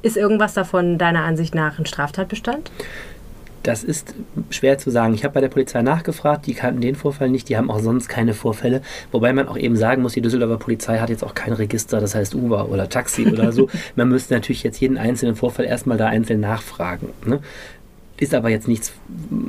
ist 0.00 0.16
irgendwas 0.16 0.54
davon 0.54 0.96
deiner 0.96 1.24
Ansicht 1.24 1.54
nach 1.54 1.78
ein 1.78 1.84
Straftatbestand? 1.84 2.70
Das 3.66 3.82
ist 3.82 4.14
schwer 4.50 4.78
zu 4.78 4.90
sagen. 4.90 5.12
Ich 5.14 5.24
habe 5.24 5.34
bei 5.34 5.40
der 5.40 5.48
Polizei 5.48 5.82
nachgefragt, 5.82 6.46
die 6.46 6.54
kannten 6.54 6.80
den 6.80 6.94
Vorfall 6.94 7.28
nicht, 7.28 7.48
die 7.48 7.56
haben 7.56 7.68
auch 7.68 7.80
sonst 7.80 8.08
keine 8.08 8.32
Vorfälle. 8.32 8.80
Wobei 9.10 9.32
man 9.32 9.48
auch 9.48 9.56
eben 9.56 9.76
sagen 9.76 10.02
muss, 10.02 10.12
die 10.12 10.20
Düsseldorfer 10.20 10.56
Polizei 10.56 10.98
hat 10.98 11.10
jetzt 11.10 11.24
auch 11.24 11.34
kein 11.34 11.52
Register, 11.52 12.00
das 12.00 12.14
heißt 12.14 12.36
Uber 12.36 12.68
oder 12.68 12.88
Taxi 12.88 13.26
oder 13.26 13.50
so. 13.50 13.68
man 13.96 14.08
müsste 14.08 14.34
natürlich 14.34 14.62
jetzt 14.62 14.80
jeden 14.80 14.98
einzelnen 14.98 15.34
Vorfall 15.34 15.64
erstmal 15.64 15.98
da 15.98 16.06
einzeln 16.06 16.38
nachfragen. 16.38 17.08
Ne? 17.24 17.40
Ist 18.18 18.34
aber 18.34 18.50
jetzt 18.50 18.68
nichts, 18.68 18.92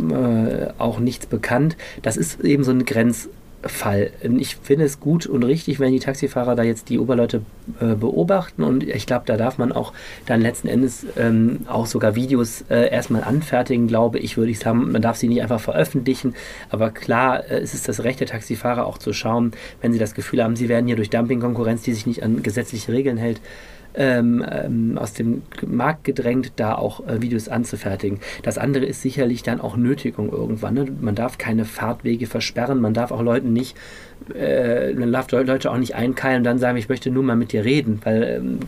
äh, 0.09 0.69
auch 0.79 0.97
nichts 0.97 1.27
bekannt. 1.27 1.77
Das 2.01 2.17
ist 2.17 2.41
eben 2.41 2.63
so 2.63 2.71
ein 2.71 2.86
Grenz, 2.86 3.29
Fall. 3.69 4.12
Ich 4.21 4.55
finde 4.55 4.86
es 4.86 5.00
gut 5.00 5.25
und 5.25 5.43
richtig, 5.43 5.79
wenn 5.79 5.91
die 5.91 6.00
Taxifahrer 6.00 6.55
da 6.55 6.63
jetzt 6.63 6.89
die 6.89 7.00
Oberleute 7.00 7.41
äh, 7.79 7.95
beobachten 7.95 8.63
und 8.63 8.83
ich 8.83 9.05
glaube, 9.05 9.24
da 9.25 9.38
darf 9.38 9.57
man 9.57 9.71
auch 9.71 9.93
dann 10.25 10.41
letzten 10.41 10.67
Endes 10.67 11.05
ähm, 11.17 11.62
auch 11.67 11.86
sogar 11.86 12.15
Videos 12.15 12.63
äh, 12.69 12.89
erstmal 12.89 13.24
anfertigen, 13.24 13.88
glaube 13.88 14.19
ich, 14.19 14.38
würde 14.38 14.51
ich 14.51 14.59
sagen. 14.59 14.91
Man 14.91 15.01
darf 15.01 15.17
sie 15.17 15.27
nicht 15.27 15.41
einfach 15.41 15.59
veröffentlichen, 15.59 16.36
aber 16.69 16.91
klar 16.91 17.50
äh, 17.50 17.62
ist 17.62 17.74
es 17.74 17.83
das 17.83 18.03
Recht 18.03 18.19
der 18.19 18.27
Taxifahrer 18.27 18.86
auch 18.86 18.97
zu 18.97 19.13
schauen, 19.13 19.51
wenn 19.81 19.93
sie 19.93 20.00
das 20.00 20.13
Gefühl 20.13 20.43
haben, 20.43 20.55
sie 20.55 20.69
werden 20.69 20.88
hier 20.88 20.95
durch 20.95 21.09
Dumpingkonkurrenz, 21.09 21.81
die 21.81 21.93
sich 21.93 22.05
nicht 22.05 22.24
an 22.24 22.43
gesetzliche 22.43 22.91
Regeln 22.91 23.17
hält, 23.17 23.41
ähm, 23.97 24.45
ähm, 24.49 24.97
aus 24.97 25.13
dem 25.13 25.41
Markt 25.65 26.03
gedrängt, 26.03 26.53
da 26.55 26.75
auch 26.75 27.05
äh, 27.07 27.21
Videos 27.21 27.49
anzufertigen. 27.49 28.19
Das 28.43 28.57
andere 28.57 28.85
ist 28.85 29.01
sicherlich 29.01 29.43
dann 29.43 29.59
auch 29.59 29.75
Nötigung 29.75 30.31
irgendwann. 30.31 30.75
Ne? 30.75 30.85
Man 31.01 31.15
darf 31.15 31.37
keine 31.37 31.65
Fahrtwege 31.65 32.27
versperren, 32.27 32.79
man 32.79 32.93
darf 32.93 33.11
auch 33.11 33.21
Leuten 33.21 33.53
nicht, 33.53 33.75
äh, 34.33 34.93
man 34.93 35.11
darf 35.11 35.31
Leute 35.31 35.71
auch 35.71 35.77
nicht 35.77 35.95
einkeilen 35.95 36.39
und 36.39 36.43
dann 36.43 36.59
sagen, 36.59 36.77
ich 36.77 36.89
möchte 36.89 37.09
nur 37.09 37.23
mal 37.23 37.35
mit 37.35 37.51
dir 37.51 37.65
reden, 37.65 37.99
weil 38.03 38.23
ähm, 38.23 38.59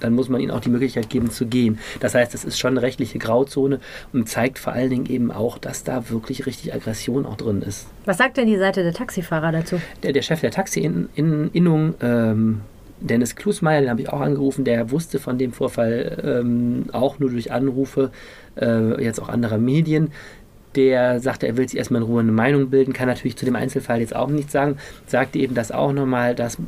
dann 0.00 0.14
muss 0.14 0.28
man 0.28 0.40
ihnen 0.40 0.50
auch 0.50 0.60
die 0.60 0.70
Möglichkeit 0.70 1.10
geben 1.10 1.30
zu 1.30 1.46
gehen. 1.46 1.78
Das 2.00 2.14
heißt, 2.14 2.34
es 2.34 2.44
ist 2.44 2.58
schon 2.58 2.72
eine 2.72 2.82
rechtliche 2.82 3.18
Grauzone 3.18 3.80
und 4.12 4.28
zeigt 4.28 4.58
vor 4.58 4.72
allen 4.72 4.90
Dingen 4.90 5.06
eben 5.06 5.30
auch, 5.30 5.58
dass 5.58 5.84
da 5.84 6.08
wirklich 6.08 6.46
richtig 6.46 6.72
Aggression 6.72 7.26
auch 7.26 7.36
drin 7.36 7.62
ist. 7.62 7.86
Was 8.06 8.18
sagt 8.18 8.38
denn 8.38 8.46
die 8.46 8.56
Seite 8.56 8.82
der 8.82 8.94
Taxifahrer 8.94 9.52
dazu? 9.52 9.80
Der, 10.02 10.12
der 10.12 10.22
Chef 10.22 10.40
der 10.40 10.50
Taxi-Innung, 10.50 11.94
ähm, 12.00 12.60
Dennis 13.00 13.36
Klusmeier, 13.36 13.80
den 13.80 13.90
habe 13.90 14.02
ich 14.02 14.10
auch 14.10 14.20
angerufen, 14.20 14.64
der 14.64 14.90
wusste 14.90 15.18
von 15.18 15.38
dem 15.38 15.52
Vorfall 15.52 16.42
ähm, 16.42 16.86
auch 16.92 17.18
nur 17.18 17.30
durch 17.30 17.52
Anrufe, 17.52 18.10
äh, 18.60 19.02
jetzt 19.02 19.20
auch 19.20 19.28
anderer 19.28 19.58
Medien. 19.58 20.10
Der 20.76 21.18
sagte, 21.18 21.48
er 21.48 21.56
will 21.56 21.68
sich 21.68 21.78
erstmal 21.78 22.02
in 22.02 22.06
Ruhe 22.06 22.20
eine 22.20 22.30
Meinung 22.30 22.70
bilden, 22.70 22.92
kann 22.92 23.08
natürlich 23.08 23.36
zu 23.36 23.44
dem 23.44 23.56
Einzelfall 23.56 24.00
jetzt 24.00 24.14
auch 24.14 24.28
nichts 24.28 24.52
sagen, 24.52 24.76
sagte 25.06 25.38
eben 25.38 25.54
das 25.54 25.72
auch 25.72 25.92
nochmal, 25.92 26.34
dass 26.34 26.58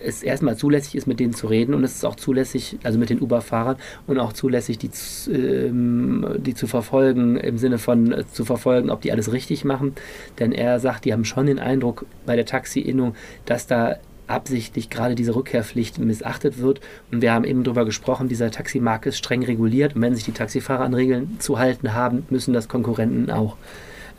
es 0.00 0.22
erstmal 0.22 0.56
zulässig 0.56 0.94
ist, 0.94 1.06
mit 1.06 1.20
denen 1.20 1.34
zu 1.34 1.46
reden 1.46 1.74
und 1.74 1.84
es 1.84 1.96
ist 1.96 2.04
auch 2.04 2.16
zulässig, 2.16 2.78
also 2.82 2.98
mit 2.98 3.10
den 3.10 3.20
Uber-Fahrern 3.20 3.76
und 4.06 4.18
auch 4.18 4.32
zulässig, 4.32 4.78
die, 4.78 4.90
ähm, 5.32 6.24
die 6.38 6.54
zu 6.54 6.66
verfolgen, 6.66 7.36
im 7.36 7.58
Sinne 7.58 7.78
von 7.78 8.12
äh, 8.12 8.24
zu 8.30 8.44
verfolgen, 8.44 8.90
ob 8.90 9.00
die 9.00 9.12
alles 9.12 9.32
richtig 9.32 9.64
machen. 9.64 9.94
Denn 10.38 10.52
er 10.52 10.80
sagt, 10.80 11.04
die 11.04 11.12
haben 11.12 11.24
schon 11.24 11.46
den 11.46 11.58
Eindruck 11.58 12.06
bei 12.26 12.36
der 12.36 12.46
Taxi-Innung, 12.46 13.14
dass 13.44 13.66
da 13.66 13.96
absichtlich 14.28 14.90
gerade 14.90 15.14
diese 15.14 15.34
Rückkehrpflicht 15.34 15.98
missachtet 15.98 16.58
wird. 16.58 16.80
Und 17.10 17.22
wir 17.22 17.32
haben 17.32 17.44
eben 17.44 17.64
darüber 17.64 17.84
gesprochen, 17.84 18.28
dieser 18.28 18.50
Taximarkt 18.50 19.06
ist 19.06 19.18
streng 19.18 19.42
reguliert. 19.42 19.96
Und 19.96 20.02
wenn 20.02 20.14
sich 20.14 20.24
die 20.24 20.32
Taxifahrer 20.32 20.84
an 20.84 20.94
Regeln 20.94 21.36
zu 21.40 21.58
halten 21.58 21.94
haben, 21.94 22.26
müssen 22.30 22.52
das 22.54 22.68
Konkurrenten 22.68 23.30
auch. 23.30 23.56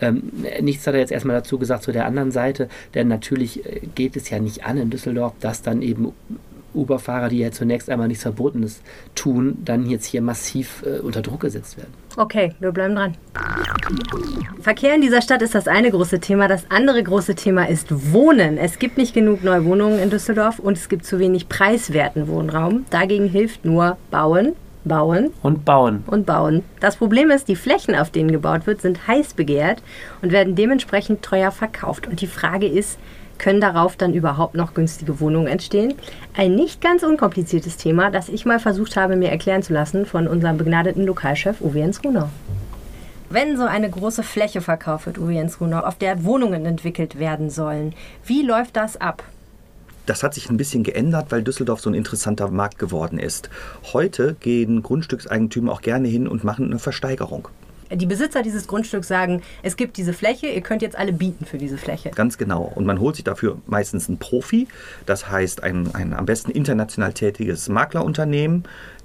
Ähm, 0.02 0.32
nichts 0.62 0.88
hat 0.88 0.94
er 0.94 1.02
jetzt 1.02 1.12
erstmal 1.12 1.36
dazu 1.36 1.58
gesagt 1.58 1.84
zu 1.84 1.92
der 1.92 2.06
anderen 2.06 2.32
Seite, 2.32 2.70
denn 2.94 3.08
natürlich 3.08 3.66
äh, 3.66 3.82
geht 3.96 4.16
es 4.16 4.30
ja 4.30 4.40
nicht 4.40 4.66
an 4.66 4.78
in 4.78 4.90
Düsseldorf, 4.90 5.34
dass 5.42 5.62
dann 5.62 5.82
eben 5.82 6.14
Uber-Fahrer, 6.74 7.30
die 7.30 7.40
ja 7.40 7.52
zunächst 7.52 7.90
einmal 7.90 8.08
nichts 8.08 8.24
Verbotenes 8.24 8.82
tun, 9.16 9.58
dann 9.64 9.86
jetzt 9.86 10.06
hier 10.06 10.22
massiv 10.22 10.84
äh, 10.86 11.00
unter 11.00 11.22
Druck 11.22 11.42
gesetzt 11.42 11.78
werden. 11.78 11.94
Okay, 12.18 12.54
wir 12.60 12.72
bleiben 12.72 12.96
dran. 12.96 13.16
Verkehr 14.62 14.96
in 14.96 15.02
dieser 15.02 15.22
Stadt 15.22 15.42
ist 15.42 15.56
das 15.56 15.68
eine 15.68 15.92
große 15.92 16.20
Thema. 16.20 16.48
Das 16.48 16.66
andere 16.70 17.02
große 17.02 17.36
Thema 17.36 17.70
ist 17.70 18.14
Wohnen. 18.14 18.58
Es 18.58 18.80
gibt 18.80 18.98
nicht 18.98 19.14
genug 19.14 19.44
neue 19.44 19.66
Wohnungen 19.66 20.00
in 20.00 20.10
Düsseldorf 20.10 20.60
und 20.60 20.78
es 20.78 20.90
gibt 20.90 21.06
zu 21.06 21.20
wenig 21.20 21.50
preiswerten 21.50 22.28
Wohnraum. 22.28 22.86
Dagegen 22.90 23.28
hilft 23.28 23.66
nur 23.66 23.98
Bauen, 24.12 24.56
Bauen. 24.86 25.32
Und 25.44 25.66
bauen. 25.66 26.04
Und 26.08 26.26
bauen. 26.26 26.64
Das 26.80 26.96
Problem 26.96 27.32
ist, 27.32 27.48
die 27.48 27.56
Flächen, 27.56 27.96
auf 27.96 28.10
denen 28.12 28.32
gebaut 28.32 28.66
wird, 28.66 28.82
sind 28.82 29.08
heiß 29.08 29.34
begehrt 29.34 29.84
und 30.22 30.32
werden 30.32 30.56
dementsprechend 30.56 31.22
teuer 31.22 31.52
verkauft. 31.52 32.08
Und 32.08 32.22
die 32.22 32.28
Frage 32.28 32.66
ist, 32.66 32.98
können 33.40 33.62
darauf 33.62 33.96
dann 33.96 34.14
überhaupt 34.14 34.54
noch 34.54 34.76
günstige 34.76 35.20
Wohnungen 35.20 35.48
entstehen? 35.48 35.96
Ein 36.36 36.56
nicht 36.56 36.82
ganz 36.82 37.02
unkompliziertes 37.02 37.78
Thema, 37.78 38.12
das 38.12 38.30
ich 38.30 38.46
mal 38.46 38.60
versucht 38.60 38.96
habe, 38.96 39.16
mir 39.16 39.30
erklären 39.30 39.64
zu 39.64 39.74
lassen 39.74 40.06
von 40.06 40.28
unserem 40.28 40.58
begnadeten 40.58 41.06
Lokalchef 41.06 41.62
Uwe 41.62 41.80
Jens 41.80 42.04
Runau. 42.04 42.30
Wenn 43.32 43.58
so 43.58 43.64
eine 43.64 43.90
große 43.90 44.24
Fläche 44.24 44.62
verkauft 44.62 45.08
wird, 45.08 45.18
Uwe 45.18 45.34
Jens 45.34 45.60
Runau, 45.60 45.80
auf 45.80 45.98
der 45.98 46.24
Wohnungen 46.24 46.66
entwickelt 46.66 47.18
werden 47.18 47.50
sollen, 47.50 47.94
wie 48.26 48.44
läuft 48.44 48.76
das 48.76 49.00
ab? 49.00 49.24
Das 50.06 50.24
hat 50.24 50.34
sich 50.34 50.50
ein 50.50 50.58
bisschen 50.58 50.84
geändert, 50.84 51.28
weil 51.30 51.44
Düsseldorf 51.44 51.82
so 51.82 51.90
ein 51.90 51.94
interessanter 51.94 52.50
Markt 52.50 52.80
geworden 52.80 53.20
ist. 53.20 53.50
Heute 53.94 54.36
gehen 54.40 54.82
Grundstückseigentümer 54.82 55.72
auch 55.72 55.82
gerne 55.82 56.08
hin 56.08 56.28
und 56.28 56.44
machen 56.44 56.66
eine 56.66 56.80
Versteigerung 56.80 57.50
die 57.92 58.06
Besitzer 58.06 58.42
dieses 58.42 58.68
Grundstücks 58.68 59.08
sagen, 59.08 59.42
es 59.64 59.76
gibt 59.76 59.98
diese 59.98 60.14
Fläche, 60.14 60.48
ihr 60.48 60.62
könnt 60.62 60.82
jetzt 60.82 60.98
alle 60.98 61.14
bieten 61.14 61.46
für 61.46 61.58
diese 61.58 61.78
Fläche. 61.78 62.12
Ganz 62.12 62.38
genau. 62.38 62.72
Und 62.76 62.86
man 62.86 63.00
holt 63.00 63.16
sich 63.16 63.24
dafür 63.24 63.58
meistens 63.66 64.08
einen 64.08 64.20
Profi, 64.20 64.68
das 65.06 65.30
heißt 65.30 65.64
ein, 65.64 65.94
ein 65.94 66.14
am 66.14 66.26
besten 66.26 66.52
international 66.52 67.14
tätiges 67.14 67.70
Maklerunternehmen, 67.70 68.64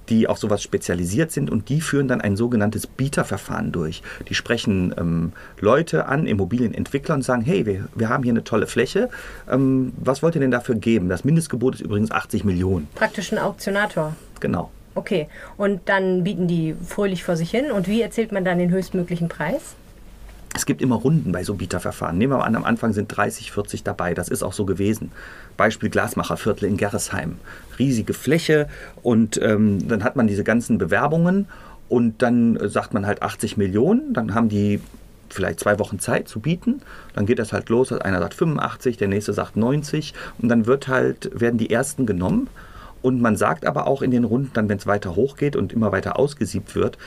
die 0.09 0.27
auf 0.27 0.37
sowas 0.37 0.61
spezialisiert 0.61 1.31
sind 1.31 1.49
und 1.49 1.69
die 1.69 1.81
führen 1.81 2.07
dann 2.07 2.21
ein 2.21 2.35
sogenanntes 2.35 2.87
Bieterverfahren 2.87 3.71
durch. 3.71 4.03
Die 4.29 4.35
sprechen 4.35 4.93
ähm, 4.97 5.33
Leute 5.59 6.07
an, 6.07 6.27
Immobilienentwickler 6.27 7.15
und 7.15 7.23
sagen, 7.23 7.41
hey, 7.41 7.65
wir, 7.65 7.87
wir 7.95 8.09
haben 8.09 8.23
hier 8.23 8.33
eine 8.33 8.43
tolle 8.43 8.67
Fläche, 8.67 9.09
ähm, 9.49 9.93
was 9.97 10.21
wollt 10.21 10.35
ihr 10.35 10.41
denn 10.41 10.51
dafür 10.51 10.75
geben? 10.75 11.09
Das 11.09 11.23
Mindestgebot 11.23 11.75
ist 11.75 11.81
übrigens 11.81 12.11
80 12.11 12.43
Millionen. 12.43 12.87
Praktisch 12.95 13.31
ein 13.31 13.39
Auktionator. 13.39 14.15
Genau. 14.39 14.69
Okay, 14.95 15.27
und 15.57 15.81
dann 15.85 16.23
bieten 16.23 16.47
die 16.47 16.73
fröhlich 16.87 17.23
vor 17.23 17.35
sich 17.35 17.51
hin. 17.51 17.71
Und 17.71 17.87
wie 17.87 18.01
erzählt 18.01 18.31
man 18.31 18.45
dann 18.45 18.57
den 18.57 18.71
höchstmöglichen 18.71 19.27
Preis? 19.27 19.75
Es 20.55 20.65
gibt 20.65 20.81
immer 20.81 20.95
Runden 20.95 21.33
bei 21.33 21.43
so 21.43 21.55
Bieterverfahren. 21.55 22.17
Nehmen 22.17 22.31
wir 22.31 22.37
mal 22.37 22.45
an, 22.45 22.55
am 22.55 22.63
Anfang 22.63 22.93
sind 22.93 23.09
30, 23.09 23.51
40 23.51 23.83
dabei. 23.83 24.13
Das 24.13 24.29
ist 24.29 24.41
auch 24.41 24.53
so 24.53 24.65
gewesen. 24.65 25.11
Beispiel 25.57 25.89
Glasmacherviertel 25.89 26.69
in 26.69 26.77
Gerresheim. 26.77 27.39
Riesige 27.77 28.13
Fläche 28.13 28.69
und 29.03 29.37
ähm, 29.41 29.85
dann 29.89 30.05
hat 30.05 30.15
man 30.15 30.27
diese 30.27 30.45
ganzen 30.45 30.77
Bewerbungen 30.77 31.47
und 31.89 32.21
dann 32.21 32.55
äh, 32.55 32.69
sagt 32.69 32.93
man 32.93 33.05
halt 33.05 33.21
80 33.21 33.57
Millionen. 33.57 34.13
Dann 34.13 34.33
haben 34.33 34.47
die 34.47 34.79
vielleicht 35.29 35.59
zwei 35.59 35.77
Wochen 35.77 35.99
Zeit 35.99 36.29
zu 36.29 36.39
bieten. 36.39 36.81
Dann 37.13 37.25
geht 37.25 37.39
das 37.39 37.51
halt 37.51 37.67
los. 37.67 37.91
Einer 37.91 38.19
sagt 38.19 38.35
85, 38.35 38.95
der 38.95 39.09
nächste 39.09 39.33
sagt 39.33 39.57
90 39.57 40.13
und 40.37 40.47
dann 40.47 40.67
wird 40.67 40.87
halt, 40.87 41.29
werden 41.37 41.57
die 41.57 41.69
ersten 41.69 42.05
genommen 42.05 42.47
und 43.05 43.21
man 43.21 43.35
sagt 43.35 43.67
aber 43.67 43.85
auch 43.85 44.01
in 44.01 44.09
den 44.09 44.23
Runden 44.23 44.49
dann, 44.55 44.67
wenn 44.67 44.79
es 44.79 44.87
weiter 44.87 45.15
hochgeht 45.15 45.55
und 45.55 45.71
immer 45.73 45.91
weiter 45.91 46.17
ausgesiebt 46.17 46.73
wird, 46.73 46.97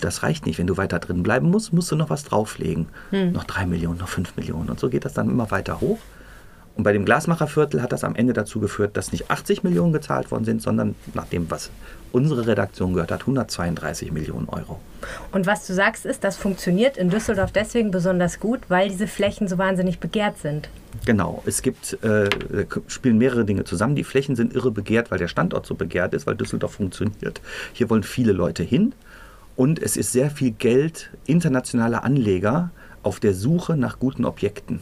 das 0.00 0.22
reicht 0.22 0.46
nicht. 0.46 0.58
Wenn 0.58 0.66
du 0.66 0.78
weiter 0.78 0.98
drin 0.98 1.22
bleiben 1.22 1.50
musst, 1.50 1.70
musst 1.70 1.92
du 1.92 1.96
noch 1.96 2.08
was 2.08 2.24
drauflegen. 2.24 2.86
Hm. 3.10 3.32
Noch 3.32 3.44
drei 3.44 3.66
Millionen, 3.66 3.98
noch 3.98 4.08
fünf 4.08 4.36
Millionen. 4.36 4.70
Und 4.70 4.80
so 4.80 4.88
geht 4.88 5.04
das 5.04 5.12
dann 5.12 5.28
immer 5.28 5.50
weiter 5.50 5.82
hoch. 5.82 5.98
Und 6.76 6.84
bei 6.84 6.94
dem 6.94 7.04
Glasmacherviertel 7.04 7.82
hat 7.82 7.92
das 7.92 8.04
am 8.04 8.14
Ende 8.14 8.32
dazu 8.32 8.58
geführt, 8.58 8.96
dass 8.96 9.12
nicht 9.12 9.30
80 9.30 9.64
Millionen 9.64 9.92
gezahlt 9.92 10.30
worden 10.30 10.46
sind, 10.46 10.62
sondern 10.62 10.94
nach 11.12 11.26
dem, 11.26 11.50
was 11.50 11.68
unsere 12.14 12.46
Redaktion 12.46 12.94
gehört 12.94 13.10
hat, 13.10 13.20
132 13.22 14.12
Millionen 14.12 14.48
Euro. 14.48 14.78
Und 15.32 15.46
was 15.46 15.66
du 15.66 15.74
sagst 15.74 16.06
ist, 16.06 16.22
das 16.22 16.36
funktioniert 16.36 16.96
in 16.96 17.10
Düsseldorf 17.10 17.50
deswegen 17.52 17.90
besonders 17.90 18.38
gut, 18.38 18.60
weil 18.68 18.88
diese 18.88 19.06
Flächen 19.06 19.48
so 19.48 19.58
wahnsinnig 19.58 19.98
begehrt 19.98 20.38
sind. 20.38 20.68
Genau, 21.04 21.42
es 21.44 21.60
gibt, 21.60 21.98
äh, 22.04 22.30
spielen 22.86 23.18
mehrere 23.18 23.44
Dinge 23.44 23.64
zusammen. 23.64 23.96
Die 23.96 24.04
Flächen 24.04 24.36
sind 24.36 24.54
irre 24.54 24.70
begehrt, 24.70 25.10
weil 25.10 25.18
der 25.18 25.28
Standort 25.28 25.66
so 25.66 25.74
begehrt 25.74 26.14
ist, 26.14 26.26
weil 26.26 26.36
Düsseldorf 26.36 26.74
funktioniert. 26.74 27.40
Hier 27.72 27.90
wollen 27.90 28.04
viele 28.04 28.32
Leute 28.32 28.62
hin 28.62 28.94
Und 29.56 29.80
es 29.80 29.96
ist 29.96 30.10
sehr 30.10 30.30
viel 30.30 30.50
Geld 30.50 31.10
internationaler 31.26 32.02
Anleger 32.02 32.70
auf 33.04 33.20
der 33.20 33.34
Suche 33.34 33.76
nach 33.76 34.00
guten 34.00 34.24
Objekten. 34.24 34.80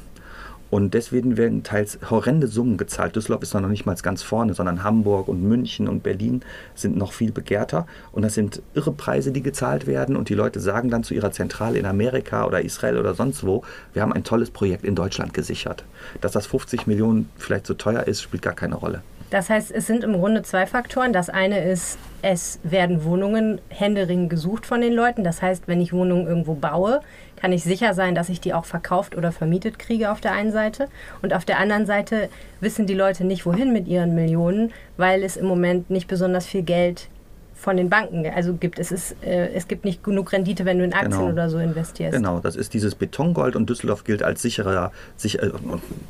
Und 0.73 0.95
deswegen 0.95 1.37
werden 1.37 1.65
teils 1.65 1.99
horrende 2.09 2.47
Summen 2.47 2.79
gezahlt. 2.79 3.15
Düsseldorf 3.15 3.43
ist 3.43 3.53
noch 3.53 3.61
nicht 3.69 3.85
mal 3.85 3.95
ganz 3.97 4.23
vorne, 4.23 4.55
sondern 4.55 4.83
Hamburg 4.83 5.29
und 5.29 5.43
München 5.43 5.87
und 5.87 6.03
Berlin 6.03 6.41
sind 6.75 6.97
noch 6.97 7.13
viel 7.13 7.31
begehrter. 7.31 7.87
Und 8.11 8.23
das 8.23 8.33
sind 8.33 8.63
irre 8.73 8.93
Preise, 8.93 9.33
die 9.33 9.43
gezahlt 9.43 9.87
werden. 9.87 10.17
Und 10.17 10.31
die 10.31 10.35
Leute 10.35 10.61
sagen 10.61 10.89
dann 10.89 11.05
zu 11.05 11.13
ihrer 11.13 11.31
Zentrale 11.31 11.79
in 11.79 11.85
Amerika 11.85 12.47
oder 12.47 12.63
Israel 12.63 12.97
oder 12.97 13.13
sonst 13.13 13.45
wo, 13.45 13.63
wir 13.93 14.01
haben 14.01 14.15
ein 14.15 14.25
tolles 14.25 14.51
Projekt 14.51 14.87
in 14.87 14.95
Deutschland 14.95 15.35
gesichert. 15.35 15.85
Dass 16.23 16.33
das 16.33 16.47
50 16.47 16.87
Millionen 16.87 17.29
vielleicht 17.37 17.67
so 17.67 17.75
teuer 17.75 18.05
ist, 18.05 18.23
spielt 18.23 18.43
gar 18.43 18.55
keine 18.55 18.77
Rolle. 18.77 19.03
Das 19.33 19.49
heißt, 19.49 19.71
es 19.71 19.87
sind 19.87 20.05
im 20.05 20.13
Grunde 20.13 20.43
zwei 20.43 20.67
Faktoren. 20.67 21.15
Das 21.15 21.31
eine 21.31 21.65
ist, 21.65 21.97
es 22.21 22.61
werden 22.65 23.03
Wohnungen 23.03 23.63
händeringend 23.71 24.29
gesucht 24.29 24.67
von 24.67 24.83
den 24.83 24.93
Leuten. 24.93 25.25
Das 25.25 25.41
heißt, 25.41 25.69
wenn 25.69 25.81
ich 25.81 25.95
Wohnungen 25.95 26.27
irgendwo 26.27 26.53
baue, 26.53 27.01
kann 27.37 27.51
ich 27.51 27.65
sicher 27.65 27.95
sein, 27.95 28.15
dass 28.15 28.29
ich 28.29 28.43
die 28.43 28.53
auch 28.53 28.67
verkauft 28.67 29.17
oder 29.17 29.33
vermietet 29.33 29.79
kriege 29.79 30.13
auf 30.13 30.21
der 30.21 30.33
einen 30.33 30.53
Seite. 30.53 30.87
Und 31.23 31.33
auf 31.33 31.47
der 31.47 31.59
anderen 31.59 31.87
Seite 31.87 32.29
wissen 32.61 32.87
die 32.87 32.93
Leute 32.93 33.25
nicht, 33.25 33.47
wohin 33.47 33.73
mit 33.73 33.89
ihren 33.89 34.15
Millionen, 34.15 34.71
weil 34.99 35.23
es 35.23 35.39
im 35.39 35.47
Moment 35.47 35.89
nicht 35.89 36.09
besonders 36.09 36.45
viel 36.45 36.63
Geld 36.63 37.09
von 37.55 37.79
den 37.79 37.89
Banken 37.89 38.27
also 38.27 38.53
gibt. 38.53 38.79
Es, 38.79 38.93
ist, 38.93 39.17
äh, 39.25 39.49
es 39.55 39.67
gibt 39.67 39.87
nicht 39.87 40.05
genug 40.05 40.33
Rendite, 40.33 40.67
wenn 40.67 40.79
du 40.79 40.85
in 40.85 40.93
Aktien 40.93 41.13
Genau. 41.13 41.33
oder 41.33 41.49
so 41.49 41.59
investierst. 41.59 42.15
Genau, 42.15 42.41
das 42.41 42.57
ist 42.57 42.75
dieses 42.75 42.95
Betongold 42.95 43.57
und 43.57 43.71
Düsseldorf 43.71 44.05
gilt 44.05 44.23
als 44.23 44.43
sicherer, 44.43 44.93
sicher, 45.17 45.43
äh, 45.43 45.51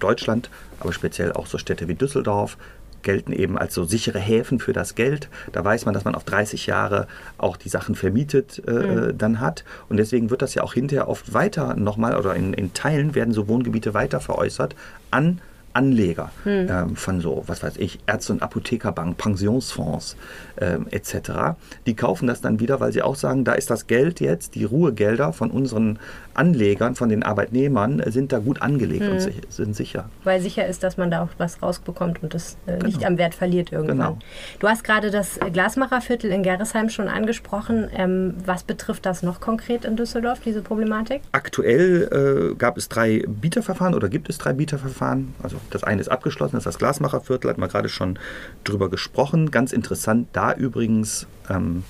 Deutschland, 0.00 0.50
aber 0.80 0.92
speziell 0.92 1.32
auch 1.32 1.46
so 1.46 1.58
Städte 1.58 1.86
wie 1.86 1.94
Düsseldorf 1.94 2.56
gelten 3.02 3.32
eben 3.32 3.58
als 3.58 3.74
so 3.74 3.84
sichere 3.84 4.18
Häfen 4.18 4.58
für 4.58 4.72
das 4.72 4.94
Geld. 4.94 5.28
Da 5.52 5.64
weiß 5.64 5.84
man, 5.84 5.94
dass 5.94 6.04
man 6.04 6.14
auf 6.14 6.24
30 6.24 6.66
Jahre 6.66 7.06
auch 7.38 7.56
die 7.56 7.68
Sachen 7.68 7.94
vermietet 7.94 8.66
äh, 8.66 9.12
dann 9.14 9.40
hat. 9.40 9.64
Und 9.88 9.96
deswegen 9.96 10.30
wird 10.30 10.42
das 10.42 10.54
ja 10.54 10.62
auch 10.62 10.74
hinterher 10.74 11.08
oft 11.08 11.34
weiter 11.34 11.74
nochmal 11.74 12.16
oder 12.16 12.34
in, 12.34 12.54
in 12.54 12.72
Teilen 12.74 13.14
werden 13.14 13.34
so 13.34 13.48
Wohngebiete 13.48 13.94
weiter 13.94 14.20
veräußert 14.20 14.74
an 15.10 15.40
Anleger 15.74 16.30
ähm, 16.44 16.96
von 16.96 17.20
so, 17.20 17.44
was 17.46 17.62
weiß 17.62 17.76
ich, 17.78 17.98
Ärzte- 18.06 18.34
und 18.34 18.42
Apothekerbank, 18.42 19.16
Pensionsfonds 19.16 20.16
ähm, 20.60 20.86
etc. 20.90 21.56
Die 21.86 21.96
kaufen 21.96 22.26
das 22.26 22.40
dann 22.40 22.60
wieder, 22.60 22.80
weil 22.80 22.92
sie 22.92 23.02
auch 23.02 23.16
sagen, 23.16 23.44
da 23.44 23.52
ist 23.54 23.70
das 23.70 23.86
Geld 23.86 24.20
jetzt, 24.20 24.54
die 24.54 24.64
Ruhegelder 24.64 25.32
von 25.32 25.50
unseren 25.50 25.98
Anlegern, 26.34 26.94
von 26.94 27.08
den 27.08 27.22
Arbeitnehmern, 27.22 28.00
äh, 28.00 28.10
sind 28.10 28.32
da 28.32 28.38
gut 28.38 28.62
angelegt 28.62 29.08
und 29.08 29.20
sich, 29.20 29.40
sind 29.48 29.74
sicher. 29.76 30.08
Weil 30.24 30.40
sicher 30.40 30.66
ist, 30.66 30.82
dass 30.82 30.96
man 30.96 31.10
da 31.10 31.22
auch 31.22 31.28
was 31.38 31.62
rausbekommt 31.62 32.22
und 32.22 32.34
das 32.34 32.56
äh, 32.66 32.78
nicht 32.82 32.98
Genau. 32.98 33.06
am 33.08 33.18
Wert 33.18 33.34
verliert 33.34 33.72
irgendwann. 33.72 33.96
Genau. 33.96 34.18
Du 34.58 34.68
hast 34.68 34.84
gerade 34.84 35.10
das 35.10 35.38
Glasmacherviertel 35.52 36.30
in 36.30 36.42
Gerresheim 36.42 36.88
schon 36.88 37.08
angesprochen. 37.08 37.88
Ähm, 37.94 38.34
was 38.44 38.62
betrifft 38.62 39.06
das 39.06 39.22
noch 39.22 39.40
konkret 39.40 39.84
in 39.84 39.96
Düsseldorf, 39.96 40.40
diese 40.44 40.62
Problematik? 40.62 41.22
Aktuell 41.32 42.50
äh, 42.52 42.54
gab 42.56 42.76
es 42.76 42.88
drei 42.88 43.24
Bieterverfahren 43.26 43.94
oder 43.94 44.08
gibt 44.08 44.28
es 44.28 44.38
drei 44.38 44.52
Bieterverfahren. 44.52 45.34
Also 45.42 45.56
das 45.70 45.84
eine 45.84 46.00
ist 46.00 46.08
abgeschlossen, 46.08 46.56
das 46.56 46.62
ist 46.62 46.66
das 46.66 46.78
Glasmacherviertel, 46.78 47.50
hat 47.50 47.58
man 47.58 47.68
gerade 47.68 47.88
schon 47.88 48.18
drüber 48.64 48.88
gesprochen. 48.90 49.50
Ganz 49.50 49.72
interessant 49.72 50.28
da 50.32 50.52
übrigens, 50.52 51.26
ähm, 51.50 51.84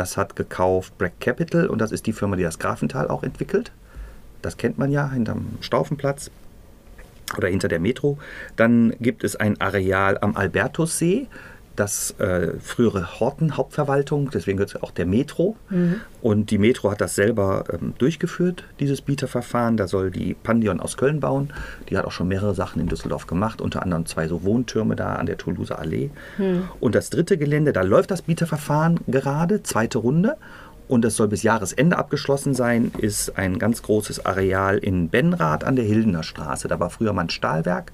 das 0.00 0.16
hat 0.16 0.34
gekauft 0.34 0.96
Black 0.96 1.20
Capital 1.20 1.66
und 1.66 1.78
das 1.78 1.92
ist 1.92 2.06
die 2.06 2.14
Firma, 2.14 2.34
die 2.34 2.42
das 2.42 2.58
Grafental 2.58 3.08
auch 3.08 3.22
entwickelt. 3.22 3.70
Das 4.40 4.56
kennt 4.56 4.78
man 4.78 4.90
ja 4.90 5.10
hinterm 5.10 5.58
Staufenplatz 5.60 6.30
oder 7.36 7.48
hinter 7.48 7.68
der 7.68 7.80
Metro. 7.80 8.16
Dann 8.56 8.94
gibt 8.98 9.24
es 9.24 9.36
ein 9.36 9.60
Areal 9.60 10.16
am 10.22 10.36
Albertussee, 10.36 11.28
das 11.80 12.14
äh, 12.18 12.52
frühere 12.60 13.18
Horten-Hauptverwaltung, 13.18 14.30
deswegen 14.30 14.58
gehört 14.58 14.76
es 14.76 14.82
auch 14.82 14.90
der 14.90 15.06
Metro. 15.06 15.56
Und 16.22 16.50
die 16.50 16.58
Metro 16.58 16.90
hat 16.90 17.00
das 17.00 17.14
selber 17.14 17.64
ähm, 17.72 17.94
durchgeführt, 17.98 18.64
dieses 18.78 19.00
Bieterverfahren. 19.00 19.76
Da 19.76 19.88
soll 19.88 20.10
die 20.10 20.34
Pandion 20.34 20.78
aus 20.80 20.96
Köln 20.96 21.20
bauen. 21.20 21.52
Die 21.88 21.96
hat 21.96 22.04
auch 22.04 22.12
schon 22.12 22.28
mehrere 22.28 22.54
Sachen 22.54 22.80
in 22.80 22.88
Düsseldorf 22.88 23.26
gemacht, 23.26 23.60
unter 23.60 23.82
anderem 23.82 24.06
zwei 24.06 24.28
so 24.28 24.44
Wohntürme 24.44 24.94
da 24.94 25.14
an 25.14 25.26
der 25.26 25.38
Toulouser 25.38 25.78
Allee. 25.78 26.10
Und 26.80 26.94
das 26.94 27.10
dritte 27.10 27.38
Gelände, 27.38 27.72
da 27.72 27.82
läuft 27.82 28.10
das 28.10 28.22
Bieterverfahren 28.22 29.00
gerade, 29.06 29.62
zweite 29.62 29.98
Runde. 29.98 30.36
Und 30.88 31.04
das 31.04 31.14
soll 31.16 31.28
bis 31.28 31.44
Jahresende 31.44 31.96
abgeschlossen 31.96 32.52
sein, 32.52 32.90
ist 32.98 33.38
ein 33.38 33.58
ganz 33.60 33.80
großes 33.82 34.26
Areal 34.26 34.78
in 34.78 35.08
Benrath 35.08 35.64
an 35.64 35.76
der 35.76 35.84
Hildener 35.84 36.24
Straße. 36.24 36.68
Da 36.68 36.80
war 36.80 36.90
früher 36.90 37.12
mal 37.12 37.22
ein 37.22 37.30
Stahlwerk. 37.30 37.92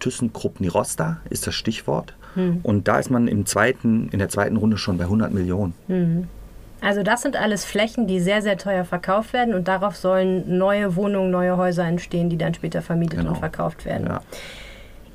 ThyssenKrupp 0.00 0.60
Nirosta 0.60 1.18
ist 1.30 1.46
das 1.46 1.54
Stichwort. 1.54 2.14
Und 2.62 2.88
da 2.88 2.98
ist 2.98 3.10
man 3.10 3.28
im 3.28 3.46
zweiten, 3.46 4.08
in 4.12 4.18
der 4.18 4.28
zweiten 4.28 4.56
Runde 4.56 4.76
schon 4.78 4.98
bei 4.98 5.04
100 5.04 5.32
Millionen. 5.32 6.28
Also 6.80 7.02
das 7.02 7.22
sind 7.22 7.36
alles 7.36 7.64
Flächen, 7.64 8.06
die 8.06 8.20
sehr, 8.20 8.40
sehr 8.40 8.56
teuer 8.56 8.84
verkauft 8.84 9.32
werden 9.32 9.54
und 9.54 9.68
darauf 9.68 9.96
sollen 9.96 10.56
neue 10.58 10.96
Wohnungen, 10.96 11.30
neue 11.30 11.56
Häuser 11.58 11.84
entstehen, 11.84 12.30
die 12.30 12.38
dann 12.38 12.54
später 12.54 12.80
vermietet 12.82 13.18
Genau. 13.18 13.30
und 13.32 13.38
verkauft 13.38 13.84
werden. 13.84 14.06
Ja. 14.06 14.20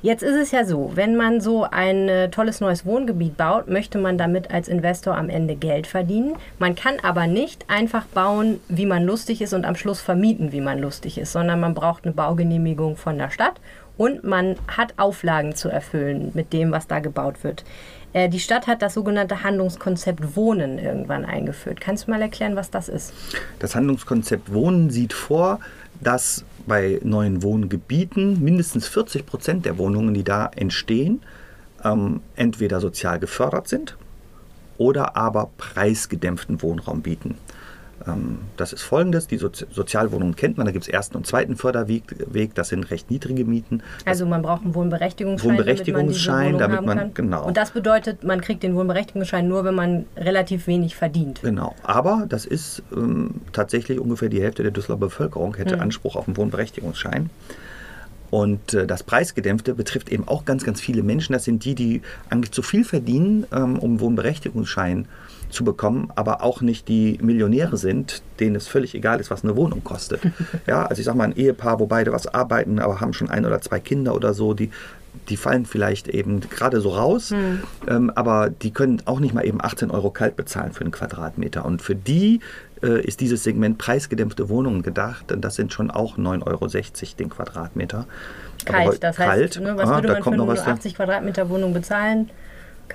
Jetzt 0.02 0.22
ist 0.22 0.36
es 0.36 0.52
ja 0.52 0.64
so, 0.64 0.92
wenn 0.94 1.16
man 1.16 1.40
so 1.40 1.64
ein 1.64 2.08
äh, 2.08 2.28
tolles 2.28 2.60
neues 2.60 2.86
Wohngebiet 2.86 3.36
baut, 3.36 3.66
möchte 3.66 3.98
man 3.98 4.16
damit 4.18 4.52
als 4.52 4.68
Investor 4.68 5.16
am 5.16 5.28
Ende 5.28 5.56
Geld 5.56 5.88
verdienen. 5.88 6.34
Man 6.60 6.76
kann 6.76 6.94
aber 7.02 7.26
nicht 7.26 7.64
einfach 7.68 8.04
bauen, 8.04 8.60
wie 8.68 8.86
man 8.86 9.04
lustig 9.04 9.42
ist 9.42 9.52
und 9.52 9.64
am 9.64 9.74
Schluss 9.74 10.00
vermieten, 10.00 10.52
wie 10.52 10.60
man 10.60 10.78
lustig 10.78 11.18
ist, 11.18 11.32
sondern 11.32 11.58
man 11.58 11.74
braucht 11.74 12.04
eine 12.04 12.12
Baugenehmigung 12.12 12.96
von 12.96 13.18
der 13.18 13.30
Stadt 13.30 13.54
und 13.96 14.24
man 14.24 14.56
hat 14.68 14.94
Auflagen 14.98 15.54
zu 15.54 15.68
erfüllen 15.68 16.30
mit 16.34 16.52
dem, 16.52 16.70
was 16.72 16.86
da 16.86 16.98
gebaut 16.98 17.42
wird. 17.42 17.64
Äh, 18.12 18.28
Die 18.28 18.40
Stadt 18.40 18.66
hat 18.66 18.82
das 18.82 18.94
sogenannte 18.94 19.42
Handlungskonzept 19.42 20.36
Wohnen 20.36 20.78
irgendwann 20.78 21.24
eingeführt. 21.24 21.80
Kannst 21.80 22.06
du 22.06 22.10
mal 22.10 22.22
erklären, 22.22 22.56
was 22.56 22.70
das 22.70 22.88
ist? 22.88 23.12
Das 23.58 23.74
Handlungskonzept 23.74 24.52
Wohnen 24.52 24.90
sieht 24.90 25.12
vor, 25.12 25.60
dass 26.00 26.44
bei 26.66 27.00
neuen 27.02 27.42
Wohngebieten 27.42 28.42
mindestens 28.42 28.88
40 28.88 29.24
Prozent 29.24 29.64
der 29.66 29.78
Wohnungen, 29.78 30.14
die 30.14 30.24
da 30.24 30.50
entstehen, 30.54 31.22
ähm, 31.84 32.20
entweder 32.34 32.80
sozial 32.80 33.18
gefördert 33.18 33.68
sind 33.68 33.96
oder 34.78 35.16
aber 35.16 35.50
preisgedämpften 35.56 36.60
Wohnraum 36.62 37.02
bieten. 37.02 37.38
Ähm, 38.06 38.38
das 38.56 38.72
ist 38.72 38.82
folgendes: 38.82 39.26
Die 39.26 39.38
Sozi 39.38 39.66
Sozialwohnungen 39.70 40.36
kennt 40.36 40.56
man, 40.56 40.66
da 40.66 40.72
gibt 40.72 40.84
es 40.84 40.88
ersten 40.88 41.16
und 41.16 41.26
zweiten 41.26 41.56
Förderweg, 41.56 42.02
Weg, 42.32 42.54
das 42.54 42.68
sind 42.68 42.90
recht 42.90 43.10
niedrige 43.10 43.44
Mieten. 43.44 43.82
Also 44.04 44.26
man 44.26 44.42
braucht 44.42 44.64
einen 44.64 44.74
Wohnberechtigungsschein, 44.74 45.50
Wohnberechtigungsschein, 45.50 46.58
damit 46.58 46.60
damit 46.60 46.76
man, 46.76 46.84
man- 46.86 46.98
haben 46.98 47.14
kann. 47.14 47.24
genau. 47.24 47.46
Und 47.46 47.56
das 47.56 47.70
bedeutet, 47.70 48.24
man 48.24 48.40
kriegt 48.40 48.62
den 48.62 48.74
Wohnberechtigungsschein 48.74 49.46
nur, 49.46 49.64
wenn 49.64 49.74
man 49.74 50.06
relativ 50.16 50.66
wenig 50.66 50.96
verdient. 50.96 51.40
Genau, 51.42 51.74
aber 51.82 52.26
das 52.28 52.44
ist 52.44 52.82
ähm, 52.92 53.40
tatsächlich 53.52 53.98
ungefähr 54.00 54.28
die 54.28 54.42
Hälfte 54.42 54.62
der 54.62 54.72
Düsseldorfer 54.72 55.06
Bevölkerung 55.06 55.56
hätte 55.56 55.80
Anspruch 55.80 56.16
auf 56.16 56.26
einen 56.26 56.36
Wohnberechtigungsschein. 56.36 57.30
Und 58.30 58.74
äh, 58.74 58.86
das 58.86 59.02
Preisgedämpfte 59.02 59.74
betrifft 59.74 60.08
eben 60.10 60.26
auch 60.26 60.44
ganz, 60.44 60.64
ganz 60.64 60.80
viele 60.80 61.02
Menschen. 61.02 61.32
Das 61.32 61.44
sind 61.44 61.64
die, 61.64 61.74
die 61.74 62.02
eigentlich 62.28 62.52
zu 62.52 62.62
viel 62.62 62.84
verdienen, 62.84 63.46
ähm, 63.52 63.78
um 63.78 63.90
einen 63.92 64.00
Wohnberechtigungsschein 64.00 65.06
zu 65.50 65.64
bekommen, 65.64 66.10
aber 66.14 66.42
auch 66.42 66.60
nicht 66.60 66.88
die 66.88 67.18
Millionäre 67.22 67.76
sind, 67.76 68.22
denen 68.40 68.56
es 68.56 68.68
völlig 68.68 68.94
egal 68.94 69.20
ist, 69.20 69.30
was 69.30 69.44
eine 69.44 69.56
Wohnung 69.56 69.84
kostet. 69.84 70.20
ja, 70.66 70.86
also 70.86 71.00
ich 71.00 71.06
sage 71.06 71.18
mal 71.18 71.24
ein 71.24 71.36
Ehepaar, 71.36 71.80
wo 71.80 71.86
beide 71.86 72.12
was 72.12 72.26
arbeiten, 72.26 72.78
aber 72.78 73.00
haben 73.00 73.12
schon 73.12 73.30
ein 73.30 73.44
oder 73.44 73.60
zwei 73.60 73.80
Kinder 73.80 74.14
oder 74.14 74.34
so, 74.34 74.54
die, 74.54 74.70
die 75.28 75.36
fallen 75.36 75.66
vielleicht 75.66 76.08
eben 76.08 76.40
gerade 76.40 76.80
so 76.80 76.90
raus, 76.90 77.32
ähm, 77.88 78.10
aber 78.14 78.50
die 78.50 78.70
können 78.70 79.02
auch 79.06 79.20
nicht 79.20 79.34
mal 79.34 79.46
eben 79.46 79.62
18 79.62 79.90
Euro 79.90 80.10
kalt 80.10 80.36
bezahlen 80.36 80.72
für 80.72 80.82
einen 80.82 80.92
Quadratmeter. 80.92 81.64
Und 81.64 81.82
für 81.82 81.94
die 81.94 82.40
äh, 82.82 83.00
ist 83.00 83.20
dieses 83.20 83.42
Segment 83.42 83.78
preisgedämpfte 83.78 84.48
Wohnungen 84.48 84.82
gedacht. 84.82 85.32
Und 85.32 85.42
das 85.44 85.54
sind 85.54 85.72
schon 85.72 85.90
auch 85.90 86.18
9,60 86.18 86.46
Euro 86.46 86.68
den 87.18 87.30
Quadratmeter. 87.30 88.06
Aber 88.66 88.78
Kalt, 88.78 89.02
das 89.02 89.18
heißt, 89.18 89.54
kalt, 89.54 89.60
ne, 89.60 89.76
was 89.76 89.88
ah, 89.88 89.94
würde 89.94 90.08
da 90.08 90.14
man 90.14 90.22
für 90.22 90.24
kommt 90.24 90.36
noch 90.36 90.44
eine 90.48 90.58
was 90.58 90.64
da. 90.64 90.72
80 90.72 90.94
Quadratmeter 90.94 91.48
Wohnung 91.48 91.72
bezahlen? 91.72 92.30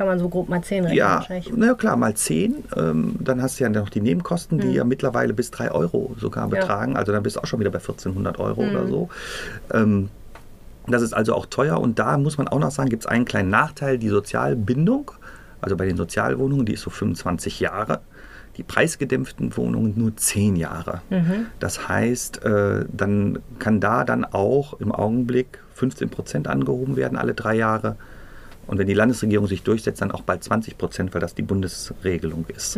Kann 0.02 0.08
man 0.08 0.18
so 0.20 0.30
grob 0.30 0.50
mal 0.50 0.64
10 0.64 0.86
rechnen 0.86 0.98
Ja, 0.98 1.16
wahrscheinlich. 1.18 1.54
na 1.56 1.76
klar, 1.76 1.96
mal 1.96 2.16
10. 2.16 2.64
Ähm, 2.76 3.16
dann 3.20 3.40
hast 3.40 3.60
du 3.60 3.64
ja 3.66 3.70
noch 3.70 3.90
die 3.90 4.02
Nebenkosten, 4.02 4.58
die 4.58 4.72
ja 4.74 4.84
mittlerweile 4.84 5.32
bis 5.32 5.52
3 5.52 5.70
Euro 5.72 6.16
sogar 6.18 6.46
Hm. 6.46 6.54
Ja. 6.54 6.58
Hm. 6.58 6.62
betragen. 6.62 6.98
Also 6.98 7.12
dann 7.12 7.22
bist 7.22 7.36
du 7.36 7.42
auch 7.42 7.46
schon 7.46 7.60
wieder 7.60 7.70
bei 7.70 7.78
1400 7.78 8.40
Euro 8.40 8.62
oder 8.62 8.88
so. 8.88 9.10
Ähm, 9.72 10.10
das 10.88 11.04
ist 11.04 11.14
also 11.14 11.36
auch 11.36 11.46
teuer 11.46 11.80
und 11.80 12.00
da 12.00 12.18
muss 12.18 12.40
man 12.40 12.48
auch 12.48 12.58
noch 12.58 12.72
sagen, 12.72 12.90
gibt 12.90 13.04
es 13.04 13.08
einen 13.08 13.26
kleinen 13.26 13.52
Nachteil, 13.52 14.00
die 14.00 14.10
Sozialbindung. 14.10 15.12
Also 15.62 15.78
bei 15.78 15.86
den 15.86 15.98
Sozialwohnungen, 15.98 16.66
die 16.66 16.74
ist 16.74 16.82
so 16.82 16.90
25 16.90 17.60
Jahre. 17.60 18.00
Die 18.58 18.64
preisgedämpften 18.64 19.56
Wohnungen 19.56 19.94
nur 19.96 20.18
10 20.18 20.56
Jahre. 20.56 21.02
Mhm. 21.12 21.46
Das 21.60 21.88
heißt, 21.88 22.44
äh, 22.44 22.86
dann 22.92 23.38
kann 23.60 23.80
da 23.80 24.04
dann 24.04 24.26
auch 24.26 24.80
im 24.80 24.92
Augenblick 24.92 25.60
15 25.76 26.10
Prozent 26.10 26.48
angehoben 26.48 26.96
werden, 26.96 27.20
alle 27.20 27.36
drei 27.36 27.54
Jahre. 27.56 27.98
Und 28.68 28.78
wenn 28.78 28.88
die 28.88 28.94
Landesregierung 28.94 29.48
sich 29.48 29.64
durchsetzt, 29.64 30.02
dann 30.02 30.12
auch 30.12 30.22
bald 30.22 30.44
20 30.44 30.78
Prozent, 30.78 31.14
weil 31.14 31.22
das 31.22 31.36
die 31.36 31.42
Bundesregelung 31.42 32.46
ist. 32.48 32.78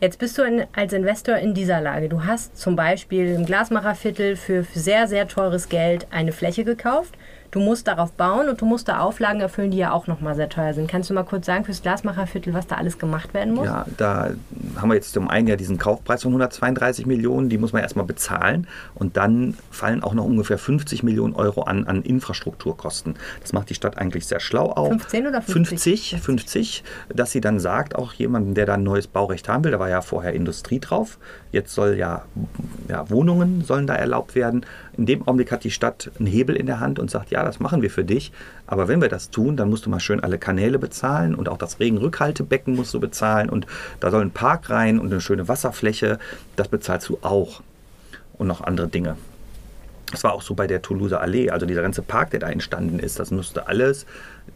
Jetzt 0.00 0.18
bist 0.18 0.36
du 0.38 0.42
in, 0.42 0.64
als 0.72 0.92
Investor 0.92 1.36
in 1.36 1.54
dieser 1.54 1.80
Lage. 1.80 2.08
Du 2.08 2.24
hast 2.24 2.56
zum 2.56 2.74
Beispiel 2.74 3.28
im 3.28 3.46
Glasmacherviertel 3.46 4.36
für 4.36 4.64
sehr, 4.74 5.06
sehr 5.06 5.28
teures 5.28 5.68
Geld 5.68 6.06
eine 6.10 6.32
Fläche 6.32 6.64
gekauft. 6.64 7.14
Du 7.52 7.60
musst 7.60 7.86
darauf 7.86 8.12
bauen 8.12 8.48
und 8.48 8.60
du 8.60 8.66
musst 8.66 8.88
da 8.88 8.98
Auflagen 8.98 9.40
erfüllen, 9.40 9.70
die 9.70 9.76
ja 9.76 9.92
auch 9.92 10.06
nochmal 10.06 10.34
sehr 10.34 10.48
teuer 10.48 10.72
sind. 10.72 10.90
Kannst 10.90 11.10
du 11.10 11.14
mal 11.14 11.22
kurz 11.22 11.46
sagen 11.46 11.64
fürs 11.64 11.82
Glasmacherviertel, 11.82 12.54
was 12.54 12.66
da 12.66 12.76
alles 12.76 12.98
gemacht 12.98 13.34
werden 13.34 13.54
muss? 13.54 13.66
Ja, 13.66 13.86
da 13.98 14.30
haben 14.76 14.88
wir 14.88 14.94
jetzt 14.94 15.12
zum 15.12 15.28
einen 15.28 15.46
ja 15.46 15.56
diesen 15.56 15.78
Kaufpreis 15.78 16.22
von 16.22 16.30
132 16.30 17.04
Millionen, 17.06 17.50
die 17.50 17.58
muss 17.58 17.72
man 17.72 17.82
erstmal 17.82 18.06
bezahlen 18.06 18.66
und 18.94 19.16
dann 19.18 19.54
fallen 19.70 20.02
auch 20.02 20.14
noch 20.14 20.24
ungefähr 20.24 20.58
50 20.58 21.02
Millionen 21.02 21.34
Euro 21.34 21.62
an, 21.62 21.86
an 21.86 22.02
Infrastrukturkosten. 22.02 23.16
Das 23.42 23.52
macht 23.52 23.68
die 23.68 23.74
Stadt 23.74 23.98
eigentlich 23.98 24.26
sehr 24.26 24.40
schlau 24.40 24.70
auch. 24.70 24.88
15 24.88 25.26
oder 25.26 25.42
50? 25.42 26.10
50, 26.10 26.20
50, 26.22 26.84
dass 27.14 27.32
sie 27.32 27.42
dann 27.42 27.60
sagt, 27.60 27.94
auch 27.96 28.14
jemanden, 28.14 28.54
der 28.54 28.64
da 28.64 28.74
ein 28.74 28.82
neues 28.82 29.06
Baurecht 29.06 29.50
haben 29.50 29.64
will, 29.64 29.72
da 29.72 29.78
war 29.78 29.90
ja 29.90 30.00
vorher 30.00 30.32
Industrie 30.32 30.80
drauf, 30.80 31.18
jetzt 31.50 31.74
soll 31.74 31.96
ja, 31.98 32.24
ja 32.88 33.10
Wohnungen 33.10 33.62
sollen 33.62 33.86
da 33.86 33.94
erlaubt 33.94 34.34
werden. 34.34 34.64
In 34.96 35.06
dem 35.06 35.22
Augenblick 35.22 35.50
hat 35.50 35.64
die 35.64 35.70
Stadt 35.70 36.10
einen 36.18 36.26
Hebel 36.26 36.54
in 36.54 36.66
der 36.66 36.80
Hand 36.80 36.98
und 36.98 37.10
sagt, 37.10 37.30
ja, 37.30 37.44
das 37.44 37.60
machen 37.60 37.80
wir 37.80 37.90
für 37.90 38.04
dich, 38.04 38.32
aber 38.66 38.88
wenn 38.88 39.00
wir 39.00 39.08
das 39.08 39.30
tun, 39.30 39.56
dann 39.56 39.70
musst 39.70 39.86
du 39.86 39.90
mal 39.90 40.00
schön 40.00 40.20
alle 40.20 40.38
Kanäle 40.38 40.78
bezahlen 40.78 41.34
und 41.34 41.48
auch 41.48 41.56
das 41.56 41.80
Regenrückhaltebecken 41.80 42.74
musst 42.74 42.92
du 42.92 43.00
bezahlen 43.00 43.48
und 43.48 43.66
da 44.00 44.10
soll 44.10 44.22
ein 44.22 44.30
Park 44.30 44.68
rein 44.68 44.98
und 44.98 45.10
eine 45.10 45.20
schöne 45.20 45.48
Wasserfläche, 45.48 46.18
das 46.56 46.68
bezahlst 46.68 47.08
du 47.08 47.18
auch. 47.22 47.62
Und 48.38 48.48
noch 48.48 48.62
andere 48.62 48.88
Dinge. 48.88 49.16
Das 50.12 50.22
war 50.24 50.32
auch 50.34 50.42
so 50.42 50.54
bei 50.54 50.66
der 50.66 50.82
Toulouser 50.82 51.20
Allee, 51.20 51.50
also 51.50 51.66
dieser 51.66 51.82
ganze 51.82 52.02
Park, 52.02 52.30
der 52.30 52.40
da 52.40 52.48
entstanden 52.48 52.98
ist. 53.00 53.18
Das 53.18 53.30
musste 53.30 53.66
alles, 53.66 54.06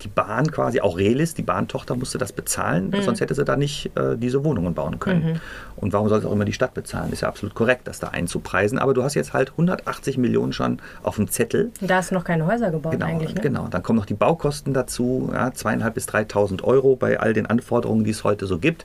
die 0.03 0.09
Bahn 0.09 0.51
quasi, 0.51 0.81
auch 0.81 0.97
Relis, 0.99 1.35
die 1.35 1.43
Bahntochter 1.43 1.97
musste 1.97 2.19
das 2.19 2.33
bezahlen, 2.33 2.91
Mhm. 2.91 3.03
sonst 3.03 3.21
hätte 3.21 3.35
sie 3.35 3.45
da 3.45 3.57
nicht 3.57 3.91
äh, 3.97 4.17
diese 4.17 4.45
Wohnungen 4.45 4.75
bauen 4.75 4.99
können. 5.01 5.41
Und 5.77 5.93
warum 5.93 6.09
soll 6.09 6.19
es 6.19 6.25
auch 6.25 6.33
immer 6.33 6.45
die 6.45 6.53
Stadt 6.53 6.75
bezahlen? 6.75 7.13
Ist 7.13 7.23
ja 7.23 7.29
absolut 7.29 7.55
korrekt, 7.55 7.89
das 7.89 7.99
da 7.99 8.09
einzupreisen. 8.09 8.79
Aber 8.79 8.95
du 8.95 9.03
hast 9.03 9.15
jetzt 9.15 9.33
halt 9.33 9.51
180 9.53 10.19
Millionen 10.19 10.53
schon 10.53 10.79
auf 11.03 11.17
dem 11.17 11.29
Zettel. 11.29 11.71
Da 11.81 11.97
hast 11.97 12.11
du 12.11 12.15
noch 12.15 12.25
keine 12.25 12.47
Häuser 12.47 12.71
gebaut 12.71 12.93
Genau, 12.93 13.07
eigentlich, 13.07 13.35
ne? 13.35 13.41
genau. 13.41 13.69
Dann 13.69 13.83
kommen 13.83 13.99
noch 13.99 14.07
die 14.07 14.15
Baukosten 14.15 14.75
dazu, 14.75 15.31
ja, 15.33 15.53
zweieinhalb 15.53 15.95
bis 15.95 16.07
3.000 16.09 16.63
Euro 16.65 16.97
bei 16.97 17.19
all 17.19 17.33
den 17.33 17.47
Anforderungen, 17.47 18.05
die 18.05 18.11
es 18.11 18.25
heute 18.25 18.47
so 18.47 18.59
gibt. 18.59 18.85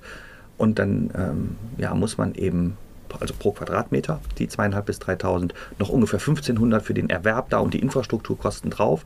Und 0.58 0.80
dann 0.80 1.10
ähm, 1.18 1.56
ja, 1.78 1.94
muss 1.96 2.18
man 2.18 2.36
eben, 2.36 2.78
also 3.20 3.34
pro 3.34 3.52
Quadratmeter, 3.52 4.20
die 4.38 4.48
zweieinhalb 4.48 4.86
bis 4.86 5.00
3.000, 5.00 5.52
noch 5.80 5.90
ungefähr 5.90 6.20
1.500 6.20 6.80
für 6.82 6.94
den 6.94 7.10
Erwerb 7.10 7.50
da 7.50 7.60
und 7.60 7.74
die 7.74 7.80
Infrastrukturkosten 7.80 8.70
drauf. 8.70 9.06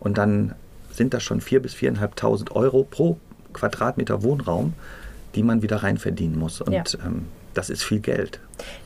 Und 0.00 0.18
dann 0.18 0.54
sind 0.92 1.14
das 1.14 1.22
schon 1.22 1.40
4.000 1.40 1.60
bis 1.60 1.74
4.500 1.74 2.52
Euro 2.52 2.84
pro 2.84 3.18
Quadratmeter 3.52 4.22
Wohnraum, 4.22 4.74
die 5.34 5.42
man 5.42 5.62
wieder 5.62 5.82
rein 5.82 5.98
verdienen 5.98 6.38
muss. 6.38 6.60
Und 6.60 6.72
Ja. 6.72 6.84
ähm, 7.04 7.26
das 7.54 7.70
ist 7.70 7.84
viel 7.84 8.00
Geld. 8.00 8.40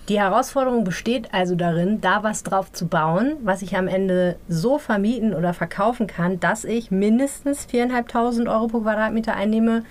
Die 0.08 0.20
Herausforderung 0.20 0.84
besteht 0.84 1.32
also 1.32 1.54
darin, 1.54 2.00
da 2.00 2.22
was 2.22 2.42
drauf 2.42 2.72
zu 2.72 2.86
bauen, 2.86 3.36
was 3.42 3.62
ich 3.62 3.76
am 3.76 3.88
Ende 3.88 4.36
so 4.48 4.78
vermieten 4.78 5.34
oder 5.34 5.54
verkaufen 5.54 6.06
kann, 6.06 6.38
dass 6.40 6.64
ich 6.64 6.90
mindestens 6.90 7.66
4.500 7.66 8.48
Euro 8.50 8.68
pro 8.68 8.80
Quadratmeter 8.80 9.34
einnehme. 9.34 9.84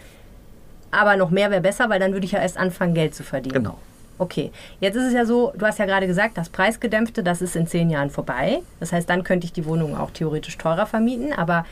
Aber 0.92 1.18
noch 1.18 1.32
mehr 1.32 1.52
wäre 1.52 1.62
besser, 1.62 1.90
weil 1.90 2.00
dann 2.00 2.14
würde 2.14 2.26
ich 2.26 2.32
ja 2.32 2.40
erst 2.40 2.58
anfangen, 2.58 2.94
Geld 2.94 3.14
zu 3.14 3.24
verdienen. 3.24 3.56
Genau. 3.56 3.78
Okay, 4.20 4.52
jetzt 4.80 4.96
ist 4.96 5.04
es 5.06 5.14
ja 5.14 5.26
so, 5.26 5.54
du 5.58 5.66
hast 5.66 5.80
ja 5.80 5.86
gerade 5.86 6.08
gesagt, 6.08 6.38
das 6.38 6.50
Preisgedämpfte, 6.50 7.24
das 7.24 7.42
ist 7.42 7.56
in 7.56 7.68
zehn 7.68 7.90
Jahren 7.90 8.10
vorbei. 8.10 8.60
Das 8.80 8.92
heißt, 8.92 9.10
dann 9.10 9.24
könnte 9.24 9.46
ich 9.46 9.54
die 9.54 9.66
Wohnung 9.66 9.96
auch 9.96 10.12
theoretisch 10.12 10.58
teurer 10.58 10.86
vermieten. 10.88 11.34
Aber 11.34 11.66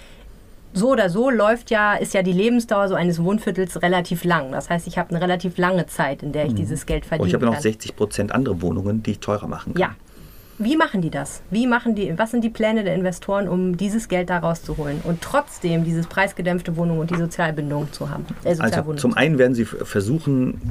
so 0.74 0.92
oder 0.92 1.10
so 1.10 1.30
läuft 1.30 1.72
ja, 1.72 1.94
ist 1.96 2.14
ja 2.14 2.22
die 2.22 2.34
Lebensdauer 2.34 2.90
so 2.90 2.96
eines 2.96 3.24
Wohnviertels 3.24 3.82
relativ 3.82 4.24
lang. 4.26 4.52
Das 4.52 4.70
heißt, 4.70 4.88
ich 4.88 4.98
habe 4.98 5.10
eine 5.12 5.22
relativ 5.22 5.58
lange 5.58 5.88
Zeit, 5.88 6.22
in 6.22 6.34
der 6.34 6.46
ich 6.46 6.54
dieses 6.54 6.86
Geld 6.86 7.04
Und 7.04 7.08
verdienen 7.10 7.26
Mhm. 7.26 7.28
ich 7.30 7.34
habe 7.36 7.46
noch 7.46 7.54
kann. 7.54 7.62
60 7.62 7.96
Prozent 7.96 8.32
andere 8.34 8.62
Wohnungen, 8.62 9.02
die 9.02 9.12
ich 9.12 9.20
teurer 9.20 9.48
machen 9.48 9.74
kann. 9.74 9.82
Ja. 9.82 9.96
Wie 10.58 10.78
machen 10.78 11.02
die 11.02 11.10
das? 11.10 11.42
Wie 11.50 11.68
machen 11.68 11.96
die, 11.96 12.18
was 12.18 12.32
sind 12.32 12.42
die 12.42 12.50
Pläne 12.50 12.86
der 12.86 12.96
Investoren, 12.96 13.50
um 13.50 13.76
dieses 13.76 14.08
Geld 14.08 14.30
da 14.30 14.38
rauszuholen 14.40 15.02
und 15.04 15.22
trotzdem 15.22 15.84
dieses 15.84 16.08
preisgedämpfte 16.08 16.78
Wohnung 16.78 17.00
und 17.00 17.10
die 17.10 17.18
Sozialbindung 17.18 17.92
zu 17.92 18.10
haben? 18.10 18.26
Äh, 18.46 18.56
Also 18.60 18.94
zum 18.94 19.12
zu 19.12 19.18
einen 19.18 19.38
werden 19.38 19.54
sie 19.54 19.66
versuchen, 19.66 20.62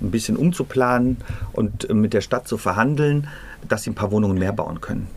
ein 0.00 0.10
bisschen 0.10 0.36
umzuplanen 0.36 1.18
und 1.52 1.88
äh, 1.88 1.94
mit 1.94 2.12
der 2.12 2.20
Stadt 2.20 2.48
zu 2.48 2.58
verhandeln, 2.58 3.28
dass 3.68 3.82
sie 3.82 3.90
ein 3.90 3.94
paar 3.94 4.10
Wohnungen 4.10 4.38
mehr 4.38 4.52
bauen 4.52 4.80
können. 4.80 5.08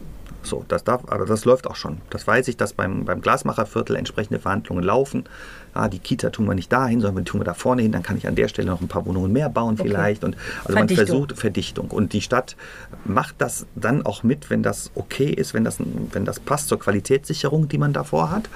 So, 0.42 0.63
das 0.68 0.84
darf, 0.84 1.04
aber 1.08 1.26
das 1.26 1.44
läuft 1.44 1.68
auch 1.68 1.76
schon. 1.76 1.98
Das 2.10 2.26
weiß 2.26 2.48
ich, 2.48 2.56
dass 2.56 2.74
beim, 2.74 3.04
beim 3.04 3.22
Glasmacherviertel 3.22 3.96
entsprechende 3.98 4.39
Verhandlungen 4.39 4.84
laufen. 4.84 5.26
Ah, 5.74 5.89
die 5.89 6.00
Kita 6.00 6.30
tun 6.30 6.48
wir 6.48 6.56
nicht 6.56 6.72
dahin, 6.72 7.02
sondern 7.02 7.26
die 7.26 7.30
tun 7.30 7.42
wir 7.42 7.46
da 7.46 7.54
vorne 7.54 7.82
hin. 7.82 7.92
Dann 7.92 8.04
kann 8.04 8.18
ich 8.18 8.26
an 8.26 8.36
der 8.36 8.48
Stelle 8.48 8.70
noch 8.70 8.80
ein 8.80 8.88
paar 8.88 9.06
Wohnungen 9.06 9.34
mehr 9.34 9.50
bauen 9.50 9.78
vielleicht. 9.78 10.24
Und 10.24 10.38
also 10.63 10.74
man 10.74 10.88
versucht 10.88 11.38
Verdichtung. 11.38 11.92
Und 11.92 12.13
die 12.13 12.22
Stadt 12.22 12.56
macht 13.06 13.36
das 13.39 13.65
dann 13.76 14.06
auch 14.06 14.24
mit, 14.24 14.50
wenn 14.50 14.63
das 14.63 14.92
okay 14.96 15.30
ist, 15.30 15.54
wenn 15.54 15.65
das, 15.65 15.78
wenn 16.12 16.26
das 16.26 16.39
passt 16.39 16.70
zur 16.70 16.80
Qualitätssicherung, 16.80 17.68
die 17.68 17.78
man 17.78 17.92
davor 17.92 18.32
hat. 18.32 18.50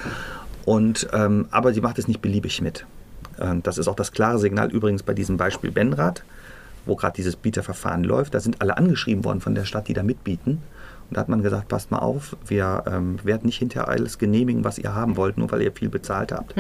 Und, 0.66 1.10
ähm, 1.12 1.48
aber 1.52 1.74
sie 1.74 1.82
macht 1.82 2.00
es 2.00 2.08
nicht 2.08 2.22
beliebig 2.22 2.62
mit. 2.62 2.86
Ähm, 3.40 3.64
das 3.64 3.78
ist 3.78 3.88
auch 3.88 3.96
das 3.96 4.12
klare 4.12 4.40
Signal 4.40 4.72
übrigens 4.72 5.04
bei 5.04 5.14
diesem 5.14 5.38
Beispiel 5.38 5.72
Benrad, 5.72 6.24
wo 6.86 6.96
gerade 6.96 7.16
dieses 7.16 7.36
Bieterverfahren 7.36 8.04
läuft. 8.04 8.34
Da 8.34 8.40
sind 8.40 8.62
alle 8.62 8.78
angeschrieben 8.78 9.24
worden 9.24 9.42
von 9.42 9.56
der 9.56 9.66
Stadt, 9.66 9.88
die 9.88 9.94
da 9.94 10.04
mitbieten. 10.04 10.62
Und 11.10 11.18
da 11.18 11.22
hat 11.22 11.30
man 11.30 11.44
gesagt, 11.44 11.68
passt 11.68 11.92
mal 11.92 12.00
auf, 12.00 12.36
wir 12.48 12.84
ähm, 12.88 13.20
werden 13.24 13.46
nicht 13.46 13.58
hinterher 13.60 13.88
alles 13.90 14.18
genehmigen, 14.18 14.64
was 14.64 14.78
ihr 14.78 14.96
haben 14.96 15.16
wollt, 15.18 15.38
nur 15.38 15.52
weil 15.52 15.62
ihr 15.62 15.72
viel 15.72 15.90
bezahlt 15.90 16.32
habt. 16.32 16.56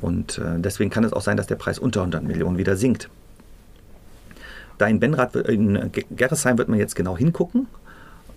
Und 0.00 0.38
äh, 0.38 0.58
deswegen 0.58 0.90
kann 0.90 1.04
es 1.04 1.12
auch 1.12 1.20
sein, 1.20 1.36
dass 1.36 1.46
der 1.46 1.56
Preis 1.56 1.78
unter 1.78 2.00
100 2.00 2.22
Millionen 2.24 2.58
wieder 2.58 2.76
sinkt. 2.76 3.08
Da 4.78 4.86
in 4.86 5.00
Benrad, 5.00 5.34
wird- 5.34 5.48
in 5.48 5.90
Ge- 5.92 6.04
Gerresheim 6.10 6.58
wird 6.58 6.68
man 6.68 6.78
jetzt 6.78 6.94
genau 6.96 7.16
hingucken. 7.16 7.66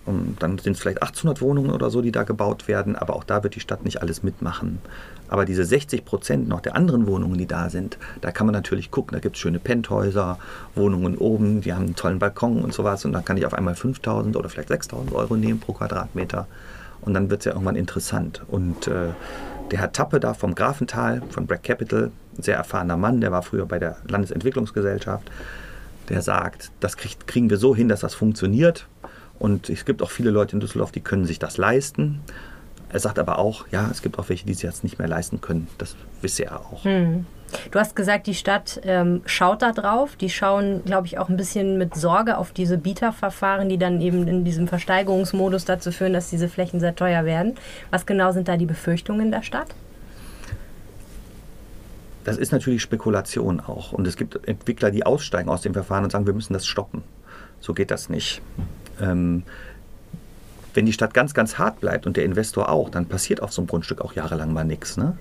Und 0.06 0.36
dann 0.40 0.58
sind 0.58 0.72
es 0.72 0.80
vielleicht 0.80 1.02
1800 1.02 1.42
Wohnungen 1.42 1.70
oder 1.70 1.90
so, 1.90 2.00
die 2.00 2.10
da 2.10 2.22
gebaut 2.24 2.68
werden, 2.68 2.96
aber 2.96 3.14
auch 3.14 3.24
da 3.24 3.42
wird 3.42 3.54
die 3.54 3.60
Stadt 3.60 3.84
nicht 3.84 4.00
alles 4.00 4.22
mitmachen. 4.22 4.78
Aber 5.28 5.44
diese 5.44 5.64
60 5.64 6.04
Prozent 6.04 6.48
noch 6.48 6.60
der 6.60 6.74
anderen 6.74 7.06
Wohnungen, 7.06 7.38
die 7.38 7.46
da 7.46 7.68
sind, 7.68 7.98
da 8.20 8.32
kann 8.32 8.46
man 8.46 8.54
natürlich 8.54 8.90
gucken. 8.90 9.14
Da 9.14 9.20
gibt 9.20 9.36
es 9.36 9.40
schöne 9.40 9.58
Penthäuser, 9.58 10.38
Wohnungen 10.74 11.18
oben, 11.18 11.60
die 11.60 11.72
haben 11.72 11.84
einen 11.84 11.96
tollen 11.96 12.18
Balkon 12.18 12.62
und 12.62 12.72
sowas. 12.72 13.04
Und 13.04 13.12
dann 13.12 13.24
kann 13.24 13.36
ich 13.36 13.46
auf 13.46 13.54
einmal 13.54 13.74
5000 13.74 14.36
oder 14.36 14.48
vielleicht 14.48 14.68
6000 14.68 15.12
Euro 15.12 15.36
nehmen 15.36 15.60
pro 15.60 15.74
Quadratmeter. 15.74 16.48
Und 17.02 17.14
dann 17.14 17.30
wird 17.30 17.40
es 17.40 17.44
ja 17.44 17.52
irgendwann 17.52 17.76
interessant. 17.76 18.42
Und 18.48 18.88
äh, 18.88 19.10
der 19.70 19.78
Herr 19.78 19.92
Tappe 19.92 20.18
da 20.18 20.34
vom 20.34 20.54
Grafental, 20.54 21.22
von 21.30 21.46
Breck 21.46 21.62
Capital, 21.62 22.10
sehr 22.38 22.56
erfahrener 22.56 22.96
Mann, 22.96 23.20
der 23.20 23.32
war 23.32 23.42
früher 23.42 23.66
bei 23.66 23.78
der 23.78 23.96
Landesentwicklungsgesellschaft, 24.08 25.30
der 26.08 26.22
sagt, 26.22 26.72
das 26.80 26.96
kriegt, 26.96 27.26
kriegen 27.26 27.50
wir 27.50 27.56
so 27.56 27.74
hin, 27.76 27.88
dass 27.88 28.00
das 28.00 28.14
funktioniert. 28.14 28.86
Und 29.40 29.70
es 29.70 29.84
gibt 29.84 30.02
auch 30.02 30.10
viele 30.10 30.30
Leute 30.30 30.54
in 30.54 30.60
Düsseldorf, 30.60 30.92
die 30.92 31.00
können 31.00 31.24
sich 31.24 31.40
das 31.40 31.56
leisten. 31.56 32.20
Er 32.92 33.00
sagt 33.00 33.18
aber 33.18 33.38
auch, 33.38 33.66
ja, 33.72 33.88
es 33.90 34.02
gibt 34.02 34.18
auch 34.18 34.28
welche, 34.28 34.46
die 34.46 34.54
sich 34.54 34.68
das 34.68 34.84
nicht 34.84 34.98
mehr 34.98 35.08
leisten 35.08 35.40
können. 35.40 35.66
Das 35.78 35.96
wisse 36.20 36.44
er 36.44 36.60
auch. 36.60 36.84
Du 37.70 37.78
hast 37.78 37.96
gesagt, 37.96 38.26
die 38.26 38.34
Stadt 38.34 38.80
ähm, 38.84 39.22
schaut 39.26 39.62
da 39.62 39.72
drauf. 39.72 40.16
Die 40.16 40.28
schauen, 40.30 40.84
glaube 40.84 41.06
ich, 41.06 41.18
auch 41.18 41.28
ein 41.28 41.36
bisschen 41.36 41.78
mit 41.78 41.94
Sorge 41.94 42.36
auf 42.36 42.52
diese 42.52 42.78
Bieterverfahren, 42.78 43.68
die 43.68 43.78
dann 43.78 44.00
eben 44.00 44.28
in 44.28 44.44
diesem 44.44 44.68
Versteigerungsmodus 44.68 45.64
dazu 45.64 45.90
führen, 45.90 46.12
dass 46.12 46.30
diese 46.30 46.48
Flächen 46.48 46.78
sehr 46.78 46.94
teuer 46.94 47.24
werden. 47.24 47.54
Was 47.90 48.06
genau 48.06 48.32
sind 48.32 48.46
da 48.46 48.56
die 48.56 48.66
Befürchtungen 48.66 49.30
der 49.30 49.42
Stadt? 49.42 49.68
Das 52.24 52.36
ist 52.36 52.52
natürlich 52.52 52.82
Spekulation 52.82 53.60
auch. 53.60 53.92
Und 53.92 54.06
es 54.06 54.16
gibt 54.16 54.46
Entwickler, 54.46 54.90
die 54.90 55.06
aussteigen 55.06 55.48
aus 55.48 55.62
dem 55.62 55.72
Verfahren 55.72 56.04
und 56.04 56.10
sagen, 56.10 56.26
wir 56.26 56.34
müssen 56.34 56.52
das 56.52 56.66
stoppen. 56.66 57.02
So 57.60 57.72
geht 57.72 57.90
das 57.90 58.08
nicht. 58.08 58.42
Ähm, 59.00 59.42
wenn 60.74 60.86
die 60.86 60.92
Stadt 60.92 61.14
ganz, 61.14 61.34
ganz 61.34 61.58
hart 61.58 61.80
bleibt 61.80 62.06
und 62.06 62.16
der 62.16 62.24
Investor 62.24 62.68
auch, 62.68 62.90
dann 62.90 63.06
passiert 63.06 63.42
auf 63.42 63.52
so 63.52 63.62
einem 63.62 63.68
Grundstück 63.68 64.00
auch 64.00 64.12
jahrelang 64.14 64.52
mal 64.52 64.64
nichts. 64.64 64.96
Ne? 64.96 65.16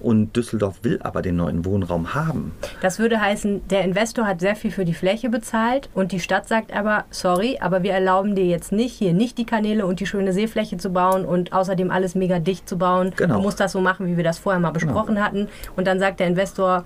Und 0.00 0.36
Düsseldorf 0.36 0.76
will 0.82 0.98
aber 1.02 1.22
den 1.22 1.36
neuen 1.36 1.64
Wohnraum 1.64 2.14
haben. 2.14 2.52
Das 2.80 2.98
würde 2.98 3.20
heißen, 3.20 3.68
der 3.68 3.84
Investor 3.84 4.26
hat 4.26 4.40
sehr 4.40 4.56
viel 4.56 4.70
für 4.70 4.84
die 4.84 4.94
Fläche 4.94 5.28
bezahlt 5.28 5.88
und 5.94 6.12
die 6.12 6.20
Stadt 6.20 6.48
sagt 6.48 6.74
aber, 6.74 7.04
sorry, 7.10 7.58
aber 7.60 7.82
wir 7.82 7.92
erlauben 7.92 8.34
dir 8.34 8.46
jetzt 8.46 8.72
nicht, 8.72 8.94
hier 8.94 9.12
nicht 9.12 9.38
die 9.38 9.46
Kanäle 9.46 9.86
und 9.86 10.00
die 10.00 10.06
schöne 10.06 10.32
Seefläche 10.32 10.78
zu 10.78 10.90
bauen 10.90 11.24
und 11.24 11.52
außerdem 11.52 11.90
alles 11.90 12.14
mega 12.14 12.38
dicht 12.38 12.68
zu 12.68 12.78
bauen. 12.78 13.12
Genau. 13.16 13.36
Du 13.36 13.42
musst 13.42 13.60
das 13.60 13.72
so 13.72 13.80
machen, 13.80 14.06
wie 14.06 14.16
wir 14.16 14.24
das 14.24 14.38
vorher 14.38 14.60
mal 14.60 14.70
besprochen 14.70 15.22
hatten. 15.22 15.48
Und 15.76 15.86
dann 15.86 15.98
sagt 15.98 16.20
der 16.20 16.26
Investor, 16.26 16.84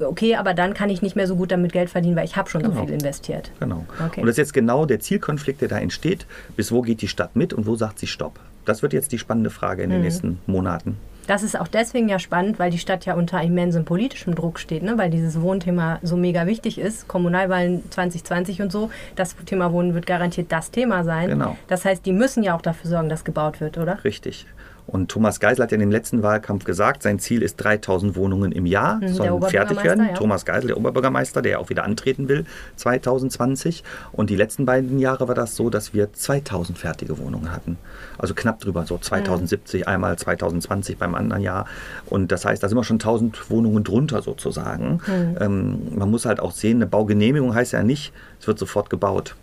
okay, 0.00 0.36
aber 0.36 0.54
dann 0.54 0.74
kann 0.74 0.90
ich 0.90 1.02
nicht 1.02 1.16
mehr 1.16 1.26
so 1.26 1.36
gut 1.36 1.50
damit 1.52 1.72
Geld 1.72 1.90
verdienen, 1.90 2.16
weil 2.16 2.24
ich 2.24 2.36
habe 2.36 2.48
schon 2.50 2.62
so 2.64 2.70
Genau. 2.70 2.84
viel 2.84 2.94
investiert. 2.94 3.50
Genau. 3.60 3.84
Okay. 4.06 4.20
Und 4.20 4.26
das 4.26 4.34
ist 4.34 4.38
jetzt 4.38 4.54
genau 4.54 4.86
der 4.86 5.00
Zielkonflikt, 5.00 5.60
der 5.60 5.68
da 5.68 5.78
entsteht. 5.78 6.26
Bis 6.56 6.72
wo 6.72 6.82
geht 6.82 7.02
die 7.02 7.08
Stadt 7.08 7.36
mit 7.36 7.52
und 7.52 7.66
wo 7.66 7.74
sagt 7.76 7.98
sie 7.98 8.06
Stopp? 8.06 8.38
Das 8.64 8.82
wird 8.82 8.92
jetzt 8.92 9.12
die 9.12 9.18
spannende 9.18 9.50
Frage 9.50 9.82
in 9.82 9.90
den 9.90 10.02
nächsten 10.02 10.38
Monaten. 10.46 10.96
Das 11.26 11.42
ist 11.44 11.58
auch 11.58 11.68
deswegen 11.68 12.08
ja 12.08 12.18
spannend, 12.18 12.58
weil 12.58 12.70
die 12.72 12.78
Stadt 12.78 13.06
ja 13.06 13.14
unter 13.14 13.40
immensem 13.40 13.84
politischem 13.84 14.34
Druck 14.34 14.58
steht, 14.58 14.82
ne? 14.82 14.98
weil 14.98 15.10
dieses 15.10 15.40
Wohnthema 15.40 16.00
so 16.02 16.16
mega 16.16 16.46
wichtig 16.46 16.78
ist. 16.78 17.06
Kommunalwahlen 17.06 17.88
2020 17.90 18.62
und 18.62 18.72
so. 18.72 18.90
Das 19.14 19.36
Thema 19.46 19.72
Wohnen 19.72 19.94
wird 19.94 20.06
garantiert 20.06 20.50
das 20.50 20.70
Thema 20.72 21.04
sein. 21.04 21.28
Genau. 21.28 21.56
Das 21.68 21.84
heißt, 21.84 22.04
die 22.04 22.12
müssen 22.12 22.42
ja 22.42 22.56
auch 22.56 22.62
dafür 22.62 22.90
sorgen, 22.90 23.08
dass 23.08 23.24
gebaut 23.24 23.60
wird, 23.60 23.78
oder? 23.78 24.02
Richtig. 24.02 24.46
Und 24.90 25.08
Thomas 25.08 25.38
Geisel 25.38 25.62
hat 25.62 25.70
ja 25.70 25.76
in 25.76 25.80
dem 25.80 25.92
letzten 25.92 26.24
Wahlkampf 26.24 26.64
gesagt, 26.64 27.04
sein 27.04 27.20
Ziel 27.20 27.42
ist 27.42 27.56
3000 27.58 28.16
Wohnungen 28.16 28.50
im 28.50 28.66
Jahr, 28.66 28.96
Mhm, 28.96 29.08
sollen 29.08 29.42
fertig 29.42 29.84
werden. 29.84 30.06
ja. 30.08 30.14
Thomas 30.14 30.44
Geisel, 30.44 30.66
der 30.66 30.76
Oberbürgermeister, 30.78 31.42
der 31.42 31.60
auch 31.60 31.68
wieder 31.70 31.84
antreten 31.84 32.28
will 32.28 32.44
2020. 32.76 33.84
Und 34.12 34.30
die 34.30 34.36
letzten 34.36 34.66
beiden 34.66 34.98
Jahre 34.98 35.28
war 35.28 35.36
das 35.36 35.54
so, 35.54 35.70
dass 35.70 35.94
wir 35.94 36.12
2000 36.12 36.76
fertige 36.76 37.18
Wohnungen 37.18 37.52
hatten. 37.52 37.78
Also 38.18 38.34
knapp 38.34 38.58
drüber, 38.58 38.84
so 38.84 38.98
2070 38.98 39.86
einmal, 39.86 40.18
2020 40.18 40.98
beim 40.98 41.14
anderen 41.14 41.42
Jahr. 41.42 41.66
Und 42.06 42.32
das 42.32 42.44
heißt, 42.44 42.60
da 42.62 42.68
sind 42.68 42.76
wir 42.76 42.84
schon 42.84 42.96
1000 42.98 43.48
Wohnungen 43.48 43.84
drunter 43.84 44.22
sozusagen. 44.22 45.00
Ähm, 45.40 45.82
man 45.96 46.10
muss 46.10 46.26
halt 46.26 46.40
auch 46.40 46.50
sehen, 46.52 46.78
eine 46.78 46.86
Baugenehmigung 46.86 47.54
heißt 47.54 47.72
ja 47.74 47.82
nicht, 47.84 48.12
es 48.40 48.46
wird 48.48 48.58
sofort 48.58 48.90
gebaut. 48.90 49.36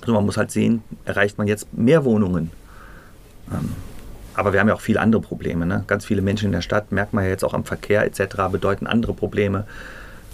Also 0.00 0.12
man 0.14 0.24
muss 0.26 0.36
halt 0.36 0.50
sehen, 0.50 0.82
erreicht 1.04 1.38
man 1.38 1.46
jetzt 1.46 1.72
mehr 1.72 2.04
Wohnungen. 2.04 2.50
Ähm, 3.52 3.70
aber 4.38 4.52
wir 4.52 4.60
haben 4.60 4.68
ja 4.68 4.74
auch 4.74 4.80
viele 4.80 5.00
andere 5.00 5.20
Probleme. 5.20 5.66
Ne? 5.66 5.82
Ganz 5.88 6.06
viele 6.06 6.22
Menschen 6.22 6.46
in 6.46 6.52
der 6.52 6.62
Stadt, 6.62 6.92
merkt 6.92 7.12
man 7.12 7.24
ja 7.24 7.30
jetzt 7.30 7.44
auch 7.44 7.54
am 7.54 7.64
Verkehr 7.64 8.04
etc., 8.04 8.36
bedeuten 8.52 8.86
andere 8.86 9.12
Probleme, 9.12 9.64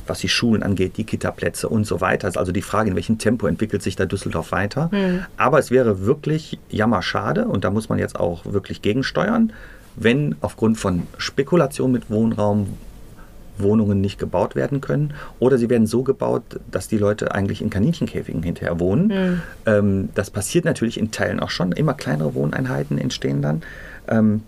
was 0.07 0.19
die 0.19 0.29
Schulen 0.29 0.63
angeht, 0.63 0.99
die 0.99 1.05
Kitaplätze 1.05 1.71
und 1.71 1.87
so 1.87 2.03
weiter. 2.03 2.31
Also 2.37 2.53
die 2.53 2.61
Frage, 2.61 2.91
in 2.91 2.97
welchem 2.97 3.17
Tempo 3.17 3.47
entwickelt 3.47 3.83
sich 3.83 3.97
da 3.97 4.05
Düsseldorf 4.05 4.53
weiter. 4.53 4.91
Aber 5.39 5.59
es 5.59 5.71
wäre 5.71 6.05
wirklich 6.05 6.59
jammerschade, 6.69 7.47
und 7.47 7.65
da 7.65 7.71
muss 7.71 7.89
man 7.89 7.99
jetzt 7.99 8.21
auch 8.21 8.45
wirklich 8.45 8.83
gegensteuern, 8.83 9.55
wenn 9.97 10.37
aufgrund 10.43 10.77
von 10.77 11.05
Spekulation 11.17 11.91
mit 11.91 12.11
Wohnraum 12.11 12.77
Wohnungen 13.59 14.01
nicht 14.01 14.19
gebaut 14.19 14.57
werden 14.57 14.81
können 14.81 15.15
oder 15.39 15.59
sie 15.59 15.71
werden 15.71 15.87
so 15.87 16.03
gebaut, 16.03 16.43
dass 16.71 16.89
die 16.89 16.99
Leute 16.99 17.35
eigentlich 17.35 17.63
in 17.63 17.71
Kaninchenkäfigen 17.71 18.43
hinterher 18.43 18.81
wohnen. 18.81 19.11
Ähm, 19.67 20.09
das 20.15 20.31
passiert 20.31 20.65
natürlich 20.65 20.99
in 20.99 21.11
Teilen 21.11 21.41
auch 21.41 21.51
schon. 21.51 21.73
Immer 21.73 21.95
kleinere 21.95 22.35
Wohneinheiten 22.35 22.99
entstehen 22.99 23.43
dann. 23.43 23.63
Ähm, 24.09 24.43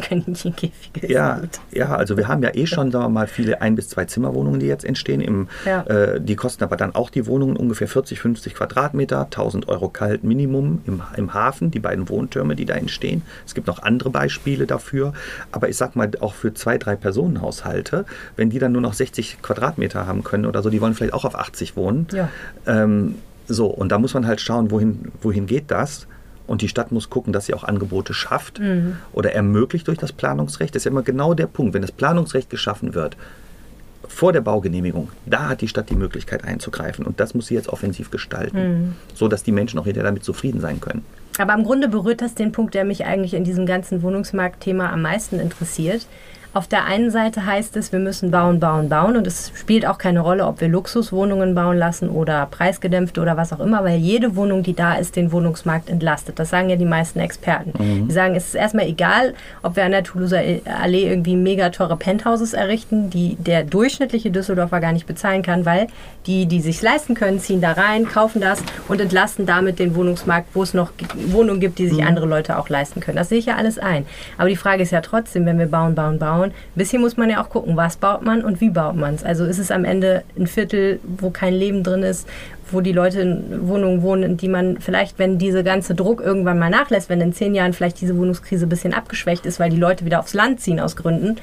Kaninchenkäfige. 0.00 1.10
ja, 1.12 1.40
ja, 1.72 1.96
also 1.96 2.16
wir 2.16 2.28
haben 2.28 2.42
ja 2.42 2.50
eh 2.54 2.66
schon, 2.66 2.92
sagen 2.92 3.04
wir 3.06 3.08
mal, 3.08 3.26
viele 3.26 3.60
Ein- 3.60 3.74
bis 3.74 3.88
Zwei-Zimmerwohnungen, 3.88 4.60
die 4.60 4.66
jetzt 4.66 4.84
entstehen. 4.84 5.20
Im, 5.20 5.48
Ja. 5.64 5.82
äh, 5.82 6.20
die 6.20 6.36
kosten 6.36 6.62
aber 6.64 6.76
dann 6.76 6.94
auch 6.94 7.10
die 7.10 7.26
Wohnungen 7.26 7.56
ungefähr 7.56 7.88
40, 7.88 8.20
50 8.20 8.54
Quadratmeter, 8.54 9.24
1000 9.24 9.68
Euro 9.68 9.88
kalt 9.88 10.22
Minimum 10.22 10.82
im, 10.86 11.02
im 11.16 11.34
Hafen, 11.34 11.70
die 11.70 11.80
beiden 11.80 12.08
Wohntürme, 12.08 12.54
die 12.56 12.64
da 12.66 12.74
entstehen. 12.74 13.22
Es 13.46 13.54
gibt 13.54 13.66
noch 13.66 13.82
andere 13.82 14.10
Beispiele 14.10 14.66
dafür. 14.66 15.12
Aber 15.52 15.68
ich 15.68 15.76
sag 15.76 15.96
mal, 15.96 16.10
auch 16.20 16.34
für 16.34 16.54
zwei, 16.54 16.78
drei 16.78 16.96
Personenhaushalte, 16.96 18.04
wenn 18.36 18.50
die 18.50 18.58
dann 18.58 18.72
nur 18.72 18.82
noch 18.82 18.94
60 18.94 19.42
Quadratmeter 19.42 20.06
haben 20.06 20.22
können 20.24 20.46
oder 20.46 20.62
so, 20.62 20.70
die 20.70 20.80
wollen 20.80 20.94
vielleicht 20.94 21.14
auch 21.14 21.24
auf 21.24 21.36
80 21.36 21.76
wohnen. 21.76 22.06
Ja. 22.12 22.28
Ähm, 22.66 23.16
so, 23.46 23.66
und 23.66 23.90
da 23.92 23.98
muss 23.98 24.14
man 24.14 24.26
halt 24.26 24.40
schauen, 24.40 24.70
wohin, 24.70 25.12
wohin 25.20 25.46
geht 25.46 25.70
das? 25.70 26.06
Und 26.46 26.60
die 26.60 26.68
Stadt 26.68 26.92
muss 26.92 27.08
gucken, 27.08 27.32
dass 27.32 27.46
sie 27.46 27.54
auch 27.54 27.64
Angebote 27.64 28.12
schafft 28.12 28.60
oder 29.12 29.32
ermöglicht 29.32 29.88
durch 29.88 29.98
das 29.98 30.12
Planungsrecht. 30.12 30.74
Das 30.74 30.80
ist 30.80 30.84
ja 30.84 30.90
immer 30.90 31.02
genau 31.02 31.34
der 31.34 31.46
Punkt. 31.46 31.74
Wenn 31.74 31.82
das 31.82 31.92
Planungsrecht 31.92 32.50
geschaffen 32.50 32.94
wird, 32.94 33.16
vor 34.06 34.32
der 34.32 34.42
Baugenehmigung, 34.42 35.08
da 35.26 35.48
hat 35.48 35.62
die 35.62 35.68
Stadt 35.68 35.88
die 35.90 35.96
Möglichkeit 35.96 36.44
einzugreifen. 36.44 37.06
Und 37.06 37.20
das 37.20 37.34
muss 37.34 37.46
sie 37.46 37.54
jetzt 37.54 37.68
offensiv 37.68 38.10
gestalten, 38.10 38.96
so 39.14 39.28
dass 39.28 39.42
die 39.42 39.52
Menschen 39.52 39.78
auch 39.78 39.84
hinterher 39.84 40.08
damit 40.08 40.24
zufrieden 40.24 40.60
sein 40.60 40.80
können. 40.80 41.04
Aber 41.38 41.54
im 41.54 41.64
Grunde 41.64 41.88
berührt 41.88 42.20
das 42.20 42.34
den 42.34 42.52
Punkt, 42.52 42.74
der 42.74 42.84
mich 42.84 43.06
eigentlich 43.06 43.34
in 43.34 43.44
diesem 43.44 43.66
ganzen 43.66 44.02
Wohnungsmarktthema 44.02 44.90
am 44.92 45.02
meisten 45.02 45.40
interessiert. 45.40 46.06
Auf 46.54 46.68
der 46.68 46.84
einen 46.84 47.10
Seite 47.10 47.46
heißt 47.46 47.76
es, 47.76 47.90
wir 47.90 47.98
müssen 47.98 48.30
bauen, 48.30 48.60
bauen, 48.60 48.88
bauen 48.88 49.16
und 49.16 49.26
es 49.26 49.50
spielt 49.56 49.84
auch 49.84 49.98
keine 49.98 50.20
Rolle, 50.20 50.46
ob 50.46 50.60
wir 50.60 50.68
Luxuswohnungen 50.68 51.52
bauen 51.52 51.76
lassen 51.76 52.08
oder 52.08 52.46
preisgedämpfte 52.46 53.20
oder 53.20 53.36
was 53.36 53.52
auch 53.52 53.58
immer, 53.58 53.82
weil 53.82 53.98
jede 53.98 54.36
Wohnung, 54.36 54.62
die 54.62 54.74
da 54.74 54.94
ist, 54.94 55.16
den 55.16 55.32
Wohnungsmarkt 55.32 55.90
entlastet. 55.90 56.38
Das 56.38 56.50
sagen 56.50 56.70
ja 56.70 56.76
die 56.76 56.84
meisten 56.84 57.18
Experten. 57.18 57.72
Die 58.06 58.12
sagen, 58.12 58.36
es 58.36 58.46
ist 58.46 58.54
erstmal 58.54 58.86
egal, 58.86 59.34
ob 59.64 59.74
wir 59.74 59.84
an 59.84 59.90
der 59.90 60.04
Toulouser 60.04 60.40
Allee 60.80 61.08
irgendwie 61.08 61.34
mega 61.34 61.70
teure 61.70 61.96
Penthouses 61.96 62.52
errichten, 62.52 63.10
die 63.10 63.34
der 63.40 63.64
durchschnittliche 63.64 64.30
Düsseldorfer 64.30 64.78
gar 64.78 64.92
nicht 64.92 65.08
bezahlen 65.08 65.42
kann, 65.42 65.66
weil 65.66 65.88
die, 66.26 66.46
die 66.46 66.60
sich 66.60 66.80
leisten 66.80 67.16
können, 67.16 67.40
ziehen 67.40 67.60
da 67.60 67.72
rein, 67.72 68.06
kaufen 68.06 68.40
das 68.40 68.62
und 68.86 69.00
entlasten 69.00 69.44
damit 69.44 69.80
den 69.80 69.96
Wohnungsmarkt, 69.96 70.46
wo 70.54 70.62
es 70.62 70.72
noch 70.72 70.92
Wohnungen 71.26 71.58
gibt, 71.58 71.80
die 71.80 71.88
sich 71.88 72.04
andere 72.04 72.26
Leute 72.26 72.58
auch 72.58 72.68
leisten 72.68 73.00
können. 73.00 73.16
Das 73.16 73.28
sehe 73.28 73.38
ich 73.38 73.46
ja 73.46 73.56
alles 73.56 73.80
ein. 73.80 74.06
Aber 74.38 74.48
die 74.48 74.56
Frage 74.56 74.84
ist 74.84 74.92
ja 74.92 75.00
trotzdem, 75.00 75.46
wenn 75.46 75.58
wir 75.58 75.66
bauen, 75.66 75.96
bauen, 75.96 76.20
bauen, 76.20 76.43
ein 76.50 76.74
bisschen 76.74 77.00
muss 77.00 77.16
man 77.16 77.30
ja 77.30 77.42
auch 77.42 77.48
gucken, 77.48 77.76
was 77.76 77.96
baut 77.96 78.22
man 78.22 78.44
und 78.44 78.60
wie 78.60 78.70
baut 78.70 78.96
man 78.96 79.14
es. 79.14 79.24
Also 79.24 79.44
ist 79.44 79.58
es 79.58 79.70
am 79.70 79.84
Ende 79.84 80.24
ein 80.38 80.46
Viertel, 80.46 81.00
wo 81.02 81.30
kein 81.30 81.54
Leben 81.54 81.82
drin 81.82 82.02
ist, 82.02 82.28
wo 82.74 82.80
die 82.80 82.92
Leute 82.92 83.20
in 83.20 83.68
Wohnungen 83.68 84.02
wohnen, 84.02 84.22
in 84.24 84.36
die 84.36 84.48
man 84.48 84.78
vielleicht, 84.80 85.18
wenn 85.18 85.38
dieser 85.38 85.62
ganze 85.62 85.94
Druck 85.94 86.20
irgendwann 86.20 86.58
mal 86.58 86.70
nachlässt, 86.70 87.08
wenn 87.08 87.20
in 87.20 87.32
zehn 87.32 87.54
Jahren 87.54 87.72
vielleicht 87.72 88.00
diese 88.00 88.16
Wohnungskrise 88.16 88.66
ein 88.66 88.68
bisschen 88.68 88.92
abgeschwächt 88.92 89.46
ist, 89.46 89.60
weil 89.60 89.70
die 89.70 89.76
Leute 89.78 90.04
wieder 90.04 90.20
aufs 90.20 90.34
Land 90.34 90.60
ziehen 90.60 90.80
aus 90.80 90.96
Gründen, 90.96 91.36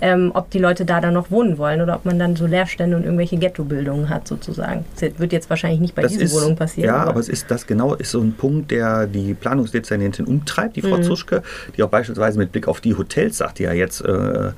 ähm, 0.00 0.30
ob 0.34 0.50
die 0.50 0.58
Leute 0.58 0.84
da 0.84 1.00
dann 1.00 1.14
noch 1.14 1.30
wohnen 1.30 1.58
wollen 1.58 1.80
oder 1.82 1.96
ob 1.96 2.04
man 2.04 2.18
dann 2.18 2.36
so 2.36 2.46
Leerstände 2.46 2.96
und 2.96 3.02
irgendwelche 3.04 3.36
Ghettobildungen 3.36 4.08
hat 4.08 4.26
sozusagen. 4.28 4.84
Das 5.00 5.18
wird 5.18 5.32
jetzt 5.32 5.50
wahrscheinlich 5.50 5.80
nicht 5.80 5.94
bei 5.94 6.02
Das 6.02 6.12
diesen 6.12 6.24
ist, 6.26 6.34
Wohnungen 6.34 6.56
passieren. 6.56 6.86
Ja, 6.86 7.04
aber 7.04 7.20
es 7.20 7.28
ist 7.28 7.50
das 7.50 7.66
genau 7.66 7.94
ist 7.94 8.10
so 8.12 8.20
ein 8.20 8.32
Punkt, 8.34 8.70
der 8.70 9.06
die 9.06 9.34
Planungsdezernentin 9.34 10.26
umtreibt, 10.26 10.76
die 10.76 10.82
Mhm. 10.82 10.88
Frau 10.88 10.98
Zuschke, 11.00 11.42
die 11.76 11.82
auch 11.82 11.88
beispielsweise 11.88 12.38
mit 12.38 12.52
Blick 12.52 12.68
auf 12.68 12.80
die 12.80 12.94
Hotels 12.96 13.38
sagt, 13.38 13.58
die 13.58 13.64
ja 13.64 13.72
jetzt 13.72 14.00
äh, 14.02 14.50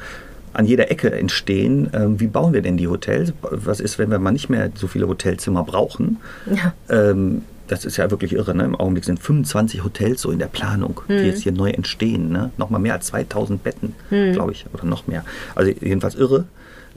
an 0.52 0.64
jeder 0.66 0.90
Ecke 0.90 1.10
entstehen. 1.12 1.90
Ähm, 1.92 2.20
wie 2.20 2.26
bauen 2.26 2.52
wir 2.52 2.62
denn 2.62 2.76
die 2.76 2.88
Hotels? 2.88 3.32
Was 3.42 3.80
ist, 3.80 3.98
wenn 3.98 4.10
wir 4.10 4.18
mal 4.18 4.32
nicht 4.32 4.48
mehr 4.48 4.70
so 4.74 4.86
viele 4.86 5.08
Hotelzimmer 5.08 5.64
brauchen? 5.64 6.18
Ja. 6.46 6.72
Ähm, 6.88 7.42
das 7.68 7.84
ist 7.84 7.98
ja 7.98 8.10
wirklich 8.10 8.32
irre. 8.32 8.54
Ne? 8.54 8.64
Im 8.64 8.74
Augenblick 8.76 9.04
sind 9.04 9.20
25 9.20 9.84
Hotels 9.84 10.22
so 10.22 10.30
in 10.30 10.38
der 10.38 10.46
Planung, 10.46 11.00
Mhm. 11.06 11.18
die 11.18 11.24
jetzt 11.24 11.42
hier 11.42 11.52
neu 11.52 11.68
entstehen. 11.70 12.30
Ne? 12.32 12.50
Nochmal 12.56 12.80
mehr 12.80 12.94
als 12.94 13.06
2000 13.08 13.62
Betten, 13.62 13.94
Mhm. 14.10 14.32
glaube 14.32 14.52
ich, 14.52 14.64
oder 14.72 14.84
noch 14.86 15.06
mehr. 15.06 15.24
Also 15.54 15.70
jedenfalls 15.70 16.14
irre. 16.14 16.44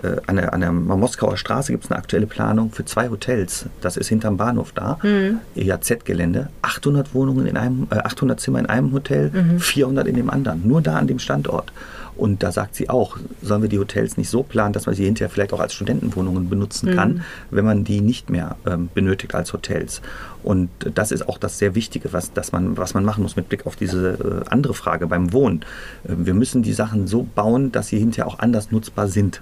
Äh, 0.02 0.16
an, 0.26 0.38
der, 0.38 0.54
an 0.54 0.62
der 0.62 0.72
Moskauer 0.72 1.36
Straße 1.36 1.72
gibt 1.74 1.84
es 1.84 1.92
eine 1.92 2.00
aktuelle 2.00 2.26
Planung 2.26 2.72
für 2.72 2.86
zwei 2.86 3.10
Hotels. 3.10 3.66
Das 3.82 3.98
ist 3.98 4.08
hinterm 4.08 4.38
Bahnhof 4.38 4.72
da. 4.72 4.98
Mhm. 5.04 5.40
EAZ-Gelände. 5.56 6.48
800 6.62 7.14
Wohnungen 7.14 7.46
in 7.46 7.58
einem, 7.58 7.88
äh, 7.92 7.96
800 7.98 8.40
Zimmer 8.40 8.60
in 8.60 8.66
einem 8.68 8.94
Hotel, 8.94 9.30
Mhm. 9.32 9.60
400 9.60 10.08
in 10.08 10.16
dem 10.16 10.30
anderen. 10.30 10.66
Nur 10.68 10.82
da 10.82 10.96
an 10.96 11.08
dem 11.08 11.20
Standort. 11.20 11.72
Und 12.18 12.44
da 12.44 12.52
sagt 12.52 12.76
sie 12.76 12.90
auch, 12.90 13.18
sollen 13.42 13.62
wir 13.62 13.70
die 13.70 13.80
Hotels 13.80 14.18
nicht 14.18 14.30
so 14.30 14.44
planen, 14.44 14.74
dass 14.74 14.86
man 14.86 14.94
sie 14.96 15.06
hinterher 15.06 15.30
vielleicht 15.30 15.54
auch 15.54 15.60
als 15.60 15.74
Studentenwohnungen 15.74 16.50
benutzen 16.50 16.94
kann, 16.96 17.24
wenn 17.50 17.66
man 17.66 17.84
die 17.84 18.02
nicht 18.02 18.30
mehr 18.30 18.58
ähm, 18.68 18.90
benötigt 18.94 19.34
als 19.34 19.54
Hotels. 19.54 20.02
Und 20.44 20.70
das 20.96 21.12
ist 21.12 21.28
auch 21.28 21.38
das 21.38 21.58
sehr 21.58 21.76
Wichtige, 21.76 22.14
was, 22.14 22.34
dass 22.34 22.52
man, 22.52 22.78
was 22.78 22.94
man 22.94 23.06
machen 23.06 23.24
muss 23.24 23.36
mit 23.36 23.48
Blick 23.50 23.66
auf 23.66 23.76
diese 23.76 24.44
äh, 24.46 24.50
andere 24.50 24.74
Frage 24.74 25.08
beim 25.08 25.34
Wohnen. 25.34 25.62
Äh, 26.04 26.14
wir 26.18 26.34
müssen 26.34 26.64
die 26.64 26.74
Sachen 26.74 27.08
so 27.08 27.24
bauen, 27.24 27.72
dass 27.72 27.88
sie 27.88 27.98
hinterher 28.00 28.28
auch 28.28 28.40
anders 28.40 28.72
nutzbar 28.72 29.08
sind. 29.08 29.42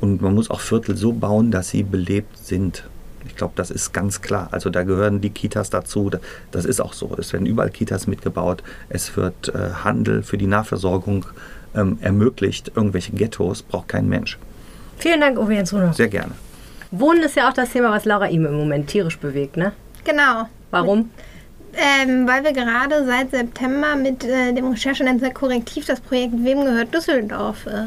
Und 0.00 0.20
man 0.22 0.34
muss 0.34 0.50
auch 0.50 0.60
Viertel 0.60 0.96
so 0.96 1.12
bauen, 1.12 1.50
dass 1.50 1.70
sie 1.70 1.82
belebt 1.82 2.38
sind. 2.38 2.84
Ich 3.28 3.34
glaube, 3.34 3.54
das 3.56 3.70
ist 3.72 3.92
ganz 3.92 4.20
klar. 4.22 4.48
Also 4.52 4.70
da 4.70 4.84
gehören 4.84 5.20
die 5.20 5.30
Kitas 5.30 5.68
dazu. 5.70 6.10
Da- 6.10 6.20
Das 6.52 6.64
ist 6.64 6.80
auch 6.80 6.92
so. 6.92 7.14
Es 7.18 7.32
werden 7.32 7.44
überall 7.46 7.70
Kitas 7.70 8.06
mitgebaut. 8.06 8.62
Es 8.88 9.16
wird 9.16 9.48
äh, 9.48 9.70
Handel 9.82 10.22
für 10.22 10.38
die 10.38 10.46
Nahversorgung 10.46 11.26
ähm, 11.76 11.98
ermöglicht. 12.00 12.72
Irgendwelche 12.74 13.12
Ghettos 13.12 13.62
braucht 13.62 13.88
kein 13.88 14.08
Mensch. 14.08 14.38
Vielen 14.98 15.20
Dank, 15.20 15.38
Uwe 15.38 15.54
Jens 15.54 15.72
Runo. 15.72 15.92
Sehr 15.92 16.08
gerne. 16.08 16.32
Wohnen 16.90 17.22
ist 17.22 17.36
ja 17.36 17.48
auch 17.48 17.52
das 17.52 17.70
Thema, 17.70 17.90
was 17.90 18.04
Laura 18.04 18.28
ihm 18.28 18.46
im 18.46 18.56
Moment 18.56 18.88
tierisch 18.88 19.18
bewegt, 19.18 19.56
ne? 19.56 19.72
Genau. 20.04 20.48
Warum? 20.70 21.10
Ähm, 21.74 22.26
weil 22.26 22.42
wir 22.42 22.52
gerade 22.52 23.04
seit 23.04 23.32
September 23.32 23.96
mit 23.96 24.24
äh, 24.24 24.52
dem 24.52 24.68
Recherchenetzwerk 24.68 25.34
Korrektiv 25.34 25.84
das 25.84 26.00
Projekt 26.00 26.32
Wem 26.42 26.64
gehört 26.64 26.94
Düsseldorf 26.94 27.66
äh, 27.66 27.86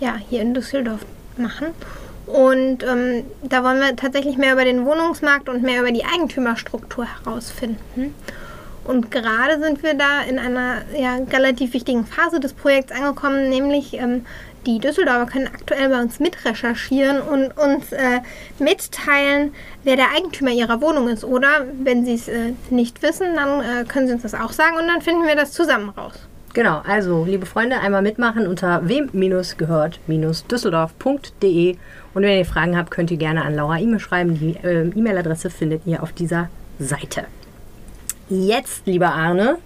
ja, 0.00 0.16
hier 0.28 0.42
in 0.42 0.52
Düsseldorf 0.52 1.00
machen. 1.38 1.68
Und 2.26 2.84
ähm, 2.84 3.24
da 3.42 3.64
wollen 3.64 3.80
wir 3.80 3.96
tatsächlich 3.96 4.36
mehr 4.36 4.52
über 4.52 4.64
den 4.64 4.84
Wohnungsmarkt 4.84 5.48
und 5.48 5.62
mehr 5.62 5.80
über 5.80 5.92
die 5.92 6.04
Eigentümerstruktur 6.04 7.06
herausfinden. 7.06 8.14
Und 8.84 9.10
gerade 9.10 9.60
sind 9.60 9.82
wir 9.82 9.94
da 9.94 10.22
in 10.22 10.38
einer 10.38 10.82
ja, 10.98 11.16
relativ 11.32 11.72
wichtigen 11.72 12.04
Phase 12.04 12.40
des 12.40 12.52
Projekts 12.52 12.92
angekommen, 12.92 13.48
nämlich 13.48 13.94
ähm, 13.94 14.26
die 14.66 14.78
Düsseldorfer 14.78 15.26
können 15.26 15.48
aktuell 15.48 15.88
bei 15.88 16.00
uns 16.00 16.20
mitrecherchieren 16.20 17.20
und 17.20 17.50
uns 17.58 17.90
äh, 17.92 18.20
mitteilen, 18.58 19.52
wer 19.82 19.96
der 19.96 20.12
Eigentümer 20.16 20.50
ihrer 20.50 20.80
Wohnung 20.80 21.08
ist. 21.08 21.24
Oder 21.24 21.66
wenn 21.82 22.04
sie 22.04 22.14
es 22.14 22.28
äh, 22.28 22.52
nicht 22.70 23.02
wissen, 23.02 23.34
dann 23.34 23.60
äh, 23.60 23.82
können 23.84 24.06
sie 24.06 24.14
uns 24.14 24.22
das 24.22 24.34
auch 24.34 24.52
sagen 24.52 24.76
und 24.76 24.86
dann 24.86 25.00
finden 25.00 25.26
wir 25.26 25.34
das 25.34 25.50
zusammen 25.52 25.88
raus. 25.90 26.14
Genau, 26.54 26.82
also 26.86 27.24
liebe 27.24 27.46
Freunde, 27.46 27.80
einmal 27.80 28.02
mitmachen 28.02 28.46
unter 28.46 28.86
wem-gehört-düsseldorf.de 28.86 31.76
und 32.14 32.22
wenn 32.22 32.38
ihr 32.38 32.44
Fragen 32.44 32.76
habt, 32.76 32.90
könnt 32.90 33.10
ihr 33.10 33.16
gerne 33.16 33.42
an 33.42 33.54
Laura 33.54 33.78
E-Mail 33.78 34.00
schreiben. 34.00 34.38
Die 34.38 34.58
äh, 34.62 34.90
E-Mail-Adresse 34.94 35.48
findet 35.48 35.86
ihr 35.86 36.02
auf 36.02 36.12
dieser 36.12 36.50
Seite. 36.78 37.24
Jetzt, 38.28 38.86
lieber 38.86 39.12
Arne, 39.12 39.58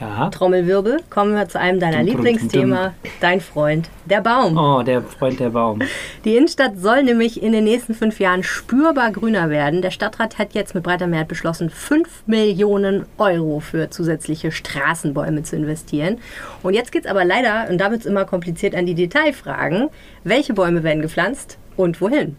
Ja. 0.00 0.28
Trommelwirbel, 0.28 1.02
kommen 1.08 1.34
wir 1.34 1.48
zu 1.48 1.58
einem 1.60 1.78
deiner 1.78 1.98
Dum, 1.98 2.06
dum, 2.06 2.16
dum, 2.16 2.24
Lieblingsthema, 2.24 2.94
dein 3.20 3.40
Freund, 3.40 3.90
der 4.06 4.22
Baum. 4.22 4.56
Oh, 4.58 4.82
der 4.82 5.02
Freund 5.02 5.38
der 5.38 5.50
Baum. 5.50 5.80
Die 6.24 6.36
Innenstadt 6.36 6.78
soll 6.80 7.04
nämlich 7.04 7.40
in 7.40 7.52
den 7.52 7.62
nächsten 7.62 7.94
fünf 7.94 8.18
Jahren 8.18 8.42
spürbar 8.42 9.12
grüner 9.12 9.50
werden. 9.50 9.82
Der 9.82 9.92
Stadtrat 9.92 10.38
hat 10.38 10.52
jetzt 10.54 10.74
mit 10.74 10.82
breiter 10.82 11.06
Mehrheit 11.06 11.28
beschlossen, 11.28 11.70
5 11.70 12.24
Millionen 12.26 13.06
Euro 13.18 13.60
für 13.60 13.88
zusätzliche 13.90 14.50
Straßenbäume 14.50 15.44
zu 15.44 15.54
investieren. 15.54 16.18
Und 16.64 16.74
jetzt 16.74 16.90
geht 16.90 17.04
es 17.04 17.10
aber 17.10 17.24
leider, 17.24 17.68
und 17.70 17.78
da 17.78 17.90
wird 17.92 18.00
es 18.00 18.06
immer 18.06 18.24
kompliziert, 18.24 18.74
an 18.74 18.86
die 18.86 18.96
Detailfragen. 18.96 19.90
Welche 20.24 20.54
Bäume 20.54 20.82
werden 20.82 21.02
gepflanzt 21.02 21.56
und 21.76 22.00
wohin? 22.00 22.36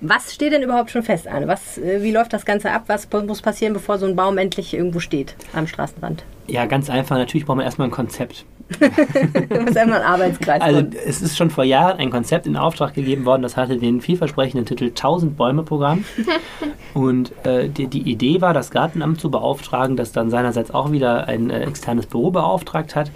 Was 0.00 0.34
steht 0.34 0.52
denn 0.52 0.62
überhaupt 0.62 0.90
schon 0.90 1.02
fest, 1.02 1.26
Anne? 1.26 1.48
Was, 1.48 1.78
äh, 1.78 2.02
wie 2.02 2.10
läuft 2.10 2.32
das 2.32 2.44
Ganze 2.44 2.70
ab? 2.70 2.84
Was 2.88 3.08
muss 3.10 3.40
passieren, 3.40 3.72
bevor 3.72 3.98
so 3.98 4.06
ein 4.06 4.16
Baum 4.16 4.38
endlich 4.38 4.74
irgendwo 4.74 5.00
steht 5.00 5.34
am 5.52 5.66
Straßenrand? 5.66 6.24
Ja, 6.46 6.66
ganz 6.66 6.90
einfach. 6.90 7.16
Natürlich 7.16 7.46
brauchen 7.46 7.58
wir 7.58 7.64
erstmal 7.64 7.88
ein 7.88 7.92
Konzept. 7.92 8.44
Du 8.80 9.60
musst 9.60 9.76
einmal 9.76 10.00
einen 10.00 10.06
Arbeitskreis 10.06 10.62
Also 10.62 10.84
es 11.06 11.20
ist 11.20 11.36
schon 11.36 11.50
vor 11.50 11.64
Jahren 11.64 11.98
ein 11.98 12.10
Konzept 12.10 12.46
in 12.46 12.56
Auftrag 12.56 12.94
gegeben 12.94 13.26
worden, 13.26 13.42
das 13.42 13.56
hatte 13.58 13.76
den 13.76 14.00
vielversprechenden 14.00 14.64
Titel 14.64 14.86
1000 14.86 15.36
Bäume 15.36 15.62
Programm. 15.62 16.04
Und 16.94 17.32
äh, 17.44 17.68
die, 17.68 17.86
die 17.86 18.10
Idee 18.10 18.40
war, 18.40 18.54
das 18.54 18.70
Gartenamt 18.70 19.20
zu 19.20 19.30
beauftragen, 19.30 19.96
das 19.96 20.12
dann 20.12 20.30
seinerseits 20.30 20.72
auch 20.72 20.92
wieder 20.92 21.28
ein 21.28 21.50
äh, 21.50 21.60
externes 21.60 22.06
Büro 22.06 22.30
beauftragt 22.30 22.96
hat, 22.96 23.10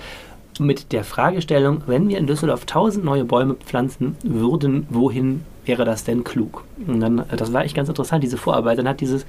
mit 0.61 0.93
der 0.93 1.05
Fragestellung, 1.05 1.83
wenn 1.87 2.09
wir 2.09 2.19
in 2.19 2.27
Düsseldorf 2.27 2.63
1000 2.63 3.05
neue 3.05 3.25
Bäume 3.25 3.55
pflanzen 3.55 4.17
würden, 4.23 4.87
wohin 4.91 5.45
wäre 5.69 5.85
das 5.85 6.05
denn 6.05 6.25
klug? 6.25 6.65
Und 6.87 7.01
dann, 7.01 7.19
äh, 7.19 7.37
das 7.37 7.53
war 7.53 7.65
echt 7.65 7.77
ganz 7.77 7.89
interessant, 7.89 8.25
diese 8.25 8.37
Vorarbeit. 8.37 8.79
Dann 8.79 8.89
hat 8.89 9.01
dieses 9.01 9.25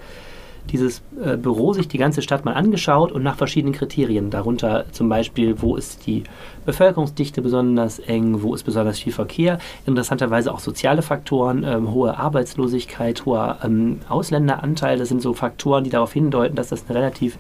dieses 0.72 1.02
äh, 1.24 1.38
Büro 1.38 1.74
sich 1.74 1.88
die 1.88 1.98
ganze 1.98 2.22
Stadt 2.22 2.46
mal 2.46 2.54
angeschaut 2.54 3.12
und 3.12 3.24
nach 3.24 3.36
verschiedenen 3.36 3.74
Kriterien, 3.74 4.30
darunter 4.30 4.86
zum 4.92 5.10
Beispiel, 5.10 5.62
wo 5.62 5.76
ist 5.76 6.06
die 6.06 6.24
Bevölkerungsdichte 6.66 7.42
besonders 7.42 8.00
eng, 8.00 8.42
wo 8.42 8.54
ist 8.54 8.64
besonders 8.64 9.00
viel 9.00 9.14
Verkehr, 9.14 9.60
interessanterweise 9.86 10.54
auch 10.54 10.60
soziale 10.60 11.02
Faktoren, 11.02 11.64
ähm, 11.64 11.92
hohe 11.92 12.18
Arbeitslosigkeit, 12.18 13.26
hoher 13.26 13.58
ähm, 13.64 14.00
Ausländeranteil, 14.10 14.98
das 14.98 15.10
sind 15.10 15.22
so 15.22 15.34
Faktoren, 15.34 15.84
die 15.84 15.90
darauf 15.90 16.14
hindeuten, 16.14 16.56
dass 16.56 16.70
das 16.70 16.86
eine 16.88 16.98
relativ 16.98 17.38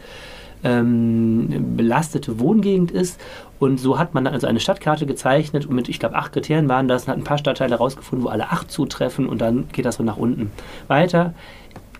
ähm, 0.63 1.75
belastete 1.75 2.39
Wohngegend 2.39 2.91
ist. 2.91 3.19
Und 3.59 3.79
so 3.79 3.99
hat 3.99 4.13
man 4.13 4.23
dann 4.23 4.33
also 4.33 4.47
eine 4.47 4.59
Stadtkarte 4.59 5.05
gezeichnet 5.05 5.65
und 5.65 5.75
mit, 5.75 5.89
ich 5.89 5.99
glaube, 5.99 6.15
acht 6.15 6.31
Kriterien 6.31 6.69
waren 6.69 6.87
das 6.87 7.03
und 7.03 7.09
hat 7.09 7.17
ein 7.17 7.23
paar 7.23 7.37
Stadtteile 7.37 7.71
herausgefunden, 7.71 8.25
wo 8.25 8.29
alle 8.29 8.49
acht 8.49 8.71
zutreffen 8.71 9.27
und 9.27 9.41
dann 9.41 9.67
geht 9.71 9.85
das 9.85 9.95
so 9.95 10.03
nach 10.03 10.17
unten 10.17 10.51
weiter. 10.87 11.33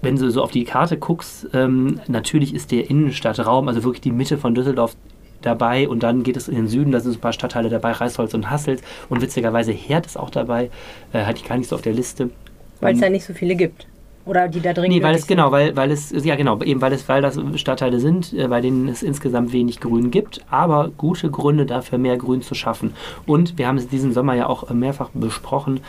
Wenn 0.02 0.16
du 0.16 0.32
so 0.32 0.42
auf 0.42 0.52
die 0.52 0.64
Karte 0.64 0.98
guckst, 0.98 1.50
ähm, 1.54 2.00
natürlich 2.08 2.56
ist 2.56 2.72
der 2.72 2.90
Innenstadtraum, 2.90 3.68
also 3.68 3.84
wirklich 3.84 4.02
die 4.02 4.12
Mitte 4.12 4.38
von 4.38 4.56
Düsseldorf, 4.56 4.96
dabei 5.42 5.88
und 5.88 6.04
dann 6.04 6.24
geht 6.24 6.38
es 6.38 6.48
in 6.48 6.56
den 6.56 6.68
Süden, 6.68 6.92
da 6.92 7.00
sind 7.00 7.14
so 7.14 7.18
ein 7.18 7.22
paar 7.22 7.34
Stadtteile 7.34 7.70
dabei, 7.70 7.92
Reisholz 7.92 8.34
und 8.34 8.50
Hasselt 8.50 8.82
und 9.10 9.22
witzigerweise 9.22 9.72
Herd 9.72 10.06
ist 10.06 10.18
auch 10.18 10.30
dabei, 10.30 10.70
äh, 11.14 11.24
hatte 11.24 11.40
ich 11.40 11.48
gar 11.48 11.58
nicht 11.58 11.70
so 11.70 11.76
auf 11.76 11.82
der 11.82 11.94
Liste. 11.94 12.30
Weil 12.82 12.96
es 12.96 13.02
ja 13.02 13.10
nicht 13.10 13.26
so 13.26 13.34
viele 13.34 13.56
gibt. 13.56 13.88
Oder 14.26 14.48
die 14.48 14.60
da 14.60 14.74
dringend 14.74 14.98
Nee, 14.98 15.04
weil 15.04 15.16
es 15.16 15.26
genau, 15.26 15.52
weil, 15.52 15.76
weil 15.76 15.92
es 15.92 16.12
ja 16.12 16.36
genau, 16.36 16.62
eben 16.62 16.82
weil 16.82 16.94
es 16.94 17.08
weil 17.10 17.22
das 17.22 17.40
Stadtteile 17.56 18.00
sind, 18.00 18.34
äh, 18.34 18.48
bei 18.48 18.62
denen 18.62 18.88
es 18.88 19.02
insgesamt 19.02 19.54
wenig 19.54 19.80
Grün 19.80 20.12
gibt, 20.12 20.42
aber 20.50 20.92
gute 20.98 21.32
Gründe 21.32 21.66
dafür 21.66 21.98
mehr 21.98 22.18
Grün 22.18 22.42
zu 22.42 22.54
schaffen. 22.54 22.94
Und 23.26 23.58
wir 23.58 23.68
haben 23.68 23.78
es 23.78 23.88
diesen 23.88 24.14
Sommer 24.14 24.36
ja 24.36 24.48
auch 24.48 24.70
mehrfach 24.70 25.10
besprochen. 25.14 25.80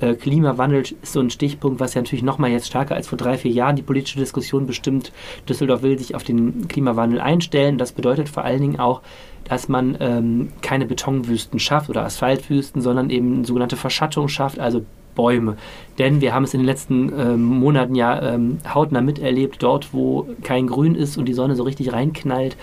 äh, 0.00 0.14
Klimawandel 0.14 0.82
ist 0.82 1.12
so 1.12 1.20
ein 1.20 1.30
Stichpunkt, 1.30 1.80
was 1.80 1.94
ja 1.94 2.02
natürlich 2.02 2.22
nochmal 2.22 2.50
jetzt 2.50 2.66
stärker 2.66 2.94
als 2.94 3.08
vor 3.08 3.18
drei, 3.18 3.38
vier 3.38 3.50
Jahren 3.50 3.76
die 3.76 3.82
politische 3.82 4.18
Diskussion 4.18 4.66
bestimmt. 4.66 5.12
Düsseldorf 5.48 5.82
will 5.82 5.98
sich 5.98 6.14
auf 6.14 6.24
den 6.24 6.68
Klimawandel 6.68 7.20
einstellen. 7.20 7.78
Das 7.78 7.92
bedeutet 7.92 8.28
vor 8.28 8.44
allen 8.44 8.60
Dingen 8.60 8.80
auch, 8.80 9.02
dass 9.44 9.68
man 9.68 9.96
ähm, 10.00 10.52
keine 10.62 10.86
Betonwüsten 10.86 11.58
schafft 11.58 11.88
oder 11.88 12.04
Asphaltwüsten, 12.04 12.82
sondern 12.82 13.10
eben 13.10 13.44
sogenannte 13.44 13.76
Verschattung 13.76 14.28
schafft, 14.28 14.58
also 14.58 14.84
Bäume. 15.18 15.56
Denn 15.98 16.20
wir 16.20 16.32
haben 16.32 16.44
es 16.44 16.54
in 16.54 16.60
den 16.60 16.66
letzten 16.66 17.12
ähm, 17.18 17.44
Monaten 17.44 17.96
ja 17.96 18.34
ähm, 18.34 18.58
hautnah 18.72 19.00
miterlebt, 19.00 19.62
dort 19.62 19.92
wo 19.92 20.28
kein 20.44 20.68
Grün 20.68 20.94
ist 20.94 21.18
und 21.18 21.26
die 21.26 21.34
Sonne 21.34 21.56
so 21.56 21.64
richtig 21.64 21.92
reinknallt. 21.92 22.56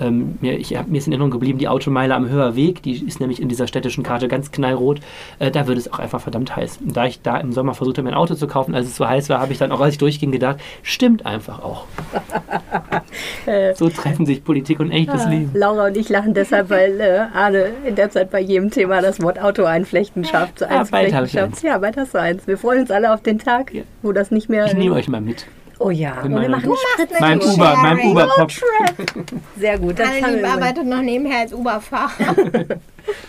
Ähm, 0.00 0.38
mir, 0.40 0.58
ich, 0.58 0.70
mir 0.70 0.98
ist 0.98 1.06
in 1.06 1.12
Erinnerung 1.12 1.30
geblieben, 1.30 1.58
die 1.58 1.68
Automeile 1.68 2.14
am 2.14 2.28
Höherweg, 2.28 2.82
die 2.82 3.04
ist 3.04 3.20
nämlich 3.20 3.40
in 3.40 3.48
dieser 3.48 3.66
städtischen 3.66 4.02
Karte 4.02 4.28
ganz 4.28 4.50
knallrot. 4.50 5.00
Äh, 5.38 5.50
da 5.50 5.66
wird 5.66 5.78
es 5.78 5.92
auch 5.92 5.98
einfach 5.98 6.20
verdammt 6.20 6.56
heiß. 6.56 6.78
Und 6.84 6.96
da 6.96 7.06
ich 7.06 7.20
da 7.22 7.36
im 7.38 7.52
Sommer 7.52 7.74
versucht 7.74 7.98
habe, 7.98 8.04
mir 8.08 8.12
ein 8.14 8.18
Auto 8.18 8.34
zu 8.34 8.46
kaufen, 8.46 8.74
als 8.74 8.86
es 8.86 8.96
so 8.96 9.06
heiß 9.06 9.28
war, 9.28 9.40
habe 9.40 9.52
ich 9.52 9.58
dann 9.58 9.70
auch, 9.72 9.80
als 9.80 9.94
ich 9.94 9.98
durchging, 9.98 10.32
gedacht, 10.32 10.58
stimmt 10.82 11.26
einfach 11.26 11.62
auch. 11.62 11.84
so 13.74 13.88
treffen 13.88 14.26
sich 14.26 14.44
Politik 14.44 14.80
und 14.80 14.90
echtes 14.90 15.26
Leben. 15.26 15.50
Laura 15.54 15.86
und 15.86 15.96
ich 15.96 16.08
lachen 16.08 16.34
deshalb, 16.34 16.70
weil 16.70 17.00
äh, 17.00 17.18
Arne 17.34 17.66
in 17.84 17.94
der 17.94 18.10
Zeit 18.10 18.30
bei 18.30 18.40
jedem 18.40 18.70
Thema 18.70 19.02
das 19.02 19.20
Wort 19.22 19.40
Auto 19.40 19.64
einflechten 19.64 20.24
schafft. 20.24 20.60
So 20.60 20.64
Ja, 20.64 20.80
eins 20.80 20.90
bald 20.90 21.08
flechten 21.08 21.16
hab 21.18 21.26
ich 21.26 21.38
eins. 21.40 21.62
Ja, 21.62 21.78
bald 21.78 21.96
hast 21.96 22.14
du 22.14 22.18
eins. 22.18 22.46
Wir 22.46 22.58
freuen 22.58 22.80
uns 22.80 22.90
alle 22.90 23.12
auf 23.12 23.22
den 23.22 23.38
Tag, 23.38 23.72
Ja. 23.74 23.82
wo 24.02 24.12
das 24.12 24.30
nicht 24.30 24.48
mehr. 24.48 24.66
Ich 24.66 24.74
nehme 24.74 24.94
euch 24.94 25.08
mal 25.08 25.20
mit. 25.20 25.46
Oh 25.84 25.90
ja, 25.90 26.20
und 26.22 26.40
wir 26.40 26.48
machen 26.48 26.64
Du 26.64 26.76
Spritz. 26.76 27.20
Mein. 27.20 27.40
Uber, 27.40 27.76
mein 27.82 27.98
Uber-Pop. 27.98 28.52
Sehr 29.58 29.78
gut. 29.78 29.98
Das 29.98 30.10
immer. 30.16 30.48
arbeitet 30.52 30.86
noch 30.86 31.02
nebenher 31.02 31.40
als 31.40 31.52
Uberfahrer. 31.52 32.10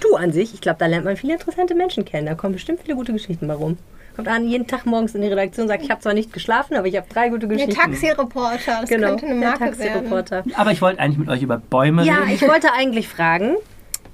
Du 0.02 0.16
an 0.16 0.32
sich, 0.32 0.54
ich 0.54 0.62
glaube, 0.62 0.78
da 0.78 0.86
lernt 0.86 1.04
man 1.06 1.18
viele 1.18 1.34
interessante 1.34 1.74
Menschen 1.74 2.06
kennen. 2.06 2.28
Da 2.28 2.36
kommen 2.36 2.54
bestimmt 2.54 2.82
viele 2.84 2.96
gute 2.96 3.12
Geschichten 3.12 3.48
bei 3.48 3.56
rum. 3.56 3.78
Kommt 4.16 4.28
Arne 4.28 4.46
jeden 4.46 4.68
Tag 4.68 4.86
morgens 4.86 5.16
in 5.16 5.24
die 5.24 5.28
Redaktion 5.28 5.64
und 5.64 5.70
sagt, 5.70 5.84
ich 5.84 5.90
habe 5.90 6.00
zwar 6.00 6.14
nicht 6.14 6.32
geschlafen, 6.32 6.76
aber 6.76 6.86
ich 6.86 6.96
habe 6.96 7.08
drei 7.12 7.30
gute 7.30 7.48
Der 7.48 7.58
Geschichten. 7.58 7.82
Taxireporter, 7.82 8.82
das 8.82 8.90
genau, 8.90 9.08
könnte 9.10 9.26
eine 9.26 9.40
der 9.40 9.50
Marke 9.50 9.62
werden. 9.62 9.78
Taxireporter. 9.80 10.44
Aber 10.56 10.72
ich 10.72 10.82
wollte 10.84 11.00
eigentlich 11.00 11.18
mit 11.18 11.30
euch 11.30 11.42
über 11.42 11.58
Bäume 11.58 12.06
Ja, 12.06 12.18
reden. 12.20 12.30
ich 12.36 12.48
wollte 12.48 12.72
eigentlich 12.72 13.08
fragen, 13.08 13.56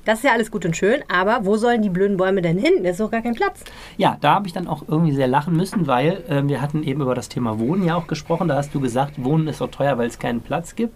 das 0.10 0.20
ist 0.20 0.24
ja 0.24 0.32
alles 0.32 0.50
gut 0.50 0.66
und 0.66 0.76
schön, 0.76 1.04
aber 1.08 1.46
wo 1.46 1.56
sollen 1.56 1.84
die 1.84 1.90
blöden 1.90 2.18
Bäume 2.18 2.42
denn 2.42 2.58
hin? 2.58 2.82
Da 2.82 2.90
ist 2.90 3.00
doch 3.00 3.12
gar 3.12 3.22
kein 3.22 3.36
Platz. 3.36 3.64
Ja, 3.96 4.18
da 4.20 4.34
habe 4.34 4.48
ich 4.48 4.54
dann 4.54 4.68
auch 4.68 4.82
irgendwie 4.88 5.12
sehr 5.12 5.28
lachen 5.28 5.56
müssen, 5.56 5.86
weil 5.86 6.24
äh, 6.28 6.42
wir 6.48 6.64
hatten 6.64 6.82
eben 6.82 7.02
über 7.02 7.14
das 7.14 7.30
Thema 7.30 7.60
Wohnen 7.60 7.86
ja 7.86 7.96
auch 7.96 8.08
gesprochen. 8.08 8.48
Da 8.48 8.56
hast 8.56 8.74
du 8.74 8.80
gesagt, 8.80 9.24
Wohnen 9.24 9.48
ist 9.48 9.60
so 9.60 9.68
teuer, 9.68 10.00
weil 10.00 10.08
es 10.08 10.18
keinen 10.18 10.42
Platz 10.42 10.74
gibt. 10.74 10.96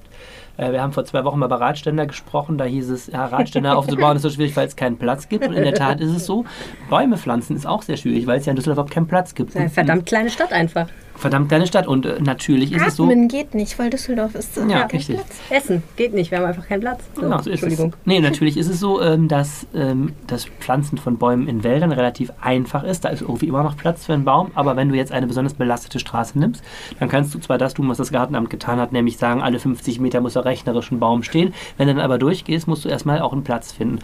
Äh, 0.57 0.71
wir 0.71 0.81
haben 0.81 0.93
vor 0.93 1.05
zwei 1.05 1.23
Wochen 1.25 1.37
mal 1.37 1.45
über 1.45 1.61
Radständer 1.61 2.07
gesprochen. 2.07 2.57
Da 2.57 2.65
hieß 2.65 2.89
es, 2.89 3.05
ja, 3.05 3.27
Radständer 3.27 3.77
aufzubauen 3.77 4.15
ist 4.15 4.23
so 4.23 4.31
schwierig, 4.31 4.55
weil 4.55 4.65
es 4.65 4.75
keinen 4.75 4.97
Platz 4.97 5.29
gibt. 5.29 5.45
Und 5.45 5.53
in 5.53 5.63
der 5.63 5.75
Tat 5.75 6.01
ist 6.01 6.09
es 6.09 6.25
so. 6.25 6.45
Bäume 6.89 7.19
pflanzen 7.19 7.55
ist 7.55 7.67
auch 7.67 7.83
sehr 7.83 7.97
schwierig, 7.97 8.25
weil 8.25 8.39
es 8.39 8.47
ja 8.47 8.49
in 8.49 8.55
Düsseldorf 8.55 8.77
überhaupt 8.77 8.93
keinen 8.95 9.07
Platz 9.07 9.35
gibt. 9.35 9.55
Eine 9.55 9.69
verdammt 9.69 10.07
kleine 10.07 10.31
Stadt 10.31 10.51
einfach. 10.51 10.87
Verdammt 11.15 11.49
kleine 11.49 11.67
Stadt. 11.67 11.87
Und 11.87 12.05
äh, 12.05 12.19
natürlich 12.21 12.71
ist 12.71 12.85
es 12.85 12.95
so. 12.95 13.03
Atmen 13.03 13.27
geht 13.27 13.53
nicht, 13.53 13.77
weil 13.79 13.89
Düsseldorf 13.89 14.35
ist. 14.35 14.57
Ja, 14.57 14.81
hat 14.83 14.93
richtig. 14.93 15.15
Platz. 15.17 15.39
Essen 15.49 15.83
geht 15.95 16.13
nicht, 16.13 16.31
wir 16.31 16.39
haben 16.39 16.45
einfach 16.45 16.67
keinen 16.67 16.81
Platz. 16.81 17.03
So, 17.15 17.21
Genau, 17.21 17.41
so 17.41 17.49
ist 17.49 17.57
es. 17.57 17.63
Entschuldigung. 17.63 17.93
Nee, 18.05 18.19
natürlich 18.21 18.57
ist 18.57 18.67
es 18.67 18.79
so, 18.79 19.01
ähm, 19.01 19.27
dass 19.27 19.67
ähm, 19.73 20.13
das 20.27 20.45
Pflanzen 20.59 20.97
von 20.97 21.17
Bäumen 21.17 21.47
in 21.47 21.63
Wäldern 21.63 21.91
relativ 21.91 22.31
einfach 22.41 22.83
ist. 22.83 23.05
Da 23.05 23.09
ist 23.09 23.21
irgendwie 23.21 23.47
immer 23.47 23.63
noch 23.63 23.77
Platz 23.77 24.05
für 24.05 24.13
einen 24.13 24.25
Baum. 24.25 24.51
Aber 24.55 24.75
wenn 24.75 24.89
du 24.89 24.95
jetzt 24.95 25.11
eine 25.11 25.27
besonders 25.27 25.53
belastete 25.53 25.99
Straße 25.99 26.37
nimmst, 26.37 26.63
dann 26.99 27.09
kannst 27.09 27.33
du 27.33 27.39
zwar 27.39 27.57
das 27.57 27.73
tun, 27.73 27.87
was 27.89 27.97
das 27.97 28.11
Gartenamt 28.11 28.49
getan 28.49 28.79
hat, 28.79 28.91
nämlich 28.91 29.17
sagen, 29.17 29.41
alle 29.41 29.59
50 29.59 29.99
Meter 29.99 30.21
muss 30.21 30.35
er 30.35 30.45
rechnerisch 30.45 30.91
ein 30.91 30.99
Baum 30.99 31.23
stehen. 31.23 31.53
Wenn 31.77 31.87
du 31.87 31.95
dann 31.95 32.03
aber 32.03 32.17
durchgehst, 32.17 32.67
musst 32.67 32.85
du 32.85 32.89
erstmal 32.89 33.21
auch 33.21 33.33
einen 33.33 33.43
Platz 33.43 33.71
finden. 33.71 33.99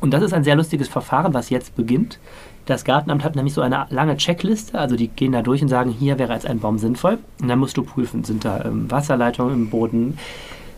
Und 0.00 0.12
das 0.12 0.22
ist 0.22 0.34
ein 0.34 0.44
sehr 0.44 0.54
lustiges 0.56 0.88
Verfahren, 0.88 1.32
was 1.32 1.48
jetzt 1.50 1.76
beginnt. 1.76 2.18
Das 2.66 2.84
Gartenamt 2.84 3.24
hat 3.24 3.36
nämlich 3.36 3.52
so 3.52 3.60
eine 3.60 3.86
lange 3.90 4.16
Checkliste, 4.16 4.78
also 4.78 4.96
die 4.96 5.08
gehen 5.08 5.32
da 5.32 5.42
durch 5.42 5.60
und 5.60 5.68
sagen, 5.68 5.90
hier 5.90 6.18
wäre 6.18 6.32
jetzt 6.32 6.46
ein 6.46 6.60
Baum 6.60 6.78
sinnvoll. 6.78 7.18
Und 7.40 7.48
dann 7.48 7.58
musst 7.58 7.76
du 7.76 7.82
prüfen, 7.82 8.24
sind 8.24 8.44
da 8.44 8.64
ähm, 8.64 8.90
Wasserleitungen 8.90 9.54
im 9.54 9.70
Boden, 9.70 10.18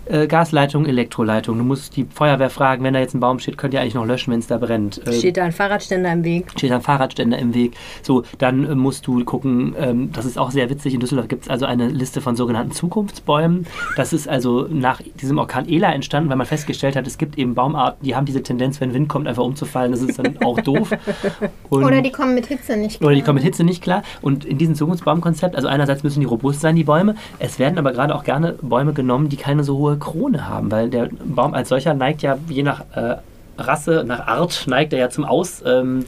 äh, 0.06 0.26
Gasleitung, 0.26 0.86
Elektroleitung. 0.86 1.58
Du 1.58 1.64
musst 1.64 1.96
die 1.96 2.04
Feuerwehr 2.04 2.50
fragen, 2.50 2.84
wenn 2.84 2.94
da 2.94 3.00
jetzt 3.00 3.14
ein 3.14 3.20
Baum 3.20 3.38
steht, 3.38 3.58
könnt 3.58 3.74
ihr 3.74 3.80
eigentlich 3.80 3.94
noch 3.94 4.06
löschen, 4.06 4.32
wenn 4.32 4.38
es 4.40 4.46
da 4.46 4.58
brennt. 4.58 5.06
Äh, 5.06 5.12
Steht 5.12 5.36
da 5.36 5.44
ein 5.44 5.52
Fahrradständer 5.52 6.12
im 6.12 6.24
Weg? 6.24 6.50
steht 6.56 6.72
ein 6.72 6.80
Fahrradständer 6.80 7.38
im 7.38 7.54
Weg. 7.54 7.74
So, 8.02 8.22
dann 8.38 8.64
äh, 8.64 8.74
musst 8.74 9.06
du 9.06 9.24
gucken, 9.24 9.74
ähm, 9.78 10.12
das 10.12 10.24
ist 10.24 10.38
auch 10.38 10.50
sehr 10.50 10.70
witzig, 10.70 10.94
in 10.94 11.00
Düsseldorf 11.00 11.28
gibt 11.28 11.44
es 11.44 11.48
also 11.50 11.66
eine 11.66 11.88
Liste 11.88 12.20
von 12.20 12.36
sogenannten 12.36 12.72
Zukunftsbäumen. 12.72 13.66
Das 13.96 14.12
ist 14.12 14.28
also 14.28 14.66
nach 14.70 15.00
diesem 15.20 15.38
Orkan 15.38 15.68
Ela 15.68 15.92
entstanden, 15.92 16.30
weil 16.30 16.36
man 16.36 16.46
festgestellt 16.46 16.96
hat, 16.96 17.06
es 17.06 17.18
gibt 17.18 17.38
eben 17.38 17.54
Baumarten, 17.54 18.04
die 18.04 18.14
haben 18.14 18.26
diese 18.26 18.42
Tendenz, 18.42 18.80
wenn 18.80 18.94
Wind 18.94 19.08
kommt, 19.08 19.26
einfach 19.28 19.44
umzufallen. 19.44 19.92
Das 19.92 20.02
ist 20.02 20.18
dann 20.18 20.38
auch 20.44 20.60
doof. 20.60 20.90
Und 21.70 21.84
Oder 21.84 22.02
die 22.02 22.10
kommen 22.12 22.34
mit 22.34 22.46
Hitze 22.46 22.76
nicht. 22.76 23.00
oder 23.00 23.10
die 23.10 23.16
klar. 23.16 23.26
kommen 23.26 23.36
mit 23.36 23.44
Hitze 23.44 23.64
nicht 23.64 23.82
klar. 23.82 24.02
Und 24.22 24.44
in 24.44 24.58
diesem 24.58 24.74
Zukunftsbaumkonzept, 24.74 25.56
also 25.56 25.68
einerseits 25.68 26.02
müssen 26.02 26.20
die 26.20 26.26
robust 26.26 26.60
sein, 26.60 26.76
die 26.76 26.84
Bäume. 26.84 27.16
Es 27.38 27.58
werden 27.58 27.78
aber 27.78 27.92
gerade 27.92 28.14
auch 28.14 28.24
gerne 28.24 28.52
Bäume 28.62 28.92
genommen, 28.92 29.28
die 29.28 29.36
keine 29.36 29.64
so 29.64 29.76
hohe 29.78 29.95
Krone 29.96 30.48
haben, 30.48 30.70
weil 30.70 30.88
der 30.90 31.08
Baum 31.24 31.54
als 31.54 31.68
solcher 31.68 31.94
neigt 31.94 32.22
ja 32.22 32.38
je 32.48 32.62
nach 32.62 32.80
äh, 32.94 33.16
Rasse, 33.58 34.04
nach 34.06 34.26
Art, 34.26 34.64
neigt 34.66 34.92
er 34.92 34.98
ja 34.98 35.10
zum 35.10 35.24
Aus. 35.24 35.62
Ähm, 35.66 36.04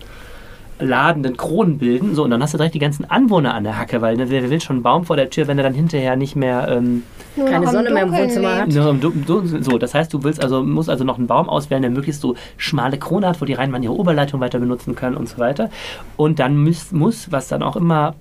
ladenden 0.80 1.36
Kronen 1.36 1.76
bilden, 1.78 2.14
so 2.14 2.22
und 2.22 2.30
dann 2.30 2.40
hast 2.40 2.54
du 2.54 2.56
direkt 2.56 2.76
die 2.76 2.78
ganzen 2.78 3.04
Anwohner 3.10 3.52
an 3.52 3.64
der 3.64 3.76
Hacke, 3.76 4.00
weil 4.00 4.16
ne, 4.16 4.30
wer 4.30 4.48
will 4.48 4.60
schon 4.60 4.76
einen 4.76 4.82
Baum 4.84 5.04
vor 5.04 5.16
der 5.16 5.28
Tür, 5.28 5.48
wenn 5.48 5.58
er 5.58 5.64
dann 5.64 5.74
hinterher 5.74 6.14
nicht 6.14 6.36
mehr 6.36 6.68
ähm, 6.68 7.02
keine 7.48 7.66
Sonne 7.66 7.90
mehr 7.90 8.04
im 8.04 8.12
Wohnzimmer 8.12 8.54
hat. 8.58 8.68
nur 8.68 8.88
im 8.90 9.00
Du- 9.00 9.10
Du- 9.10 9.44
so, 9.60 9.76
das 9.76 9.92
heißt, 9.94 10.14
du 10.14 10.22
willst 10.22 10.40
also, 10.40 10.62
musst 10.62 10.88
also 10.88 11.02
noch 11.02 11.18
einen 11.18 11.26
Baum 11.26 11.48
auswählen, 11.48 11.82
der 11.82 11.90
möglichst 11.90 12.20
so 12.20 12.36
schmale 12.58 12.96
Krone 12.96 13.26
hat, 13.26 13.40
wo 13.40 13.44
die 13.44 13.54
Rheinbahn 13.54 13.82
ihre 13.82 13.92
Oberleitung 13.94 14.38
weiter 14.38 14.60
benutzen 14.60 14.94
können 14.94 15.16
und 15.16 15.28
so 15.28 15.38
weiter. 15.38 15.68
Und 16.16 16.38
dann 16.38 16.56
muss, 16.62 16.92
muss 16.92 17.32
was 17.32 17.48
dann 17.48 17.64
auch 17.64 17.74
immer 17.74 18.14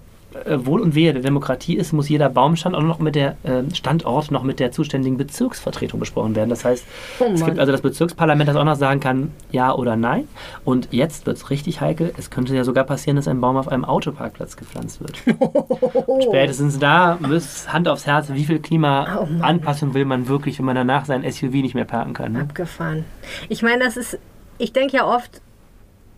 Wohl 0.46 0.82
und 0.82 0.94
Wehe 0.94 1.14
der 1.14 1.22
Demokratie 1.22 1.76
ist, 1.76 1.94
muss 1.94 2.10
jeder 2.10 2.30
Baumstandort 2.30 2.86
noch 2.86 3.00
mit 3.00 3.16
der 3.16 3.38
äh, 3.44 3.64
Standort 3.74 4.30
noch 4.30 4.44
mit 4.44 4.60
der 4.60 4.72
zuständigen 4.72 5.18
Bezirksvertretung 5.18 6.00
besprochen 6.00 6.36
werden. 6.36 6.50
Das 6.50 6.66
heißt, 6.66 6.86
Oh 7.20 7.26
es 7.34 7.44
gibt 7.44 7.60
also 7.60 7.72
das 7.72 7.82
Bezirksparlament, 7.82 8.48
das 8.48 8.56
auch 8.56 8.64
noch 8.64 8.76
sagen 8.76 9.00
kann, 9.00 9.32
ja 9.52 9.74
oder 9.74 9.96
nein. 9.96 10.28
Und 10.66 10.90
jetzt 10.92 11.26
wird 11.26 11.38
es 11.38 11.50
richtig 11.50 11.82
heikel. 11.82 12.14
Es 12.18 12.30
könnte 12.30 12.56
ja 12.56 12.64
sogar 12.64 12.84
passieren, 12.84 13.16
dass 13.16 13.28
ein 13.28 13.40
Baum 13.40 13.58
auf 13.58 13.68
einem 13.70 13.86
Autoparkplatz 13.86 14.58
gepflanzt 14.58 15.00
wird. 15.00 15.18
Spätestens 16.24 16.78
da 16.78 17.18
muss 17.22 17.72
Hand 17.72 17.88
aufs 17.88 18.06
Herz, 18.06 18.30
wie 18.32 18.44
viel 18.44 18.58
Oh 18.58 18.62
Klimaanpassung 18.62 19.94
will 19.94 20.06
man 20.06 20.28
wirklich, 20.28 20.60
wenn 20.60 20.66
man 20.66 20.76
danach 20.76 21.06
sein 21.06 21.30
SUV 21.30 21.54
nicht 21.54 21.76
mehr 21.76 21.86
parken 21.86 22.14
kann. 22.14 22.34
Ne? 22.34 22.42
Abgefahren. 22.42 23.06
Ich 23.50 23.62
meine, 23.62 23.84
das 23.84 23.98
ist, 23.98 24.20
ich 24.58 24.74
denke 24.74 24.98
ja 24.98 25.06
oft, 25.06 25.42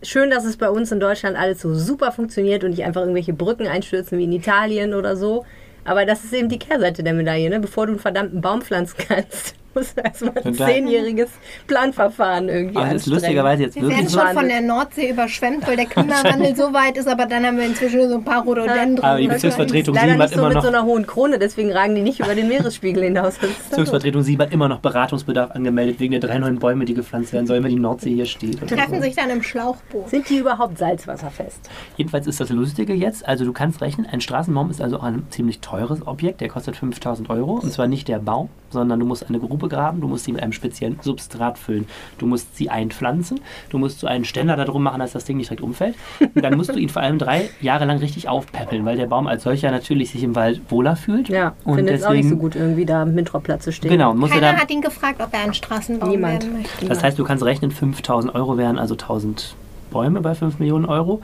schön, 0.02 0.30
dass 0.30 0.44
es 0.44 0.56
bei 0.56 0.70
uns 0.70 0.92
in 0.92 1.00
Deutschland 1.00 1.36
alles 1.36 1.60
so 1.60 1.74
super 1.74 2.12
funktioniert 2.12 2.64
und 2.64 2.70
nicht 2.70 2.84
einfach 2.84 3.02
irgendwelche 3.02 3.32
Brücken 3.32 3.66
einstürzen 3.66 4.18
wie 4.18 4.24
in 4.24 4.32
Italien 4.32 4.94
oder 4.94 5.16
so. 5.16 5.44
Aber 5.84 6.04
das 6.04 6.24
ist 6.24 6.32
eben 6.32 6.48
die 6.48 6.58
Kehrseite 6.58 7.02
der 7.02 7.14
Medaille, 7.14 7.48
ne? 7.48 7.60
Bevor 7.60 7.86
du 7.86 7.92
einen 7.92 8.00
verdammten 8.00 8.40
Baum 8.40 8.62
pflanzen 8.62 8.96
kannst, 9.08 9.54
musst 9.74 9.96
du 9.96 10.02
erstmal 10.02 10.32
ein 10.44 10.54
zehnjähriges 10.54 11.30
Planverfahren 11.66 12.48
irgendwie 12.48 12.76
Aber 12.76 12.86
es 12.86 12.92
ist 12.92 12.94
anstrengen. 12.94 13.14
lustigerweise 13.14 13.62
jetzt 13.62 13.74
Wir 13.76 13.82
wirklich 13.82 13.98
werden 13.98 14.08
so. 14.08 14.20
schon 14.20 14.28
von 14.28 14.48
der 14.48 14.60
Nordsee 14.60 15.10
überschwemmt, 15.10 15.66
weil 15.66 15.76
der 15.76 15.86
Klimawandel 15.86 16.56
so 16.56 16.72
weit 16.72 16.96
ist, 16.96 17.08
aber 17.08 17.26
dann 17.26 17.44
haben 17.44 17.58
wir 17.58 17.66
inzwischen 17.66 18.08
so 18.08 18.16
ein 18.16 18.24
paar 18.24 18.42
Rhododendron. 18.44 19.04
Aber 19.04 19.18
die 19.20 19.28
Bezirksvertretung 19.28 19.94
Sieben 19.94 20.18
hat 20.18 20.30
so 20.30 20.38
immer 20.38 20.48
mit 20.48 20.54
noch 20.56 20.62
so 20.62 20.68
einer 20.68 20.84
hohen 20.84 21.06
Krone, 21.06 21.38
deswegen 21.38 21.72
ragen 21.72 21.94
die 21.94 22.02
nicht 22.02 22.20
über 22.20 22.34
den 22.34 22.48
Meeresspiegel 22.48 23.04
hinaus. 23.04 23.38
Bezirksvertretung 23.38 24.22
Sieben 24.22 24.42
hat 24.42 24.52
immer 24.52 24.68
noch 24.68 24.80
Beratungsbedarf 24.80 25.52
angemeldet 25.52 26.00
wegen 26.00 26.12
der 26.12 26.20
drei 26.20 26.38
neuen 26.38 26.58
Bäume, 26.58 26.84
die 26.84 26.94
gepflanzt 26.94 27.32
werden 27.32 27.46
sollen, 27.46 27.62
weil 27.62 27.70
die 27.70 27.78
Nordsee 27.78 28.14
hier 28.14 28.26
steht. 28.26 28.60
treffen 28.68 28.96
so. 28.96 29.02
sich 29.02 29.16
dann 29.16 29.30
im 29.30 29.42
Schlauchboot. 29.42 30.10
Sind 30.10 30.28
die 30.28 30.38
überhaupt 30.38 30.78
salzwasserfest? 30.78 31.70
Jedenfalls 31.96 32.26
ist 32.26 32.40
das 32.40 32.50
Lustige 32.50 32.94
jetzt, 32.94 33.26
also 33.26 33.44
du 33.44 33.52
kannst 33.52 33.80
rechnen, 33.80 34.06
ein 34.06 34.20
Straßenbaum 34.20 34.70
ist 34.70 34.80
also 34.80 34.98
auch 34.98 35.04
ein 35.04 35.24
ziemlich 35.30 35.60
teures 35.60 36.06
Objekt, 36.06 36.40
der 36.40 36.48
kostet 36.48 36.76
5000 36.76 37.30
Euro. 37.30 37.54
Und 37.54 37.72
zwar 37.72 37.86
nicht 37.86 38.08
der 38.08 38.18
Baum, 38.18 38.48
sondern 38.70 39.00
du 39.00 39.06
musst 39.06 39.28
eine 39.28 39.38
Grube 39.38 39.59
graben, 39.68 40.00
du 40.00 40.08
musst 40.08 40.24
sie 40.24 40.32
mit 40.32 40.42
einem 40.42 40.52
speziellen 40.52 40.98
Substrat 41.02 41.58
füllen. 41.58 41.86
Du 42.18 42.26
musst 42.26 42.56
sie 42.56 42.70
einpflanzen, 42.70 43.40
du 43.70 43.78
musst 43.78 44.00
so 44.00 44.06
einen 44.06 44.24
Ständer 44.24 44.56
da 44.56 44.64
drum 44.64 44.82
machen, 44.82 45.00
dass 45.00 45.12
das 45.12 45.24
Ding 45.24 45.36
nicht 45.36 45.50
direkt 45.50 45.62
umfällt. 45.62 45.94
Und 46.20 46.42
dann 46.42 46.56
musst 46.56 46.70
du 46.74 46.78
ihn 46.78 46.88
vor 46.88 47.02
allem 47.02 47.18
drei 47.18 47.50
Jahre 47.60 47.84
lang 47.84 47.98
richtig 47.98 48.28
aufpäppeln, 48.28 48.84
weil 48.84 48.96
der 48.96 49.06
Baum 49.06 49.26
als 49.26 49.42
solcher 49.42 49.70
natürlich 49.70 50.10
sich 50.10 50.22
im 50.22 50.34
Wald 50.34 50.60
wohler 50.68 50.96
fühlt. 50.96 51.28
Ja, 51.28 51.54
und 51.64 51.76
finde 51.76 51.92
es 51.92 52.04
auch 52.04 52.12
nicht 52.12 52.24
so 52.24 52.30
deswegen, 52.30 52.40
gut, 52.40 52.56
irgendwie 52.56 52.86
da 52.86 53.02
am 53.02 53.14
Windrohrplatz 53.16 53.64
zu 53.64 53.72
stehen. 53.72 53.90
genau, 53.90 54.14
muss 54.14 54.30
er 54.30 54.36
Keiner 54.36 54.52
dann 54.52 54.60
hat 54.60 54.70
ihn 54.70 54.82
gefragt, 54.82 55.20
ob 55.22 55.32
er 55.32 55.40
ein 55.40 55.54
Straßenbaum 55.54 56.10
Niemand. 56.10 56.44
werden 56.44 56.58
möchte. 56.58 56.86
Das 56.86 57.02
heißt, 57.02 57.18
du 57.18 57.24
kannst 57.24 57.44
rechnen, 57.44 57.70
5000 57.70 58.34
Euro 58.34 58.56
wären 58.58 58.78
also 58.78 58.94
1000 58.94 59.54
Bäume 59.90 60.20
bei 60.20 60.34
5 60.34 60.58
Millionen 60.58 60.86
Euro. 60.86 61.20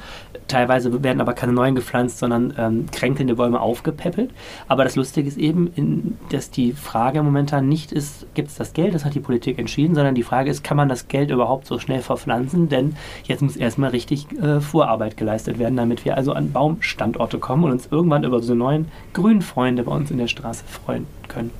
Teilweise 0.48 1.02
werden 1.02 1.20
aber 1.20 1.32
keine 1.32 1.52
neuen 1.52 1.74
gepflanzt, 1.74 2.18
sondern 2.18 2.54
ähm, 2.58 2.86
kränkelnde 2.90 3.36
Bäume 3.36 3.60
aufgepäppelt. 3.60 4.30
Aber 4.68 4.84
das 4.84 4.96
Lustige 4.96 5.28
ist 5.28 5.38
eben, 5.38 5.72
in, 5.74 6.18
dass 6.30 6.50
die 6.50 6.72
Frage 6.72 7.22
momentan 7.22 7.68
nicht 7.68 7.92
ist, 7.92 8.26
gibt 8.34 8.48
es 8.48 8.56
das 8.56 8.72
Geld, 8.72 8.94
das 8.94 9.04
hat 9.04 9.14
die 9.14 9.20
Politik 9.20 9.58
entschieden, 9.58 9.94
sondern 9.94 10.14
die 10.14 10.22
Frage 10.22 10.50
ist, 10.50 10.62
kann 10.62 10.76
man 10.76 10.88
das 10.88 11.08
Geld 11.08 11.30
überhaupt 11.30 11.66
so 11.66 11.78
schnell 11.78 12.02
verpflanzen? 12.02 12.68
Denn 12.68 12.96
jetzt 13.24 13.42
muss 13.42 13.56
erstmal 13.56 13.90
richtig 13.90 14.26
äh, 14.40 14.60
Vorarbeit 14.60 15.16
geleistet 15.16 15.58
werden, 15.58 15.76
damit 15.76 16.04
wir 16.04 16.16
also 16.16 16.32
an 16.32 16.52
Baumstandorte 16.52 17.38
kommen 17.38 17.64
und 17.64 17.72
uns 17.72 17.88
irgendwann 17.90 18.24
über 18.24 18.42
so 18.42 18.54
neuen 18.54 18.88
Grünfreunde 19.12 19.82
bei 19.84 19.92
uns 19.92 20.10
in 20.10 20.18
der 20.18 20.28
Straße 20.28 20.64
freuen 20.64 21.06
können. 21.28 21.50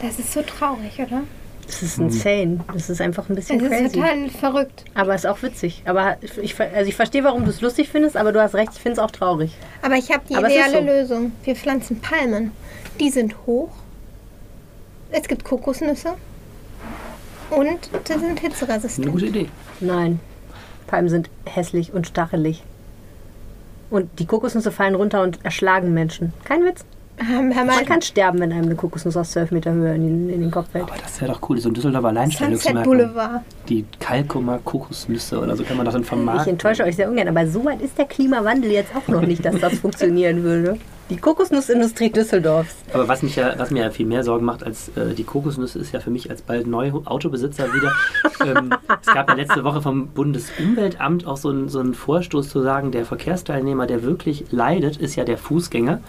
Das 0.00 0.18
ist 0.18 0.32
so 0.32 0.40
traurig, 0.40 0.98
oder? 0.98 1.22
Das 1.70 1.82
ist 1.84 1.98
insane. 1.98 2.60
Das 2.74 2.90
ist 2.90 3.00
einfach 3.00 3.28
ein 3.28 3.36
bisschen 3.36 3.60
Das 3.60 3.70
ist 3.70 3.78
crazy. 3.78 3.94
total 4.00 4.28
verrückt. 4.30 4.84
Aber 4.94 5.14
ist 5.14 5.24
auch 5.26 5.40
witzig. 5.42 5.82
Aber 5.86 6.16
ich, 6.42 6.60
also 6.60 6.88
ich 6.88 6.96
verstehe, 6.96 7.22
warum 7.22 7.44
du 7.44 7.50
es 7.50 7.60
lustig 7.60 7.88
findest, 7.88 8.16
aber 8.16 8.32
du 8.32 8.42
hast 8.42 8.54
recht, 8.56 8.72
ich 8.74 8.80
finde 8.80 8.94
es 8.94 8.98
auch 8.98 9.12
traurig. 9.12 9.52
Aber 9.80 9.94
ich 9.94 10.10
habe 10.10 10.22
die 10.28 10.34
Aber 10.34 10.48
es 10.48 10.52
ideale 10.54 10.78
so. 10.78 10.84
Lösung. 10.84 11.32
Wir 11.44 11.54
pflanzen 11.54 12.00
Palmen. 12.00 12.50
Die 12.98 13.08
sind 13.10 13.36
hoch. 13.46 13.70
Es 15.12 15.28
gibt 15.28 15.44
Kokosnüsse. 15.44 16.14
Und 17.50 17.68
sie 18.04 18.12
sind 18.12 18.22
ist 18.22 18.24
eine 18.24 18.40
hitzeresistent. 18.40 19.12
gute 19.12 19.26
Idee. 19.26 19.48
Nein. 19.78 20.18
Palmen 20.88 21.08
sind 21.08 21.30
hässlich 21.46 21.92
und 21.92 22.06
stachelig. 22.08 22.64
Und 23.90 24.18
die 24.18 24.26
Kokosnüsse 24.26 24.72
fallen 24.72 24.96
runter 24.96 25.22
und 25.22 25.44
erschlagen 25.44 25.94
Menschen. 25.94 26.32
Kein 26.44 26.64
Witz. 26.64 26.84
Man 27.22 27.84
kann 27.86 28.02
sterben, 28.02 28.40
wenn 28.40 28.52
einem 28.52 28.64
eine 28.64 28.74
Kokosnuss 28.74 29.16
aus 29.16 29.32
12 29.32 29.50
Meter 29.50 29.72
Höhe 29.72 29.94
in 29.94 30.02
den, 30.02 30.30
in 30.30 30.40
den 30.40 30.50
Kopf 30.50 30.70
fällt. 30.70 30.84
Aber 30.84 30.96
das 31.02 31.20
wäre 31.20 31.32
doch 31.32 31.48
cool, 31.48 31.58
so 31.60 31.68
ein 31.68 31.74
Düsseldorfer 31.74 32.08
Alleinstellungsmerkmal. 32.08 33.42
Die 33.68 33.84
Kalkumer 33.98 34.58
Kokosnüsse 34.64 35.38
oder 35.38 35.56
so 35.56 35.64
kann 35.64 35.76
man 35.76 35.84
das 35.84 35.94
dann 35.94 36.02
Ich 36.02 36.08
vermarkten. 36.08 36.52
enttäusche 36.52 36.84
euch 36.84 36.96
sehr 36.96 37.10
ungern, 37.10 37.28
aber 37.28 37.46
so 37.46 37.64
weit 37.64 37.82
ist 37.82 37.98
der 37.98 38.06
Klimawandel 38.06 38.70
jetzt 38.70 38.90
auch 38.96 39.06
noch 39.08 39.22
nicht, 39.22 39.44
dass 39.44 39.58
das 39.60 39.74
funktionieren 39.80 40.42
würde. 40.42 40.78
Die 41.10 41.16
Kokosnussindustrie 41.16 42.10
Düsseldorfs. 42.10 42.76
Aber 42.92 43.08
was, 43.08 43.22
mich 43.22 43.34
ja, 43.34 43.58
was 43.58 43.72
mir 43.72 43.82
ja 43.82 43.90
viel 43.90 44.06
mehr 44.06 44.22
Sorgen 44.22 44.44
macht 44.44 44.62
als 44.62 44.90
äh, 44.90 45.12
die 45.12 45.24
Kokosnüsse, 45.24 45.80
ist 45.80 45.90
ja 45.90 45.98
für 45.98 46.10
mich 46.10 46.30
als 46.30 46.40
bald 46.40 46.68
neu 46.68 46.92
Autobesitzer 47.04 47.66
wieder. 47.74 47.92
ähm, 48.46 48.70
es 49.00 49.12
gab 49.12 49.28
ja 49.28 49.34
letzte 49.34 49.64
Woche 49.64 49.82
vom 49.82 50.06
Bundesumweltamt 50.08 51.26
auch 51.26 51.36
so 51.36 51.48
einen 51.48 51.68
so 51.68 51.80
einen 51.80 51.94
Vorstoß 51.94 52.48
zu 52.48 52.62
sagen, 52.62 52.92
der 52.92 53.04
Verkehrsteilnehmer, 53.04 53.88
der 53.88 54.04
wirklich 54.04 54.44
leidet, 54.52 54.98
ist 54.98 55.16
ja 55.16 55.24
der 55.24 55.36
Fußgänger. 55.36 56.00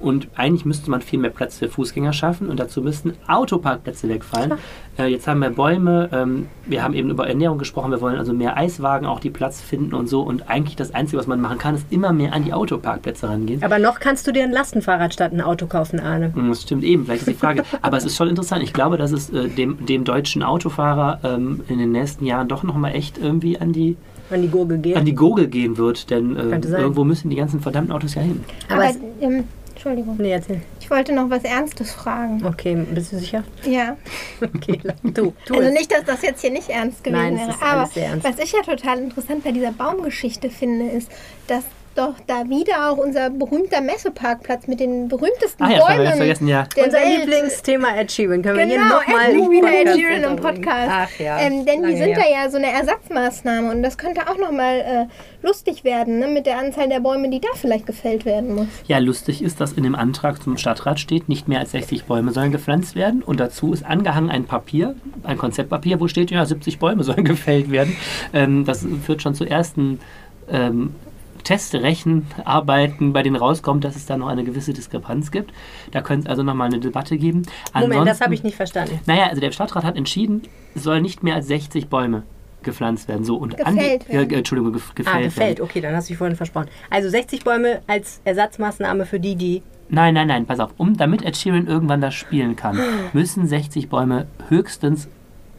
Und 0.00 0.28
eigentlich 0.36 0.64
müsste 0.64 0.90
man 0.90 1.00
viel 1.02 1.18
mehr 1.18 1.30
Platz 1.30 1.58
für 1.58 1.68
Fußgänger 1.68 2.12
schaffen 2.12 2.48
und 2.48 2.60
dazu 2.60 2.82
müssten 2.82 3.12
Autoparkplätze 3.26 4.08
wegfallen. 4.08 4.54
Äh, 4.98 5.06
jetzt 5.06 5.26
haben 5.28 5.40
wir 5.40 5.50
Bäume, 5.50 6.08
ähm, 6.12 6.46
wir 6.66 6.82
haben 6.82 6.94
eben 6.94 7.10
über 7.10 7.28
Ernährung 7.28 7.58
gesprochen, 7.58 7.90
wir 7.90 8.00
wollen 8.00 8.16
also 8.18 8.32
mehr 8.32 8.56
Eiswagen 8.56 9.06
auch 9.06 9.20
die 9.20 9.30
Platz 9.30 9.60
finden 9.60 9.94
und 9.94 10.08
so. 10.08 10.22
Und 10.22 10.48
eigentlich 10.50 10.76
das 10.76 10.94
Einzige, 10.94 11.18
was 11.18 11.26
man 11.26 11.40
machen 11.40 11.58
kann, 11.58 11.74
ist 11.74 11.86
immer 11.90 12.12
mehr 12.12 12.32
an 12.32 12.44
die 12.44 12.52
Autoparkplätze 12.52 13.28
rangehen. 13.28 13.62
Aber 13.62 13.78
noch 13.78 14.00
kannst 14.00 14.26
du 14.26 14.32
dir 14.32 14.42
ein 14.44 14.52
Lastenfahrrad 14.52 15.14
statt 15.14 15.32
ein 15.32 15.40
Auto 15.40 15.66
kaufen, 15.66 16.00
Arne. 16.00 16.32
Mm, 16.34 16.48
Das 16.50 16.62
stimmt 16.62 16.84
eben, 16.84 17.04
vielleicht 17.04 17.22
ist 17.22 17.28
die 17.30 17.34
Frage. 17.34 17.62
Aber 17.82 17.96
es 17.96 18.04
ist 18.04 18.16
schon 18.16 18.28
interessant. 18.28 18.62
Ich 18.62 18.72
glaube, 18.72 18.96
dass 18.98 19.12
es 19.12 19.30
äh, 19.30 19.48
dem, 19.48 19.84
dem 19.86 20.04
deutschen 20.04 20.42
Autofahrer 20.42 21.20
ähm, 21.24 21.62
in 21.68 21.78
den 21.78 21.92
nächsten 21.92 22.24
Jahren 22.26 22.48
doch 22.48 22.62
nochmal 22.62 22.94
echt 22.94 23.18
irgendwie 23.18 23.58
an 23.58 23.72
die, 23.72 23.96
An 24.30 24.42
die 24.42 24.48
Gurgel 24.48 24.78
gehen. 24.78 24.96
an 24.96 25.04
die 25.04 25.14
Gurgel 25.14 25.46
gehen 25.48 25.76
wird. 25.78 26.10
Denn 26.10 26.36
äh, 26.36 26.42
Könnte 26.50 26.68
sein. 26.68 26.80
irgendwo 26.80 27.04
müssen 27.04 27.30
die 27.30 27.36
ganzen 27.36 27.60
verdammten 27.60 27.92
Autos 27.92 28.14
ja 28.14 28.22
hin. 28.22 28.40
Aber 28.68 28.82
Aber, 28.82 28.90
es- 28.90 28.98
ähm, 29.20 29.44
Entschuldigung. 29.88 30.16
nee, 30.18 30.32
erzähl. 30.32 30.60
Ich 30.80 30.90
wollte 30.90 31.12
noch 31.12 31.28
was 31.30 31.44
Ernstes 31.44 31.92
fragen. 31.92 32.44
Okay, 32.46 32.74
bist 32.92 33.12
du 33.12 33.18
sicher? 33.18 33.44
Ja. 33.64 33.96
Okay, 34.40 34.80
du. 35.02 35.34
tu 35.46 35.54
Also 35.54 35.70
nicht, 35.70 35.90
dass 35.92 36.04
das 36.04 36.22
jetzt 36.22 36.40
hier 36.40 36.50
nicht 36.50 36.68
ernst 36.68 37.02
gewesen 37.04 37.20
Nein, 37.20 37.36
wäre. 37.38 37.50
ist 37.50 37.62
Aber 37.62 37.90
ernst. 37.94 38.24
was 38.26 38.38
ich 38.38 38.52
ja 38.52 38.60
total 38.62 38.98
interessant 39.00 39.44
bei 39.44 39.52
dieser 39.52 39.72
Baumgeschichte 39.72 40.48
finde, 40.50 40.88
ist, 40.90 41.10
dass 41.46 41.64
doch 41.94 42.14
da 42.26 42.48
wieder 42.48 42.90
auch 42.90 42.98
unser 42.98 43.30
berühmter 43.30 43.80
Messeparkplatz 43.80 44.66
mit 44.66 44.80
den 44.80 45.08
berühmtesten 45.08 45.62
Ah 45.62 45.70
ja, 45.70 45.78
das 45.78 45.88
haben 45.88 45.98
wir 45.98 46.04
Bäumen 46.04 46.16
vergessen, 46.16 46.48
ja. 46.48 46.66
der 46.76 46.84
Unser 46.84 46.98
Welt 46.98 47.26
Lieblingsthema 47.26 47.88
Ed 47.96 48.12
Sheeran. 48.12 48.42
Können 48.42 48.58
wir 48.58 48.66
hier 48.66 48.78
Genau, 48.78 49.00
nochmal 49.00 49.32
wieder 49.32 49.72
Ed 49.72 49.98
Sheeran 49.98 50.24
im 50.24 50.36
Podcast. 50.36 50.90
Ach 50.90 51.18
ja. 51.18 51.38
Ähm, 51.40 51.64
denn 51.64 51.82
die 51.82 51.88
lange 51.88 51.96
sind 51.96 52.08
her. 52.08 52.24
da 52.24 52.42
ja 52.44 52.50
so 52.50 52.56
eine 52.56 52.70
Ersatzmaßnahme 52.70 53.70
und 53.70 53.82
das 53.82 53.98
könnte 53.98 54.28
auch 54.28 54.38
nochmal 54.38 54.78
äh, 54.78 55.46
lustig 55.46 55.84
werden, 55.84 56.18
ne, 56.18 56.28
mit 56.28 56.46
der 56.46 56.58
Anzahl 56.58 56.88
der 56.88 57.00
Bäume, 57.00 57.30
die 57.30 57.40
da 57.40 57.48
vielleicht 57.54 57.86
gefällt 57.86 58.24
werden 58.24 58.54
muss. 58.54 58.68
Ja, 58.86 58.98
lustig 58.98 59.42
ist, 59.42 59.60
dass 59.60 59.72
in 59.72 59.82
dem 59.82 59.94
Antrag 59.94 60.42
zum 60.42 60.56
Stadtrat 60.56 61.00
steht, 61.00 61.28
nicht 61.28 61.48
mehr 61.48 61.60
als 61.60 61.72
60 61.72 62.04
Bäume 62.04 62.32
sollen 62.32 62.52
gepflanzt 62.52 62.94
werden. 62.96 63.22
Und 63.22 63.40
dazu 63.40 63.72
ist 63.72 63.84
angehangen 63.84 64.30
ein 64.30 64.44
Papier, 64.44 64.94
ein 65.24 65.38
Konzeptpapier, 65.38 66.00
wo 66.00 66.08
steht, 66.08 66.30
ja, 66.30 66.44
70 66.44 66.78
Bäume 66.78 67.04
sollen 67.08 67.24
gefällt 67.24 67.70
werden. 67.70 67.96
Ähm, 68.32 68.64
das 68.64 68.86
führt 69.04 69.22
schon 69.22 69.34
zu 69.34 69.44
ersten 69.44 70.00
ähm, 70.50 70.94
Testrechenarbeiten, 71.48 73.12
bei 73.12 73.22
denen 73.22 73.36
rauskommt, 73.36 73.84
dass 73.84 73.96
es 73.96 74.06
da 74.06 74.16
noch 74.16 74.28
eine 74.28 74.44
gewisse 74.44 74.72
Diskrepanz 74.72 75.30
gibt. 75.30 75.52
Da 75.92 76.00
könnte 76.02 76.26
es 76.26 76.30
also 76.30 76.42
nochmal 76.42 76.68
eine 76.68 76.78
Debatte 76.78 77.16
geben. 77.16 77.42
Moment, 77.74 77.92
das 77.92 77.98
Ansonsten- 78.00 78.24
habe 78.24 78.34
ich 78.34 78.42
nicht 78.42 78.56
verstanden. 78.56 79.00
Naja, 79.06 79.26
also 79.26 79.40
der 79.40 79.52
Stadtrat 79.52 79.84
hat 79.84 79.96
entschieden, 79.96 80.42
es 80.74 80.82
sollen 80.82 81.02
nicht 81.02 81.22
mehr 81.22 81.34
als 81.34 81.46
60 81.48 81.88
Bäume 81.88 82.22
gepflanzt 82.62 83.08
werden. 83.08 83.24
So, 83.24 83.36
und 83.36 83.56
Gefällt 83.56 83.66
an 83.68 83.76
werden. 83.78 84.30
Äh, 84.30 84.34
Entschuldigung, 84.36 84.72
gef 84.72 84.94
gefällt, 84.94 85.16
Ah, 85.16 85.20
gefällt. 85.20 85.60
Okay, 85.60 85.80
dann 85.80 85.94
hast 85.94 86.08
du 86.08 86.12
dich 86.12 86.18
vorhin 86.18 86.36
versprochen. 86.36 86.68
Also 86.90 87.08
60 87.08 87.44
Bäume 87.44 87.80
als 87.86 88.20
Ersatzmaßnahme 88.24 89.06
für 89.06 89.20
die, 89.20 89.36
die. 89.36 89.62
Nein, 89.88 90.14
nein, 90.14 90.26
nein, 90.26 90.44
pass 90.44 90.60
auf. 90.60 90.70
Um, 90.76 90.96
damit 90.96 91.22
Ed 91.24 91.36
Sheeran 91.36 91.66
irgendwann 91.66 92.00
das 92.00 92.14
spielen 92.14 92.56
kann, 92.56 92.78
müssen 93.12 93.46
60 93.46 93.88
Bäume 93.88 94.26
höchstens 94.48 95.08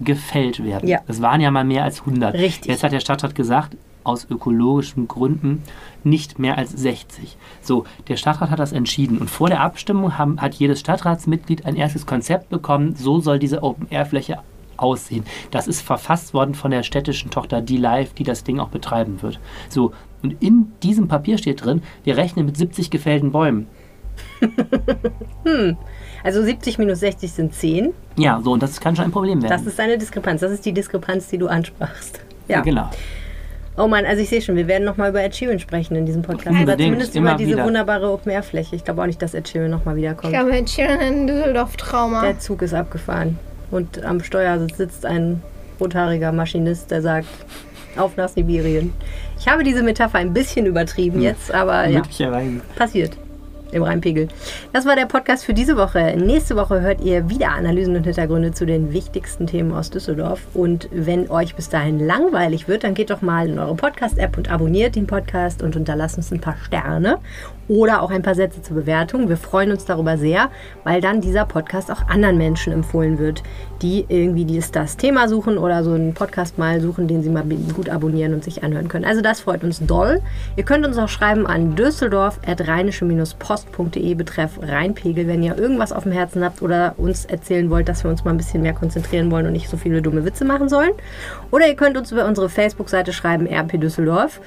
gefällt 0.01 0.63
werden. 0.63 0.87
Ja. 0.87 0.99
Das 1.07 1.21
waren 1.21 1.41
ja 1.41 1.51
mal 1.51 1.63
mehr 1.65 1.83
als 1.83 2.01
100. 2.01 2.33
Richtig. 2.35 2.69
Jetzt 2.69 2.83
hat 2.83 2.91
der 2.91 2.99
Stadtrat 2.99 3.33
gesagt, 3.33 3.75
aus 4.03 4.27
ökologischen 4.29 5.07
Gründen 5.07 5.63
nicht 6.03 6.39
mehr 6.39 6.57
als 6.57 6.71
60. 6.71 7.37
So, 7.61 7.85
der 8.07 8.17
Stadtrat 8.17 8.49
hat 8.49 8.59
das 8.59 8.71
entschieden 8.71 9.17
und 9.17 9.29
vor 9.29 9.49
der 9.49 9.61
Abstimmung 9.61 10.17
haben, 10.17 10.41
hat 10.41 10.55
jedes 10.55 10.79
Stadtratsmitglied 10.79 11.65
ein 11.65 11.75
erstes 11.75 12.05
Konzept 12.05 12.49
bekommen, 12.49 12.95
so 12.95 13.19
soll 13.19 13.39
diese 13.39 13.63
Open-Air-Fläche 13.63 14.39
aussehen. 14.77 15.25
Das 15.51 15.67
ist 15.67 15.81
verfasst 15.81 16.33
worden 16.33 16.53
von 16.53 16.71
der 16.71 16.83
städtischen 16.83 17.31
Tochter 17.31 17.61
D-Live, 17.61 18.13
die 18.13 18.23
das 18.23 18.43
Ding 18.43 18.59
auch 18.59 18.69
betreiben 18.69 19.21
wird. 19.21 19.39
So, 19.67 19.91
und 20.21 20.41
in 20.41 20.71
diesem 20.83 21.07
Papier 21.07 21.37
steht 21.37 21.63
drin, 21.63 21.81
wir 22.03 22.17
rechnen 22.17 22.45
mit 22.45 22.57
70 22.57 22.89
gefällten 22.89 23.31
Bäumen. 23.31 23.67
Also 26.23 26.43
70 26.43 26.77
minus 26.77 26.99
60 26.99 27.31
sind 27.31 27.53
10. 27.53 27.93
Ja, 28.17 28.41
so, 28.43 28.51
und 28.51 28.61
das 28.61 28.79
kann 28.81 28.95
schon 28.95 29.05
ein 29.05 29.11
Problem 29.11 29.41
werden. 29.41 29.51
Das 29.51 29.65
ist 29.65 29.79
eine 29.79 29.97
Diskrepanz. 29.97 30.41
Das 30.41 30.51
ist 30.51 30.65
die 30.65 30.73
Diskrepanz, 30.73 31.27
die 31.29 31.37
du 31.37 31.47
ansprachst. 31.47 32.19
Ja. 32.47 32.61
genau. 32.61 32.89
Oh 33.79 33.87
Mann, 33.87 34.05
also 34.05 34.21
ich 34.21 34.29
sehe 34.29 34.41
schon, 34.41 34.55
wir 34.55 34.67
werden 34.67 34.83
nochmal 34.83 35.09
über 35.09 35.23
Ed 35.23 35.33
Sheeran 35.35 35.57
sprechen 35.59 35.95
in 35.95 36.05
diesem 36.05 36.21
Podcast. 36.21 36.49
Oder 36.49 36.59
Unbedingt, 36.59 36.81
zumindest 36.89 37.15
immer 37.15 37.29
über 37.29 37.37
diese 37.37 37.51
wieder. 37.53 37.65
wunderbare 37.65 38.11
Open-Air-Fläche. 38.11 38.75
Ich 38.75 38.83
glaube 38.83 39.01
auch 39.01 39.05
nicht, 39.05 39.21
dass 39.21 39.33
Ed 39.33 39.47
Sheeran 39.47 39.71
nochmal 39.71 39.95
Ich 39.95 40.01
wiederkommt. 40.01 40.33
glaube, 40.33 40.51
Ed 40.51 40.69
Sheeran 40.69 40.99
in 40.99 41.27
Düsseldorf 41.27 41.77
Trauma. 41.77 42.21
Der 42.23 42.39
Zug 42.39 42.61
ist 42.61 42.73
abgefahren. 42.73 43.39
Und 43.71 44.03
am 44.03 44.21
Steuersitz 44.21 44.77
sitzt 44.77 45.05
ein 45.05 45.41
rothaariger 45.79 46.31
Maschinist, 46.33 46.91
der 46.91 47.01
sagt, 47.01 47.27
auf 47.95 48.17
nach 48.17 48.27
Sibirien. 48.29 48.93
Ich 49.39 49.47
habe 49.47 49.63
diese 49.63 49.81
Metapher 49.81 50.17
ein 50.19 50.33
bisschen 50.33 50.65
übertrieben 50.65 51.21
jetzt, 51.21 51.53
aber 51.53 51.87
ja, 51.87 51.99
Möglicherweise. 51.99 52.59
passiert 52.75 53.17
im 53.71 53.83
Rheinpegel. 53.83 54.27
Das 54.73 54.85
war 54.85 54.95
der 54.95 55.05
Podcast 55.05 55.45
für 55.45 55.53
diese 55.53 55.77
Woche. 55.77 56.15
Nächste 56.17 56.55
Woche 56.55 56.81
hört 56.81 57.01
ihr 57.01 57.29
wieder 57.29 57.51
Analysen 57.51 57.95
und 57.95 58.03
Hintergründe 58.03 58.51
zu 58.51 58.65
den 58.65 58.93
wichtigsten 58.93 59.47
Themen 59.47 59.73
aus 59.73 59.89
Düsseldorf. 59.89 60.41
Und 60.53 60.89
wenn 60.91 61.29
euch 61.29 61.55
bis 61.55 61.69
dahin 61.69 61.99
langweilig 61.99 62.67
wird, 62.67 62.83
dann 62.83 62.93
geht 62.93 63.09
doch 63.09 63.21
mal 63.21 63.49
in 63.49 63.59
eure 63.59 63.75
Podcast-App 63.75 64.37
und 64.37 64.51
abonniert 64.51 64.95
den 64.95 65.07
Podcast 65.07 65.61
und 65.61 65.75
unterlasst 65.75 66.17
uns 66.17 66.31
ein 66.31 66.41
paar 66.41 66.57
Sterne 66.63 67.19
oder 67.69 68.01
auch 68.01 68.09
ein 68.09 68.23
paar 68.23 68.35
Sätze 68.35 68.61
zur 68.61 68.75
Bewertung. 68.75 69.29
Wir 69.29 69.37
freuen 69.37 69.71
uns 69.71 69.85
darüber 69.85 70.17
sehr, 70.17 70.49
weil 70.83 71.01
dann 71.01 71.21
dieser 71.21 71.45
Podcast 71.45 71.91
auch 71.91 72.07
anderen 72.07 72.37
Menschen 72.37 72.73
empfohlen 72.73 73.19
wird, 73.19 73.43
die 73.81 74.05
irgendwie 74.09 74.43
dieses, 74.43 74.71
das 74.71 74.97
Thema 74.97 75.29
suchen 75.29 75.57
oder 75.57 75.83
so 75.83 75.91
einen 75.93 76.13
Podcast 76.13 76.57
mal 76.57 76.81
suchen, 76.81 77.07
den 77.07 77.21
sie 77.21 77.29
mal 77.29 77.45
gut 77.75 77.89
abonnieren 77.89 78.33
und 78.33 78.43
sich 78.43 78.63
anhören 78.63 78.87
können. 78.87 79.05
Also 79.05 79.21
das 79.21 79.41
freut 79.41 79.63
uns 79.63 79.79
doll. 79.79 80.21
Ihr 80.57 80.63
könnt 80.63 80.85
uns 80.85 80.97
auch 80.97 81.07
schreiben 81.07 81.45
an 81.45 81.75
düsseldorf.rheinische-post.de 83.65 84.13
betreff 84.15 84.59
Rheinpegel, 84.61 85.27
wenn 85.27 85.43
ihr 85.43 85.57
irgendwas 85.57 85.91
auf 85.91 86.03
dem 86.03 86.11
Herzen 86.11 86.43
habt 86.43 86.61
oder 86.61 86.93
uns 86.97 87.25
erzählen 87.25 87.69
wollt, 87.69 87.89
dass 87.89 88.03
wir 88.03 88.11
uns 88.11 88.23
mal 88.23 88.31
ein 88.31 88.37
bisschen 88.37 88.61
mehr 88.61 88.73
konzentrieren 88.73 89.31
wollen 89.31 89.45
und 89.45 89.53
nicht 89.53 89.69
so 89.69 89.77
viele 89.77 90.01
dumme 90.01 90.25
Witze 90.25 90.45
machen 90.45 90.69
sollen. 90.69 90.91
Oder 91.51 91.67
ihr 91.67 91.75
könnt 91.75 91.97
uns 91.97 92.11
über 92.11 92.25
unsere 92.25 92.49
Facebook-Seite 92.49 93.13
schreiben, 93.13 93.47
RP 93.47 93.79
Düsseldorf. 93.79 94.41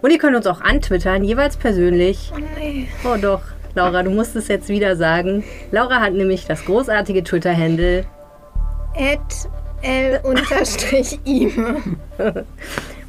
Und 0.00 0.10
ihr 0.10 0.18
könnt 0.18 0.36
uns 0.36 0.46
auch 0.46 0.60
antwittern, 0.60 1.24
jeweils 1.24 1.56
persönlich. 1.56 2.32
Oh 2.34 2.40
nee. 2.58 2.88
Oh 3.04 3.16
doch, 3.20 3.42
Laura, 3.74 4.02
du 4.02 4.10
musst 4.10 4.36
es 4.36 4.48
jetzt 4.48 4.68
wieder 4.68 4.96
sagen. 4.96 5.44
Laura 5.72 6.00
hat 6.00 6.12
nämlich 6.12 6.46
das 6.46 6.64
großartige 6.64 7.24
Twitter-Handle 7.24 8.04
Ed 8.94 9.20
L 9.82 10.20
unterstrich 10.24 11.18
Ime. 11.24 11.82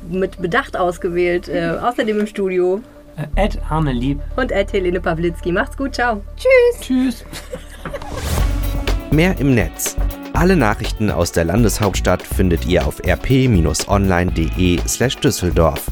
mit 0.09 0.41
Bedacht 0.41 0.77
ausgewählt. 0.77 1.47
Äh, 1.47 1.77
außerdem 1.81 2.19
im 2.19 2.27
Studio. 2.27 2.81
Äh, 3.19 3.27
Ed 3.45 3.59
Arne 3.69 3.91
Lieb. 3.91 4.19
Und 4.35 4.51
Ed 4.51 4.73
Helene 4.73 4.99
Pawlitzki. 4.99 5.51
Macht's 5.51 5.77
gut, 5.77 5.93
ciao. 5.95 6.23
Tschüss. 6.35 6.81
Tschüss. 6.81 7.23
Mehr 9.11 9.37
im 9.39 9.53
Netz. 9.55 9.95
Alle 10.33 10.55
Nachrichten 10.55 11.11
aus 11.11 11.31
der 11.31 11.45
Landeshauptstadt 11.45 12.21
findet 12.21 12.67
ihr 12.67 12.85
auf 12.85 13.03
rp-online.de/düsseldorf. 13.03 15.87